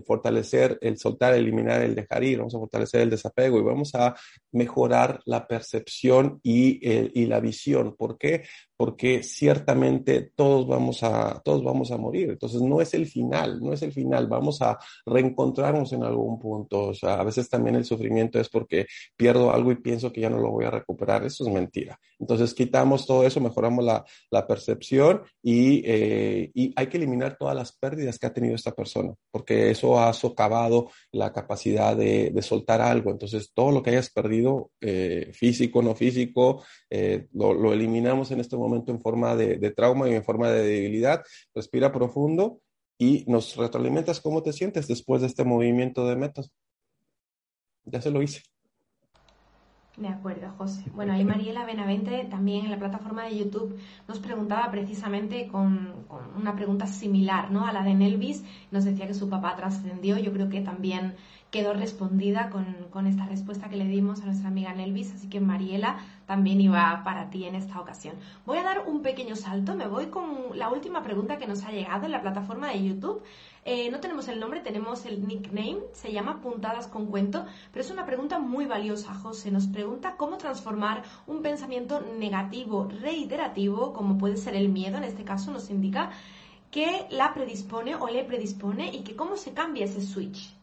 fortalecer, 0.05 0.77
el 0.81 0.97
soltar, 0.97 1.33
el 1.33 1.41
eliminar 1.41 1.81
el 1.81 1.95
dejar 1.95 2.23
ir, 2.23 2.39
vamos 2.39 2.55
a 2.55 2.59
fortalecer 2.59 3.01
el 3.01 3.09
desapego 3.09 3.59
y 3.59 3.63
vamos 3.63 3.93
a 3.95 4.15
mejorar 4.51 5.21
la 5.25 5.47
percepción 5.47 6.39
y, 6.43 6.79
y 7.21 7.25
la 7.25 7.39
visión. 7.39 7.95
¿Por 7.95 8.17
qué? 8.17 8.43
Porque 8.77 9.23
ciertamente 9.23 10.31
todos 10.35 10.67
vamos 10.67 11.01
a, 11.01 11.41
todos 11.43 11.63
vamos 11.63 11.91
a 11.91 11.97
morir. 11.97 12.29
Entonces 12.29 12.61
no 12.61 12.79
es 12.79 12.93
el 12.93 13.07
final, 13.07 13.59
no 13.59 13.73
es 13.73 13.81
el 13.81 13.91
final, 13.91 14.27
vamos 14.27 14.61
a 14.61 14.77
reencontrarnos 15.05 15.91
en 15.93 16.03
algún 16.03 16.39
punto. 16.39 16.89
O 16.89 16.93
sea, 16.93 17.15
a 17.15 17.23
veces 17.23 17.49
también 17.49 17.75
el 17.75 17.85
sufrimiento 17.85 18.39
es 18.39 18.49
porque 18.49 18.85
pierdo 19.15 19.51
algo 19.51 19.71
y 19.71 19.81
pienso 19.81 20.13
que 20.13 20.21
ya 20.21 20.29
no 20.29 20.37
lo 20.37 20.51
voy 20.51 20.65
a 20.65 20.71
recuperar. 20.71 21.25
Eso 21.25 21.47
es 21.47 21.51
mentira. 21.51 21.99
Entonces 22.19 22.53
quitamos 22.53 23.07
todo 23.07 23.25
eso, 23.25 23.41
mejoramos 23.41 23.83
la, 23.83 24.05
la 24.29 24.45
percepción 24.45 25.23
y, 25.41 25.81
eh, 25.85 26.51
y 26.53 26.71
hay 26.75 26.87
que 26.87 26.97
eliminar 26.97 27.35
todas 27.37 27.55
las 27.55 27.75
pérdidas 27.75 28.19
que 28.19 28.27
ha 28.27 28.33
tenido 28.33 28.55
esta 28.55 28.73
persona, 28.73 29.13
porque 29.31 29.71
eso 29.71 29.99
ha 29.99 30.13
socavado 30.13 30.89
la 31.11 31.33
capacidad 31.33 31.97
de, 31.97 32.29
de 32.29 32.41
soltar 32.43 32.81
algo. 32.81 33.09
Entonces 33.09 33.51
todo 33.55 33.71
lo 33.71 33.81
que 33.81 33.89
hayas 33.91 34.11
perdido, 34.11 34.69
eh, 34.81 35.31
físico, 35.33 35.81
no 35.81 35.95
físico, 35.95 36.63
eh, 36.91 37.27
lo, 37.33 37.53
lo 37.53 37.73
eliminamos 37.73 38.29
en 38.31 38.39
este 38.39 38.55
momento 38.55 38.66
momento 38.67 38.91
en 38.91 39.01
forma 39.01 39.35
de, 39.35 39.57
de 39.57 39.71
trauma 39.71 40.09
y 40.09 40.13
en 40.13 40.23
forma 40.23 40.49
de 40.49 40.63
debilidad. 40.63 41.23
Respira 41.53 41.91
profundo 41.91 42.59
y 42.97 43.25
nos 43.27 43.55
retroalimentas 43.55 44.21
cómo 44.21 44.41
te 44.43 44.53
sientes 44.53 44.87
después 44.87 45.21
de 45.21 45.27
este 45.27 45.43
movimiento 45.43 46.07
de 46.07 46.15
metas. 46.15 46.51
Ya 47.85 48.01
se 48.01 48.11
lo 48.11 48.21
hice. 48.21 48.41
De 49.97 50.09
acuerdo, 50.09 50.51
José. 50.59 50.83
Bueno, 50.93 51.13
ahí 51.13 51.25
Mariela 51.25 51.65
Benavente 51.65 52.27
también 52.29 52.65
en 52.65 52.69
la 52.69 52.77
plataforma 52.77 53.23
de 53.23 53.35
YouTube 53.35 53.79
nos 54.07 54.19
preguntaba 54.19 54.69
precisamente 54.69 55.47
con, 55.47 56.05
con, 56.07 56.35
una 56.39 56.55
pregunta 56.55 56.85
similar 56.85 57.49
¿no? 57.49 57.65
a 57.65 57.73
la 57.73 57.81
de 57.81 57.95
Nelvis. 57.95 58.43
Nos 58.69 58.85
decía 58.85 59.07
que 59.07 59.15
su 59.15 59.27
papá 59.27 59.55
trascendió. 59.55 60.19
Yo 60.19 60.31
creo 60.33 60.49
que 60.49 60.61
también 60.61 61.15
quedó 61.51 61.73
respondida 61.73 62.49
con, 62.49 62.65
con, 62.91 63.07
esta 63.07 63.25
respuesta 63.25 63.69
que 63.69 63.77
le 63.77 63.85
dimos 63.85 64.21
a 64.21 64.25
nuestra 64.25 64.49
amiga 64.49 64.73
Nelvis, 64.73 65.13
así 65.13 65.29
que 65.29 65.39
Mariela 65.39 65.97
también 66.25 66.59
iba 66.59 67.01
para 67.05 67.29
ti 67.29 67.45
en 67.45 67.55
esta 67.55 67.79
ocasión. 67.79 68.15
Voy 68.45 68.57
a 68.57 68.63
dar 68.63 68.83
un 68.87 69.01
pequeño 69.01 69.35
salto, 69.35 69.75
me 69.75 69.87
voy 69.87 70.07
con 70.07 70.57
la 70.57 70.69
última 70.69 71.03
pregunta 71.03 71.37
que 71.37 71.47
nos 71.47 71.63
ha 71.63 71.71
llegado 71.71 72.05
en 72.05 72.11
la 72.11 72.21
plataforma 72.21 72.69
de 72.69 72.83
YouTube. 72.83 73.21
Eh, 73.63 73.89
no 73.91 73.99
tenemos 73.99 74.27
el 74.27 74.39
nombre, 74.39 74.61
tenemos 74.61 75.05
el 75.05 75.27
nickname, 75.27 75.79
se 75.93 76.11
llama 76.11 76.41
Puntadas 76.41 76.87
con 76.87 77.07
Cuento, 77.07 77.45
pero 77.71 77.83
es 77.83 77.91
una 77.91 78.05
pregunta 78.05 78.39
muy 78.39 78.65
valiosa, 78.65 79.13
José. 79.13 79.51
Nos 79.51 79.67
pregunta 79.67 80.15
cómo 80.17 80.37
transformar 80.37 81.03
un 81.27 81.41
pensamiento 81.41 82.01
negativo, 82.01 82.89
reiterativo, 83.01 83.93
como 83.93 84.17
puede 84.17 84.37
ser 84.37 84.55
el 84.55 84.69
miedo, 84.69 84.97
en 84.97 85.03
este 85.05 85.23
caso 85.23 85.51
nos 85.51 85.69
indica, 85.69 86.11
que 86.71 87.07
la 87.09 87.33
predispone 87.33 87.95
o 87.95 88.07
le 88.07 88.23
predispone 88.25 88.93
y 88.93 89.03
que 89.03 89.15
cómo 89.15 89.37
se 89.37 89.53
cambia 89.53 89.85
ese 89.85 90.01
switch. 90.01 90.56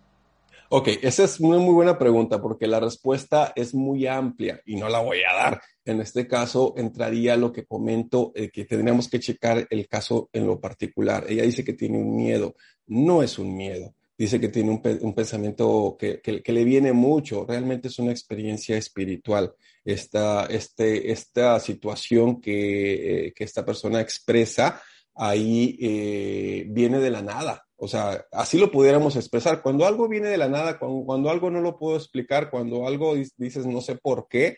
Ok, 0.71 0.89
esa 1.03 1.25
es 1.25 1.41
una 1.41 1.59
muy 1.59 1.75
buena 1.75 1.99
pregunta 1.99 2.41
porque 2.41 2.67
la 2.67 2.81
respuesta 2.81 3.53
es 3.55 3.75
muy 3.75 4.07
amplia 4.07 4.61
y 4.65 4.77
no 4.77 4.89
la 4.89 5.01
voy 5.01 5.19
a 5.23 5.35
dar. 5.35 5.61
En 5.85 6.01
este 6.01 6.27
caso 6.27 6.75
entraría 6.77 7.37
lo 7.37 7.53
que 7.53 7.67
comento, 7.67 8.33
eh, 8.35 8.51
que 8.51 8.65
tendríamos 8.65 9.09
que 9.09 9.21
checar 9.21 9.67
el 9.71 9.87
caso 9.89 10.31
en 10.33 10.47
lo 10.47 10.61
particular. 10.61 11.27
Ella 11.29 11.43
dice 11.43 11.65
que 11.65 11.75
tiene 11.75 11.99
un 11.99 12.17
miedo, 12.17 12.55
no 12.87 13.23
es 13.23 13.39
un 13.39 13.55
miedo. 13.57 13.95
Dice 14.17 14.41
que 14.41 14.49
tiene 14.49 14.71
un, 14.71 14.81
un 15.01 15.15
pensamiento 15.15 15.97
que, 15.99 16.21
que, 16.21 16.41
que, 16.41 16.53
le 16.53 16.65
viene 16.65 16.93
mucho, 16.93 17.45
realmente 17.45 17.89
es 17.89 17.99
una 17.99 18.13
experiencia 18.13 18.77
espiritual. 18.77 19.53
Esta, 19.85 20.47
este, 20.47 21.11
esta 21.11 21.59
situación 21.59 22.41
que, 22.41 23.27
eh, 23.27 23.33
que 23.35 23.45
esta 23.45 23.65
persona 23.65 24.01
expresa 24.01 24.81
ahí 25.17 25.77
eh, 25.81 26.65
viene 26.69 26.99
de 27.01 27.11
la 27.11 27.23
nada, 27.23 27.67
o 27.85 27.89
sea, 27.89 28.27
así 28.33 28.59
lo 28.59 28.71
pudiéramos 28.71 29.15
expresar. 29.15 29.61
Cuando 29.61 29.85
algo 29.87 30.09
viene 30.09 30.29
de 30.29 30.39
la 30.39 30.49
nada, 30.49 30.79
cuando, 30.79 31.29
algo 31.29 31.51
no 31.51 31.61
lo 31.61 31.79
puedo 31.79 31.99
explicar, 31.99 32.51
cuando 32.51 32.87
algo 32.87 33.15
dices 33.15 33.67
no 33.67 33.83
sé 33.83 33.97
por 33.97 34.27
qué, 34.27 34.57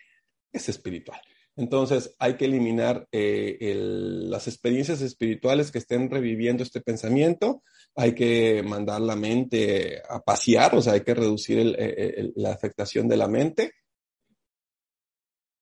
es 0.52 0.68
espiritual. 0.68 1.20
Entonces 1.56 2.14
hay 2.20 2.36
que 2.36 2.44
eliminar 2.44 3.08
eh, 3.10 3.74
las 3.74 4.46
experiencias 4.46 5.00
espirituales 5.00 5.72
que 5.72 5.78
estén 5.78 6.08
reviviendo 6.08 6.62
este 6.62 6.80
pensamiento, 6.80 7.64
hay 7.96 8.14
que 8.14 8.62
mandar 8.62 9.00
la 9.00 9.16
mente 9.16 10.00
a 10.08 10.20
pasear, 10.20 10.76
o 10.76 10.80
sea, 10.80 10.92
hay 10.92 11.00
que 11.00 11.14
reducir 11.14 11.58
el, 11.58 11.74
el, 11.74 12.32
la 12.36 12.52
afectación 12.52 13.08
de 13.08 13.16
la 13.16 13.26
mente 13.26 13.72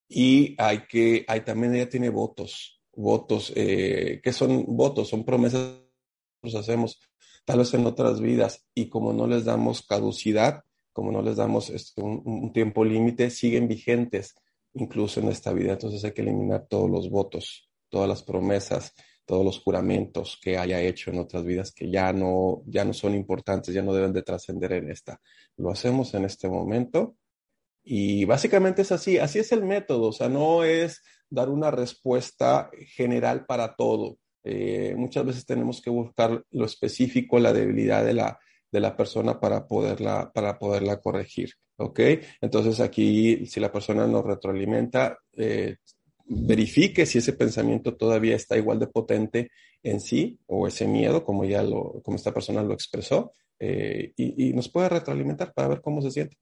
y 0.07 0.55
hay 0.59 0.87
que, 0.87 1.25
hay 1.27 1.41
también 1.41 1.75
ella 1.75 1.89
tiene 1.89 2.11
votos, 2.11 2.83
votos, 2.95 3.53
eh, 3.57 4.21
¿qué 4.23 4.33
son 4.35 4.65
votos? 4.77 5.09
Son 5.09 5.25
promesas 5.25 5.79
que 6.43 6.59
hacemos 6.59 7.01
tal 7.45 7.59
vez 7.59 7.75
en 7.75 7.87
otras 7.87 8.21
vidas 8.21 8.67
y 8.75 8.89
como 8.89 9.13
no 9.13 9.27
les 9.27 9.45
damos 9.45 9.83
caducidad, 9.87 10.65
como 10.93 11.13
no 11.13 11.23
les 11.23 11.37
damos 11.37 11.71
este, 11.71 12.03
un, 12.03 12.23
un, 12.25 12.53
tiempo 12.53 12.85
límite, 12.85 13.31
siguen 13.31 13.69
vigentes 13.69 14.35
incluso 14.75 15.21
en 15.21 15.29
esta 15.29 15.53
vida. 15.53 15.73
Entonces 15.73 16.05
hay 16.05 16.13
que 16.13 16.23
eliminar 16.23 16.67
todos 16.69 16.91
los 16.91 17.11
votos, 17.11 17.69
todas 17.89 18.09
las 18.09 18.23
promesas, 18.23 18.95
todos 19.27 19.45
los 19.45 19.61
juramentos 19.61 20.39
que 20.43 20.59
haya 20.59 20.81
hecho 20.81 21.11
en 21.11 21.19
otras 21.19 21.45
vidas 21.45 21.73
que 21.73 21.91
ya 21.91 22.13
no, 22.13 22.63
ya 22.67 22.85
no 22.85 22.93
son 22.93 23.15
importantes, 23.15 23.75
ya 23.75 23.83
no 23.83 23.95
deben 23.95 24.13
de 24.13 24.23
trascender 24.23 24.73
en 24.73 24.91
esta. 24.91 25.21
Lo 25.57 25.71
hacemos 25.71 26.15
en 26.15 26.25
este 26.25 26.49
momento 26.49 27.17
y 27.83 28.25
básicamente 28.25 28.83
es 28.83 28.93
así, 28.93 29.19
así 29.19 29.39
es 29.39 29.53
el 29.53 29.65
método, 29.65 30.09
o 30.09 30.13
sea, 30.13 30.29
no 30.29 30.65
es 30.65 31.03
dar 31.29 31.49
una 31.49 31.71
respuesta 31.71 32.71
general 32.95 33.47
para 33.47 33.75
todo. 33.77 34.19
Eh, 34.45 34.95
muchas 34.97 35.25
veces 35.25 35.47
tenemos 35.47 35.81
que 35.81 35.91
buscar 35.91 36.45
lo 36.51 36.67
específico, 36.67 37.39
la 37.39 37.53
debilidad 37.53 38.05
de 38.05 38.15
la, 38.15 38.39
de 38.71 38.81
la 38.81 38.97
persona 38.97 39.41
para 39.41 39.67
poderla, 39.67 40.31
para 40.33 40.59
poderla 40.59 41.01
corregir. 41.01 41.51
¿Ok? 41.77 42.01
Entonces 42.41 42.79
aquí, 42.79 43.47
si 43.47 43.59
la 43.59 43.73
persona 43.73 44.07
nos 44.07 44.25
retroalimenta, 44.25 45.19
eh, 45.33 45.77
verifique 46.27 47.07
si 47.07 47.19
ese 47.19 47.33
pensamiento 47.33 47.97
todavía 47.97 48.37
está 48.37 48.57
igual 48.57 48.79
de 48.79 48.87
potente 48.87 49.51
en 49.83 50.01
sí 50.01 50.39
o 50.47 50.69
ese 50.69 50.87
miedo, 50.87 51.25
como 51.25 51.45
ya 51.45 51.63
lo, 51.63 52.01
como 52.03 52.17
esta 52.17 52.33
persona 52.33 52.63
lo 52.63 52.75
expresó, 52.75 53.33
eh, 53.59 54.13
y, 54.17 54.49
y, 54.49 54.53
nos 54.53 54.69
puede 54.69 54.89
retroalimentar 54.89 55.53
para 55.53 55.69
ver 55.69 55.81
cómo 55.81 56.03
se 56.03 56.11
siente. 56.11 56.37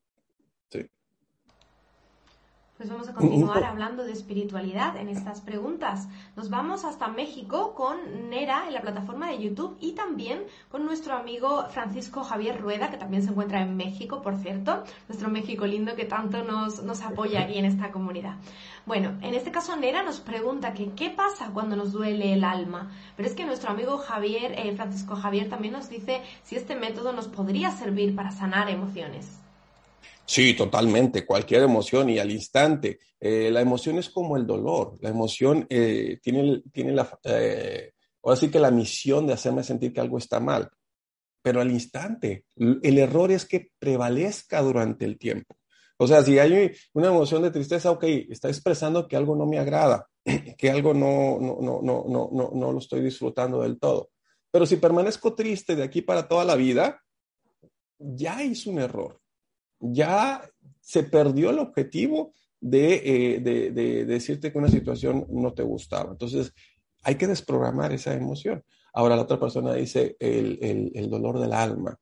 Pues 2.82 2.90
vamos 2.90 3.08
a 3.08 3.14
continuar 3.14 3.62
hablando 3.62 4.02
de 4.02 4.10
espiritualidad 4.10 4.96
en 4.96 5.08
estas 5.08 5.40
preguntas. 5.40 6.08
Nos 6.34 6.50
vamos 6.50 6.84
hasta 6.84 7.06
México 7.06 7.76
con 7.76 8.28
Nera 8.28 8.64
en 8.66 8.72
la 8.72 8.80
plataforma 8.80 9.28
de 9.28 9.38
YouTube 9.38 9.76
y 9.78 9.92
también 9.92 10.42
con 10.68 10.84
nuestro 10.84 11.14
amigo 11.14 11.64
Francisco 11.68 12.24
Javier 12.24 12.60
Rueda, 12.60 12.90
que 12.90 12.96
también 12.96 13.22
se 13.22 13.30
encuentra 13.30 13.62
en 13.62 13.76
México, 13.76 14.20
por 14.20 14.36
cierto, 14.36 14.82
nuestro 15.06 15.30
México 15.30 15.64
lindo 15.64 15.94
que 15.94 16.06
tanto 16.06 16.42
nos, 16.42 16.82
nos 16.82 17.02
apoya 17.02 17.42
aquí 17.42 17.56
en 17.56 17.66
esta 17.66 17.92
comunidad. 17.92 18.34
Bueno, 18.84 19.16
en 19.22 19.34
este 19.34 19.52
caso 19.52 19.76
Nera 19.76 20.02
nos 20.02 20.18
pregunta 20.18 20.74
que 20.74 20.90
qué 20.90 21.08
pasa 21.08 21.52
cuando 21.54 21.76
nos 21.76 21.92
duele 21.92 22.32
el 22.32 22.42
alma. 22.42 22.90
Pero 23.16 23.28
es 23.28 23.36
que 23.36 23.44
nuestro 23.44 23.70
amigo 23.70 23.98
Javier, 23.98 24.58
eh, 24.58 24.74
Francisco 24.74 25.14
Javier, 25.14 25.48
también 25.48 25.74
nos 25.74 25.88
dice 25.88 26.20
si 26.42 26.56
este 26.56 26.74
método 26.74 27.12
nos 27.12 27.28
podría 27.28 27.70
servir 27.70 28.16
para 28.16 28.32
sanar 28.32 28.68
emociones. 28.70 29.41
Sí, 30.24 30.54
totalmente, 30.54 31.26
cualquier 31.26 31.62
emoción 31.62 32.08
y 32.10 32.18
al 32.18 32.30
instante. 32.30 33.00
Eh, 33.20 33.50
la 33.50 33.60
emoción 33.60 33.98
es 33.98 34.08
como 34.08 34.36
el 34.36 34.46
dolor, 34.46 34.98
la 35.00 35.10
emoción 35.10 35.66
eh, 35.68 36.18
tiene, 36.22 36.62
tiene 36.72 36.92
la, 36.92 37.18
eh, 37.24 37.92
ahora 38.22 38.36
sí 38.36 38.50
que 38.50 38.58
la 38.60 38.70
misión 38.70 39.26
de 39.26 39.34
hacerme 39.34 39.64
sentir 39.64 39.92
que 39.92 40.00
algo 40.00 40.18
está 40.18 40.40
mal, 40.40 40.70
pero 41.42 41.60
al 41.60 41.70
instante. 41.70 42.46
El 42.56 42.98
error 42.98 43.30
es 43.32 43.44
que 43.44 43.72
prevalezca 43.78 44.62
durante 44.62 45.04
el 45.04 45.18
tiempo. 45.18 45.56
O 45.98 46.06
sea, 46.06 46.22
si 46.22 46.38
hay 46.38 46.72
una 46.94 47.08
emoción 47.08 47.42
de 47.42 47.50
tristeza, 47.50 47.90
ok, 47.90 48.04
está 48.30 48.48
expresando 48.48 49.06
que 49.06 49.16
algo 49.16 49.36
no 49.36 49.46
me 49.46 49.58
agrada, 49.58 50.08
que 50.58 50.70
algo 50.70 50.94
no, 50.94 51.38
no, 51.40 51.58
no, 51.60 51.80
no, 51.82 52.04
no, 52.08 52.30
no, 52.32 52.50
no 52.54 52.72
lo 52.72 52.78
estoy 52.78 53.02
disfrutando 53.02 53.62
del 53.62 53.78
todo. 53.78 54.10
Pero 54.50 54.66
si 54.66 54.76
permanezco 54.76 55.34
triste 55.34 55.76
de 55.76 55.82
aquí 55.82 56.02
para 56.02 56.26
toda 56.28 56.44
la 56.44 56.56
vida, 56.56 57.02
ya 57.98 58.42
hice 58.42 58.70
un 58.70 58.78
error 58.80 59.21
ya 59.82 60.48
se 60.80 61.02
perdió 61.02 61.50
el 61.50 61.58
objetivo 61.58 62.32
de, 62.60 62.94
eh, 62.94 63.40
de, 63.40 63.70
de, 63.72 64.04
decirte 64.06 64.52
que 64.52 64.58
una 64.58 64.68
situación 64.68 65.26
no 65.28 65.52
te 65.52 65.62
gustaba. 65.62 66.12
Entonces, 66.12 66.54
hay 67.02 67.16
que 67.16 67.26
desprogramar 67.26 67.92
esa 67.92 68.14
emoción. 68.14 68.64
Ahora 68.94 69.16
la 69.16 69.22
otra 69.22 69.40
persona 69.40 69.74
dice 69.74 70.16
el, 70.20 70.58
el, 70.62 70.92
el 70.94 71.10
dolor 71.10 71.40
del 71.40 71.52
alma. 71.52 71.98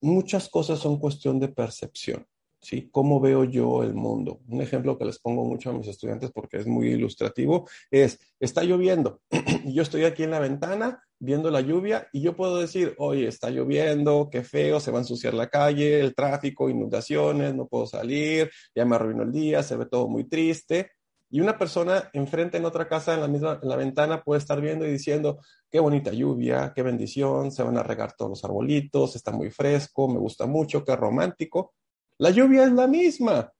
Muchas 0.00 0.48
cosas 0.48 0.78
son 0.78 0.98
cuestión 0.98 1.38
de 1.38 1.48
percepción. 1.48 2.26
¿sí? 2.60 2.88
¿Cómo 2.90 3.20
veo 3.20 3.44
yo 3.44 3.82
el 3.82 3.94
mundo? 3.94 4.40
Un 4.48 4.62
ejemplo 4.62 4.96
que 4.98 5.04
les 5.04 5.18
pongo 5.18 5.44
mucho 5.44 5.70
a 5.70 5.72
mis 5.72 5.88
estudiantes 5.88 6.30
porque 6.32 6.58
es 6.58 6.66
muy 6.66 6.88
ilustrativo 6.88 7.68
es, 7.90 8.18
está 8.38 8.62
lloviendo 8.62 9.20
yo 9.64 9.82
estoy 9.82 10.04
aquí 10.04 10.22
en 10.22 10.30
la 10.30 10.40
ventana 10.40 11.02
viendo 11.20 11.50
la 11.50 11.60
lluvia 11.60 12.08
y 12.12 12.22
yo 12.22 12.34
puedo 12.34 12.58
decir, 12.58 12.94
oye, 12.98 13.28
está 13.28 13.50
lloviendo, 13.50 14.28
qué 14.32 14.42
feo, 14.42 14.80
se 14.80 14.90
va 14.90 14.98
a 14.98 15.02
ensuciar 15.02 15.34
la 15.34 15.48
calle, 15.48 16.00
el 16.00 16.14
tráfico, 16.14 16.70
inundaciones, 16.70 17.54
no 17.54 17.66
puedo 17.68 17.86
salir, 17.86 18.50
ya 18.74 18.84
me 18.86 18.96
arruinó 18.96 19.22
el 19.22 19.30
día, 19.30 19.62
se 19.62 19.76
ve 19.76 19.86
todo 19.86 20.08
muy 20.08 20.24
triste. 20.24 20.92
Y 21.32 21.40
una 21.40 21.56
persona 21.56 22.10
enfrente 22.12 22.56
en 22.56 22.64
otra 22.64 22.88
casa, 22.88 23.14
en 23.14 23.20
la 23.20 23.28
misma 23.28 23.60
en 23.62 23.68
la 23.68 23.76
ventana, 23.76 24.24
puede 24.24 24.40
estar 24.40 24.60
viendo 24.60 24.84
y 24.84 24.90
diciendo, 24.90 25.38
qué 25.70 25.78
bonita 25.78 26.10
lluvia, 26.10 26.72
qué 26.74 26.82
bendición, 26.82 27.52
se 27.52 27.62
van 27.62 27.78
a 27.78 27.84
regar 27.84 28.14
todos 28.16 28.30
los 28.30 28.44
arbolitos, 28.44 29.14
está 29.14 29.30
muy 29.30 29.50
fresco, 29.50 30.08
me 30.08 30.18
gusta 30.18 30.46
mucho, 30.46 30.84
qué 30.84 30.96
romántico. 30.96 31.74
La 32.18 32.30
lluvia 32.30 32.64
es 32.64 32.72
la 32.72 32.88
misma, 32.88 33.52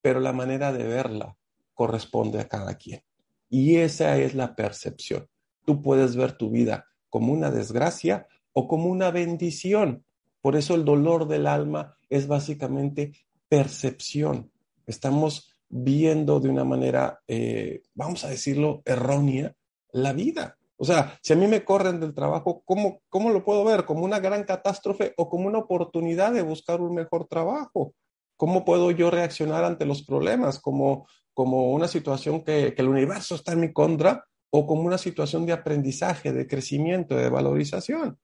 pero 0.00 0.20
la 0.20 0.32
manera 0.32 0.72
de 0.72 0.84
verla 0.84 1.36
corresponde 1.74 2.40
a 2.40 2.48
cada 2.48 2.76
quien. 2.76 3.02
Y 3.50 3.76
esa 3.76 4.16
es 4.16 4.34
la 4.34 4.54
percepción. 4.54 5.28
Tú 5.70 5.82
puedes 5.82 6.16
ver 6.16 6.32
tu 6.32 6.50
vida 6.50 6.84
como 7.08 7.32
una 7.32 7.48
desgracia 7.52 8.26
o 8.52 8.66
como 8.66 8.86
una 8.86 9.12
bendición. 9.12 10.04
Por 10.40 10.56
eso 10.56 10.74
el 10.74 10.84
dolor 10.84 11.28
del 11.28 11.46
alma 11.46 11.96
es 12.08 12.26
básicamente 12.26 13.12
percepción. 13.48 14.50
Estamos 14.84 15.54
viendo 15.68 16.40
de 16.40 16.48
una 16.48 16.64
manera, 16.64 17.20
eh, 17.28 17.82
vamos 17.94 18.24
a 18.24 18.30
decirlo, 18.30 18.82
errónea 18.84 19.54
la 19.92 20.12
vida. 20.12 20.58
O 20.76 20.84
sea, 20.84 21.16
si 21.22 21.34
a 21.34 21.36
mí 21.36 21.46
me 21.46 21.64
corren 21.64 22.00
del 22.00 22.14
trabajo, 22.14 22.64
¿cómo, 22.64 23.02
¿cómo 23.08 23.30
lo 23.30 23.44
puedo 23.44 23.62
ver? 23.62 23.84
¿Como 23.84 24.04
una 24.04 24.18
gran 24.18 24.42
catástrofe 24.42 25.14
o 25.18 25.30
como 25.30 25.46
una 25.46 25.58
oportunidad 25.58 26.32
de 26.32 26.42
buscar 26.42 26.80
un 26.80 26.96
mejor 26.96 27.28
trabajo? 27.28 27.94
¿Cómo 28.36 28.64
puedo 28.64 28.90
yo 28.90 29.08
reaccionar 29.08 29.62
ante 29.62 29.86
los 29.86 30.02
problemas? 30.02 30.58
¿Como, 30.58 31.06
como 31.32 31.70
una 31.70 31.86
situación 31.86 32.42
que, 32.42 32.74
que 32.74 32.82
el 32.82 32.88
universo 32.88 33.36
está 33.36 33.52
en 33.52 33.60
mi 33.60 33.72
contra 33.72 34.26
o 34.50 34.66
como 34.66 34.82
una 34.82 34.98
situación 34.98 35.46
de 35.46 35.52
aprendizaje, 35.52 36.32
de 36.32 36.46
crecimiento, 36.46 37.16
de 37.16 37.30
valorización? 37.30 38.18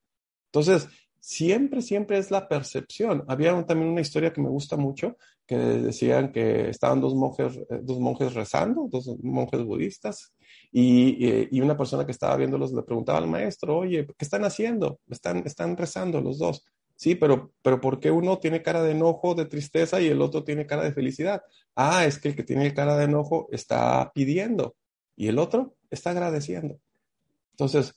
Entonces, 0.47 0.89
siempre, 1.21 1.83
siempre 1.83 2.19
es 2.19 2.31
la 2.31 2.49
percepción. 2.49 3.25
Había 3.29 3.65
también 3.67 3.91
una 3.91 4.01
historia 4.01 4.33
que 4.33 4.41
me 4.41 4.49
gusta 4.49 4.77
mucho, 4.77 5.17
que 5.47 5.57
decían 5.57 6.33
que 6.33 6.69
estaban 6.71 7.01
dos 7.01 7.15
monjes, 7.15 7.57
eh, 7.57 7.81
dos 7.83 7.99
monjes 8.01 8.35
rezando, 8.35 8.89
dos 8.91 9.17
monjes 9.23 9.63
budistas, 9.65 10.33
y, 10.73 11.49
y, 11.51 11.61
una 11.61 11.77
persona 11.77 12.05
que 12.05 12.13
estaba 12.13 12.37
viéndolos 12.37 12.73
le 12.73 12.83
preguntaba 12.83 13.19
al 13.19 13.29
maestro, 13.29 13.79
oye, 13.79 14.07
¿qué 14.07 14.25
están 14.25 14.45
haciendo? 14.45 15.01
Están, 15.09 15.39
están 15.47 15.77
rezando 15.77 16.21
los 16.21 16.39
dos. 16.39 16.65
Sí, 16.97 17.15
pero, 17.15 17.53
pero 17.63 17.81
¿por 17.81 18.01
qué 18.01 18.11
uno 18.11 18.39
tiene 18.39 18.63
cara 18.63 18.83
de 18.83 18.93
enojo, 18.93 19.35
de 19.35 19.47
tristeza 19.47 20.01
y 20.01 20.09
el 20.09 20.23
otro 20.23 20.45
tiene 20.45 20.67
cara 20.67 20.83
de 20.83 20.93
felicidad? 20.93 21.43
Ah, 21.75 22.07
es 22.07 22.19
que 22.19 22.29
el 22.29 22.37
que 22.37 22.43
tiene 22.43 22.73
cara 22.75 22.97
de 22.97 23.05
enojo 23.05 23.49
está 23.53 24.13
pidiendo 24.15 24.77
y 25.15 25.29
el 25.29 25.39
otro 25.39 25.77
está 25.91 26.11
agradeciendo. 26.11 26.79
Entonces, 27.53 27.95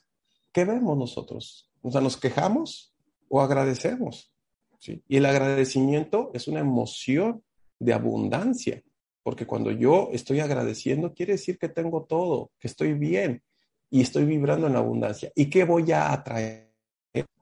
¿qué 0.51 0.65
vemos 0.65 0.97
nosotros? 0.97 1.69
O 1.81 1.91
sea, 1.91 2.01
¿nos 2.01 2.17
quejamos 2.17 2.93
o 3.27 3.41
agradecemos? 3.41 4.31
¿Sí? 4.79 5.03
Y 5.07 5.17
el 5.17 5.25
agradecimiento 5.25 6.31
es 6.33 6.47
una 6.47 6.61
emoción 6.61 7.43
de 7.79 7.93
abundancia, 7.93 8.81
porque 9.23 9.45
cuando 9.45 9.71
yo 9.71 10.09
estoy 10.11 10.39
agradeciendo, 10.39 11.13
quiere 11.13 11.33
decir 11.33 11.57
que 11.57 11.69
tengo 11.69 12.05
todo, 12.05 12.51
que 12.59 12.67
estoy 12.67 12.93
bien 12.93 13.43
y 13.89 14.01
estoy 14.01 14.25
vibrando 14.25 14.67
en 14.67 14.75
abundancia. 14.75 15.31
¿Y 15.35 15.49
qué 15.49 15.63
voy 15.63 15.91
a 15.91 16.11
atraer? 16.11 16.69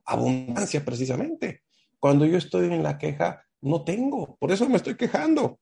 Abundancia 0.04 0.84
precisamente. 0.84 1.62
Cuando 2.00 2.24
yo 2.24 2.38
estoy 2.38 2.66
en 2.66 2.82
la 2.82 2.96
queja, 2.96 3.44
no 3.60 3.84
tengo, 3.84 4.36
por 4.36 4.52
eso 4.52 4.68
me 4.68 4.76
estoy 4.76 4.96
quejando. 4.96 5.58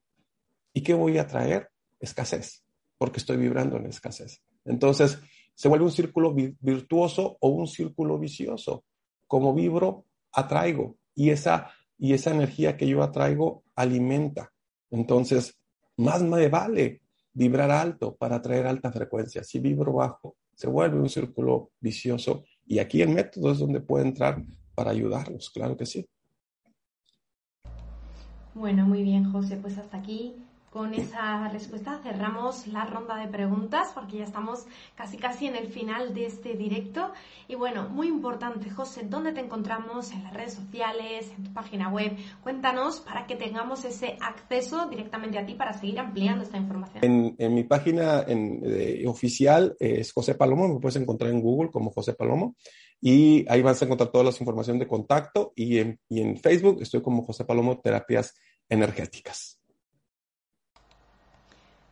¿Y 0.73 0.81
qué 0.81 0.93
voy 0.93 1.17
a 1.17 1.27
traer? 1.27 1.69
Escasez, 1.99 2.63
porque 2.97 3.19
estoy 3.19 3.37
vibrando 3.37 3.77
en 3.77 3.87
escasez. 3.87 4.41
Entonces, 4.65 5.19
se 5.53 5.67
vuelve 5.67 5.85
un 5.85 5.91
círculo 5.91 6.33
virtuoso 6.33 7.37
o 7.39 7.49
un 7.49 7.67
círculo 7.67 8.19
vicioso. 8.19 8.83
Como 9.27 9.53
vibro, 9.53 10.05
atraigo 10.31 10.97
y 11.15 11.31
esa, 11.31 11.71
y 11.97 12.13
esa 12.13 12.31
energía 12.31 12.77
que 12.77 12.87
yo 12.87 13.01
atraigo 13.01 13.63
alimenta. 13.75 14.51
Entonces, 14.91 15.59
más 15.97 16.21
me 16.21 16.47
vale 16.47 17.01
vibrar 17.33 17.71
alto 17.71 18.15
para 18.15 18.37
atraer 18.37 18.67
alta 18.67 18.91
frecuencia. 18.91 19.43
Si 19.43 19.59
vibro 19.59 19.93
bajo, 19.93 20.37
se 20.53 20.67
vuelve 20.67 20.99
un 20.99 21.09
círculo 21.09 21.71
vicioso 21.79 22.43
y 22.65 22.79
aquí 22.79 23.01
el 23.01 23.09
método 23.09 23.51
es 23.51 23.59
donde 23.59 23.79
puede 23.79 24.07
entrar 24.07 24.43
para 24.75 24.91
ayudarlos, 24.91 25.49
claro 25.49 25.77
que 25.77 25.85
sí. 25.85 26.05
Bueno, 28.53 28.85
muy 28.87 29.03
bien, 29.03 29.31
José, 29.31 29.57
pues 29.57 29.77
hasta 29.77 29.97
aquí 29.97 30.35
con 30.77 30.93
esa 30.93 31.49
respuesta 31.49 31.99
cerramos 32.03 32.67
la 32.67 32.85
ronda 32.85 33.15
de 33.15 33.27
preguntas 33.27 33.89
porque 33.95 34.17
ya 34.17 34.25
estamos 34.25 34.67
casi 34.93 35.17
casi 35.17 35.47
en 35.47 35.55
el 35.55 35.69
final 35.69 36.13
de 36.13 36.27
este 36.27 36.53
directo. 36.53 37.11
Y 37.47 37.55
bueno, 37.55 37.89
muy 37.89 38.07
importante, 38.07 38.69
José, 38.69 39.01
¿dónde 39.09 39.31
te 39.31 39.39
encontramos? 39.39 40.11
En 40.11 40.23
las 40.23 40.35
redes 40.35 40.53
sociales, 40.53 41.31
en 41.35 41.45
tu 41.45 41.51
página 41.51 41.89
web. 41.89 42.15
Cuéntanos 42.43 42.99
para 42.99 43.25
que 43.25 43.35
tengamos 43.35 43.85
ese 43.85 44.19
acceso 44.21 44.87
directamente 44.87 45.39
a 45.39 45.47
ti 45.47 45.55
para 45.55 45.73
seguir 45.73 45.97
ampliando 45.97 46.43
esta 46.43 46.57
información. 46.57 47.35
En, 47.39 47.55
mi 47.55 47.63
página 47.63 48.23
oficial 49.07 49.75
es 49.79 50.13
José 50.13 50.35
Palomo, 50.35 50.67
me 50.67 50.79
puedes 50.79 50.97
encontrar 50.97 51.31
en 51.31 51.41
Google 51.41 51.71
como 51.71 51.89
José 51.89 52.13
Palomo. 52.13 52.55
Y 53.01 53.49
ahí 53.49 53.63
vas 53.63 53.81
a 53.81 53.85
encontrar 53.85 54.11
toda 54.11 54.25
la 54.25 54.29
información 54.29 54.77
de 54.77 54.87
contacto. 54.87 55.53
Y 55.55 55.79
en, 55.79 55.99
y 56.07 56.21
en 56.21 56.37
Facebook 56.37 56.77
estoy 56.83 57.01
como 57.01 57.23
José 57.23 57.45
Palomo 57.45 57.79
Terapias 57.79 58.35
Energéticas. 58.69 59.56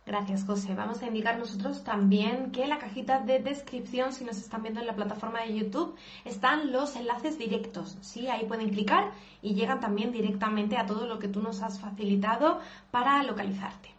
Gracias, 0.06 0.44
José. 0.44 0.72
Vamos 0.76 1.02
a 1.02 1.08
indicar 1.08 1.36
nosotros 1.36 1.82
también 1.82 2.52
que 2.52 2.62
en 2.62 2.68
la 2.68 2.78
cajita 2.78 3.18
de 3.18 3.40
descripción, 3.40 4.12
si 4.12 4.24
nos 4.24 4.36
están 4.36 4.62
viendo 4.62 4.80
en 4.80 4.86
la 4.86 4.94
plataforma 4.94 5.40
de 5.40 5.56
YouTube, 5.56 5.96
están 6.24 6.70
los 6.70 6.94
enlaces 6.94 7.38
directos. 7.38 7.98
Sí, 8.02 8.28
ahí 8.28 8.46
pueden 8.46 8.70
clicar 8.70 9.10
y 9.42 9.54
llegan 9.54 9.80
también 9.80 10.12
directamente 10.12 10.76
a 10.76 10.86
todo 10.86 11.08
lo 11.08 11.18
que 11.18 11.26
tú 11.26 11.42
nos 11.42 11.60
has 11.60 11.80
facilitado 11.80 12.60
para 12.92 13.20
localizarte. 13.24 13.96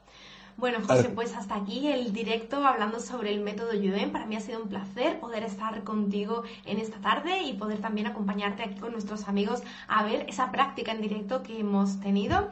Bueno, 0.57 0.79
José, 0.81 1.09
pues 1.09 1.35
hasta 1.35 1.53
aquí 1.53 1.87
el 1.87 2.13
directo 2.13 2.65
hablando 2.65 2.99
sobre 2.99 3.31
el 3.31 3.41
método 3.41 3.75
Yuen. 3.75 4.11
Para 4.11 4.25
mí 4.25 4.35
ha 4.35 4.39
sido 4.39 4.59
un 4.59 4.69
placer 4.69 5.19
poder 5.19 5.43
estar 5.43 5.83
contigo 5.83 6.41
en 6.65 6.79
esta 6.79 6.97
tarde 6.99 7.43
y 7.43 7.53
poder 7.53 7.79
también 7.79 8.07
acompañarte 8.07 8.63
aquí 8.63 8.79
con 8.79 8.91
nuestros 8.91 9.27
amigos 9.27 9.61
a 9.87 10.03
ver 10.03 10.25
esa 10.27 10.51
práctica 10.51 10.93
en 10.93 11.01
directo 11.01 11.43
que 11.43 11.59
hemos 11.59 11.99
tenido. 11.99 12.49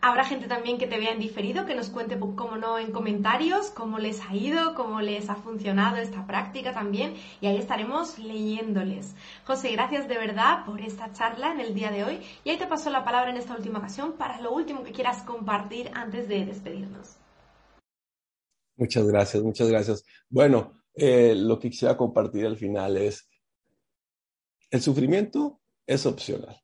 Habrá 0.00 0.24
gente 0.24 0.46
también 0.46 0.78
que 0.78 0.86
te 0.86 0.98
vea 0.98 1.12
en 1.12 1.18
diferido, 1.18 1.64
que 1.66 1.74
nos 1.74 1.88
cuente, 1.88 2.18
como 2.18 2.56
no, 2.56 2.78
en 2.78 2.92
comentarios 2.92 3.70
cómo 3.70 3.98
les 3.98 4.20
ha 4.20 4.34
ido, 4.34 4.74
cómo 4.74 5.00
les 5.00 5.30
ha 5.30 5.36
funcionado 5.36 5.96
esta 5.96 6.26
práctica 6.26 6.72
también 6.72 7.14
y 7.40 7.46
ahí 7.46 7.56
estaremos 7.56 8.18
leyéndoles. 8.18 9.14
José, 9.44 9.72
gracias 9.72 10.06
de 10.08 10.18
verdad 10.18 10.64
por 10.66 10.80
esta 10.80 11.12
charla 11.12 11.52
en 11.52 11.60
el 11.60 11.74
día 11.74 11.90
de 11.90 12.04
hoy 12.04 12.20
y 12.44 12.50
ahí 12.50 12.58
te 12.58 12.66
paso 12.66 12.90
la 12.90 13.04
palabra 13.04 13.30
en 13.30 13.38
esta 13.38 13.56
última 13.56 13.78
ocasión 13.78 14.12
para 14.12 14.40
lo 14.40 14.52
último 14.52 14.84
que 14.84 14.92
quieras 14.92 15.22
compartir 15.22 15.90
antes 15.94 16.28
de 16.28 16.44
despedirnos. 16.44 17.16
Muchas 18.76 19.06
gracias, 19.06 19.42
muchas 19.42 19.68
gracias. 19.68 20.04
Bueno, 20.28 20.82
eh, 20.94 21.34
lo 21.34 21.58
que 21.58 21.70
quisiera 21.70 21.96
compartir 21.96 22.46
al 22.46 22.58
final 22.58 22.96
es, 22.98 23.28
el 24.70 24.82
sufrimiento 24.82 25.60
es 25.86 26.04
opcional. 26.04 26.60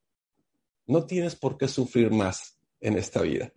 No 0.87 1.07
tienes 1.07 1.37
por 1.37 1.57
qué 1.57 1.68
sufrir 1.68 2.11
más 2.11 2.51
en 2.83 2.99
esta 2.99 3.22
vida. 3.22 3.51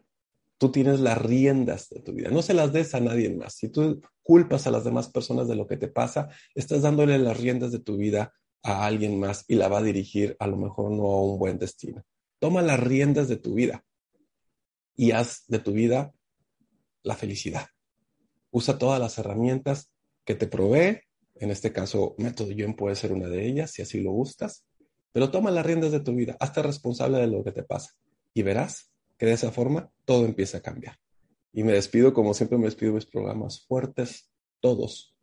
Tú 0.57 0.71
tienes 0.71 1.01
las 1.01 1.17
riendas 1.21 1.89
de 1.89 1.99
tu 1.99 2.13
vida. 2.13 2.29
No 2.29 2.41
se 2.41 2.53
las 2.53 2.71
des 2.71 2.95
a 2.95 3.01
nadie 3.01 3.29
más. 3.29 3.55
Si 3.55 3.67
tú 3.67 4.01
culpas 4.23 4.65
a 4.65 4.71
las 4.71 4.85
demás 4.85 5.09
personas 5.09 5.49
de 5.49 5.55
lo 5.57 5.67
que 5.67 5.75
te 5.75 5.89
pasa, 5.89 6.29
estás 6.53 6.81
dándole 6.81 7.19
las 7.19 7.37
riendas 7.37 7.73
de 7.73 7.79
tu 7.79 7.97
vida 7.97 8.33
a 8.63 8.85
alguien 8.85 9.19
más 9.19 9.43
y 9.49 9.55
la 9.55 9.67
va 9.67 9.79
a 9.79 9.83
dirigir 9.83 10.37
a 10.39 10.47
lo 10.47 10.55
mejor 10.55 10.91
no 10.91 11.03
a 11.03 11.21
un 11.21 11.37
buen 11.37 11.59
destino. 11.59 12.05
Toma 12.39 12.61
las 12.61 12.79
riendas 12.79 13.27
de 13.27 13.35
tu 13.35 13.55
vida 13.55 13.83
y 14.95 15.11
haz 15.11 15.43
de 15.47 15.59
tu 15.59 15.73
vida 15.73 16.13
la 17.03 17.15
felicidad 17.15 17.67
usa 18.55 18.77
todas 18.77 19.01
las 19.01 19.17
herramientas 19.17 19.91
que 20.23 20.33
te 20.33 20.47
provee. 20.47 21.01
En 21.35 21.51
este 21.51 21.73
caso, 21.73 22.15
Método 22.17 22.51
Yuen 22.51 22.73
puede 22.73 22.95
ser 22.95 23.11
una 23.11 23.27
de 23.27 23.45
ellas, 23.45 23.71
si 23.71 23.81
así 23.81 23.99
lo 23.99 24.11
gustas. 24.11 24.65
Pero 25.11 25.29
toma 25.29 25.51
las 25.51 25.65
riendas 25.65 25.91
de 25.91 25.99
tu 25.99 26.15
vida, 26.15 26.37
hazte 26.39 26.63
responsable 26.63 27.17
de 27.17 27.27
lo 27.27 27.43
que 27.43 27.51
te 27.51 27.63
pasa 27.63 27.91
y 28.33 28.43
verás 28.43 28.93
que 29.17 29.25
de 29.25 29.33
esa 29.33 29.51
forma 29.51 29.91
todo 30.05 30.25
empieza 30.25 30.57
a 30.57 30.61
cambiar. 30.61 30.97
Y 31.51 31.63
me 31.63 31.73
despido, 31.73 32.13
como 32.13 32.33
siempre 32.33 32.57
me 32.57 32.65
despido 32.65 32.91
de 32.91 32.95
mis 32.95 33.05
programas 33.05 33.65
fuertes, 33.65 34.29
todos 34.59 35.15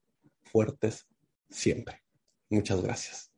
fuertes, 0.42 1.06
siempre. 1.50 2.02
Muchas 2.48 2.82
gracias. 2.82 3.32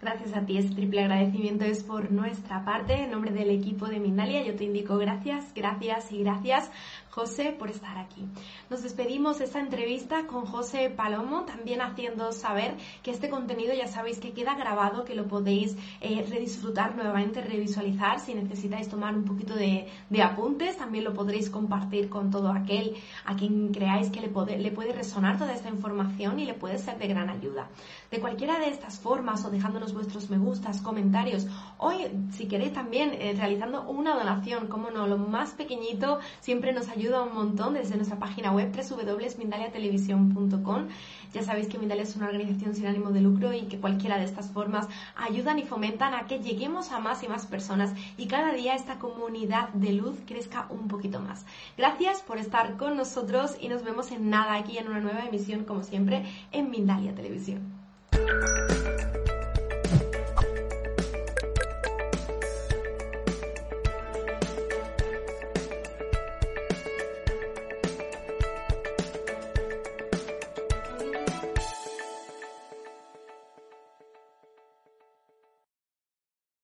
Gracias 0.00 0.34
a 0.34 0.44
ti, 0.44 0.58
este 0.58 0.74
triple 0.74 1.00
agradecimiento 1.00 1.64
es 1.64 1.82
por 1.82 2.12
nuestra 2.12 2.64
parte. 2.66 3.04
En 3.04 3.10
nombre 3.10 3.32
del 3.32 3.50
equipo 3.50 3.86
de 3.86 3.98
Mindalia, 3.98 4.44
yo 4.44 4.54
te 4.54 4.64
indico 4.64 4.98
gracias, 4.98 5.54
gracias 5.54 6.12
y 6.12 6.18
gracias 6.22 6.70
José, 7.16 7.56
por 7.58 7.70
estar 7.70 7.96
aquí. 7.96 8.26
Nos 8.68 8.82
despedimos 8.82 9.38
de 9.38 9.46
esta 9.46 9.58
entrevista 9.58 10.26
con 10.26 10.44
José 10.44 10.90
Palomo, 10.90 11.46
también 11.46 11.80
haciendo 11.80 12.30
saber 12.30 12.76
que 13.02 13.10
este 13.10 13.30
contenido 13.30 13.72
ya 13.72 13.86
sabéis 13.86 14.20
que 14.20 14.34
queda 14.34 14.54
grabado, 14.54 15.06
que 15.06 15.14
lo 15.14 15.26
podéis 15.26 15.78
eh, 16.02 16.26
redisfrutar 16.28 16.94
nuevamente, 16.94 17.40
revisualizar. 17.40 18.20
Si 18.20 18.34
necesitáis 18.34 18.90
tomar 18.90 19.14
un 19.16 19.24
poquito 19.24 19.54
de, 19.54 19.88
apuntes, 20.22 20.76
también 20.76 21.04
lo 21.04 21.14
podréis 21.14 21.48
compartir 21.48 22.10
con 22.10 22.30
todo 22.30 22.50
aquel 22.50 22.94
a 23.24 23.34
quien 23.34 23.72
creáis 23.72 24.10
que 24.10 24.20
le 24.20 24.28
puede, 24.28 24.58
le 24.58 24.70
puede 24.70 24.92
resonar 24.92 25.38
toda 25.38 25.54
esta 25.54 25.70
información 25.70 26.38
y 26.38 26.44
le 26.44 26.52
puede 26.52 26.76
ser 26.76 26.98
de 26.98 27.08
gran 27.08 27.30
ayuda. 27.30 27.70
De 28.10 28.20
cualquiera 28.20 28.58
de 28.58 28.68
estas 28.68 28.98
formas 28.98 29.42
o 29.46 29.50
dejándonos 29.50 29.94
vuestros 29.94 30.28
me 30.28 30.36
gustas, 30.36 30.82
comentarios. 30.82 31.46
Hoy, 31.78 31.96
si 32.32 32.46
queréis 32.46 32.74
también, 32.74 33.14
eh, 33.14 33.34
realizando 33.34 33.88
una 33.88 34.14
donación, 34.14 34.66
como 34.66 34.90
no, 34.90 35.06
lo 35.06 35.16
más 35.16 35.52
pequeñito 35.52 36.18
siempre 36.40 36.74
nos 36.74 36.90
ayuda 37.06 37.22
un 37.22 37.34
montón 37.34 37.74
desde 37.74 37.94
nuestra 37.94 38.18
página 38.18 38.50
web 38.50 38.74
www.mindaliatelevisión.com. 38.74 40.88
Ya 41.32 41.44
sabéis 41.44 41.68
que 41.68 41.78
Mindalia 41.78 42.02
es 42.02 42.16
una 42.16 42.26
organización 42.26 42.74
sin 42.74 42.86
ánimo 42.86 43.12
de 43.12 43.20
lucro 43.20 43.52
y 43.52 43.68
que 43.68 43.78
cualquiera 43.78 44.18
de 44.18 44.24
estas 44.24 44.50
formas 44.50 44.88
ayudan 45.14 45.60
y 45.60 45.62
fomentan 45.62 46.14
a 46.14 46.26
que 46.26 46.40
lleguemos 46.40 46.90
a 46.90 46.98
más 46.98 47.22
y 47.22 47.28
más 47.28 47.46
personas 47.46 47.94
y 48.16 48.26
cada 48.26 48.52
día 48.54 48.74
esta 48.74 48.98
comunidad 48.98 49.68
de 49.68 49.92
luz 49.92 50.16
crezca 50.26 50.66
un 50.68 50.88
poquito 50.88 51.20
más. 51.20 51.46
Gracias 51.78 52.22
por 52.22 52.38
estar 52.38 52.76
con 52.76 52.96
nosotros 52.96 53.54
y 53.60 53.68
nos 53.68 53.84
vemos 53.84 54.10
en 54.10 54.28
nada 54.28 54.54
aquí 54.54 54.78
en 54.78 54.88
una 54.88 54.98
nueva 54.98 55.24
emisión, 55.24 55.64
como 55.64 55.84
siempre, 55.84 56.24
en 56.50 56.70
Mindalia 56.70 57.14
Televisión. 57.14 57.60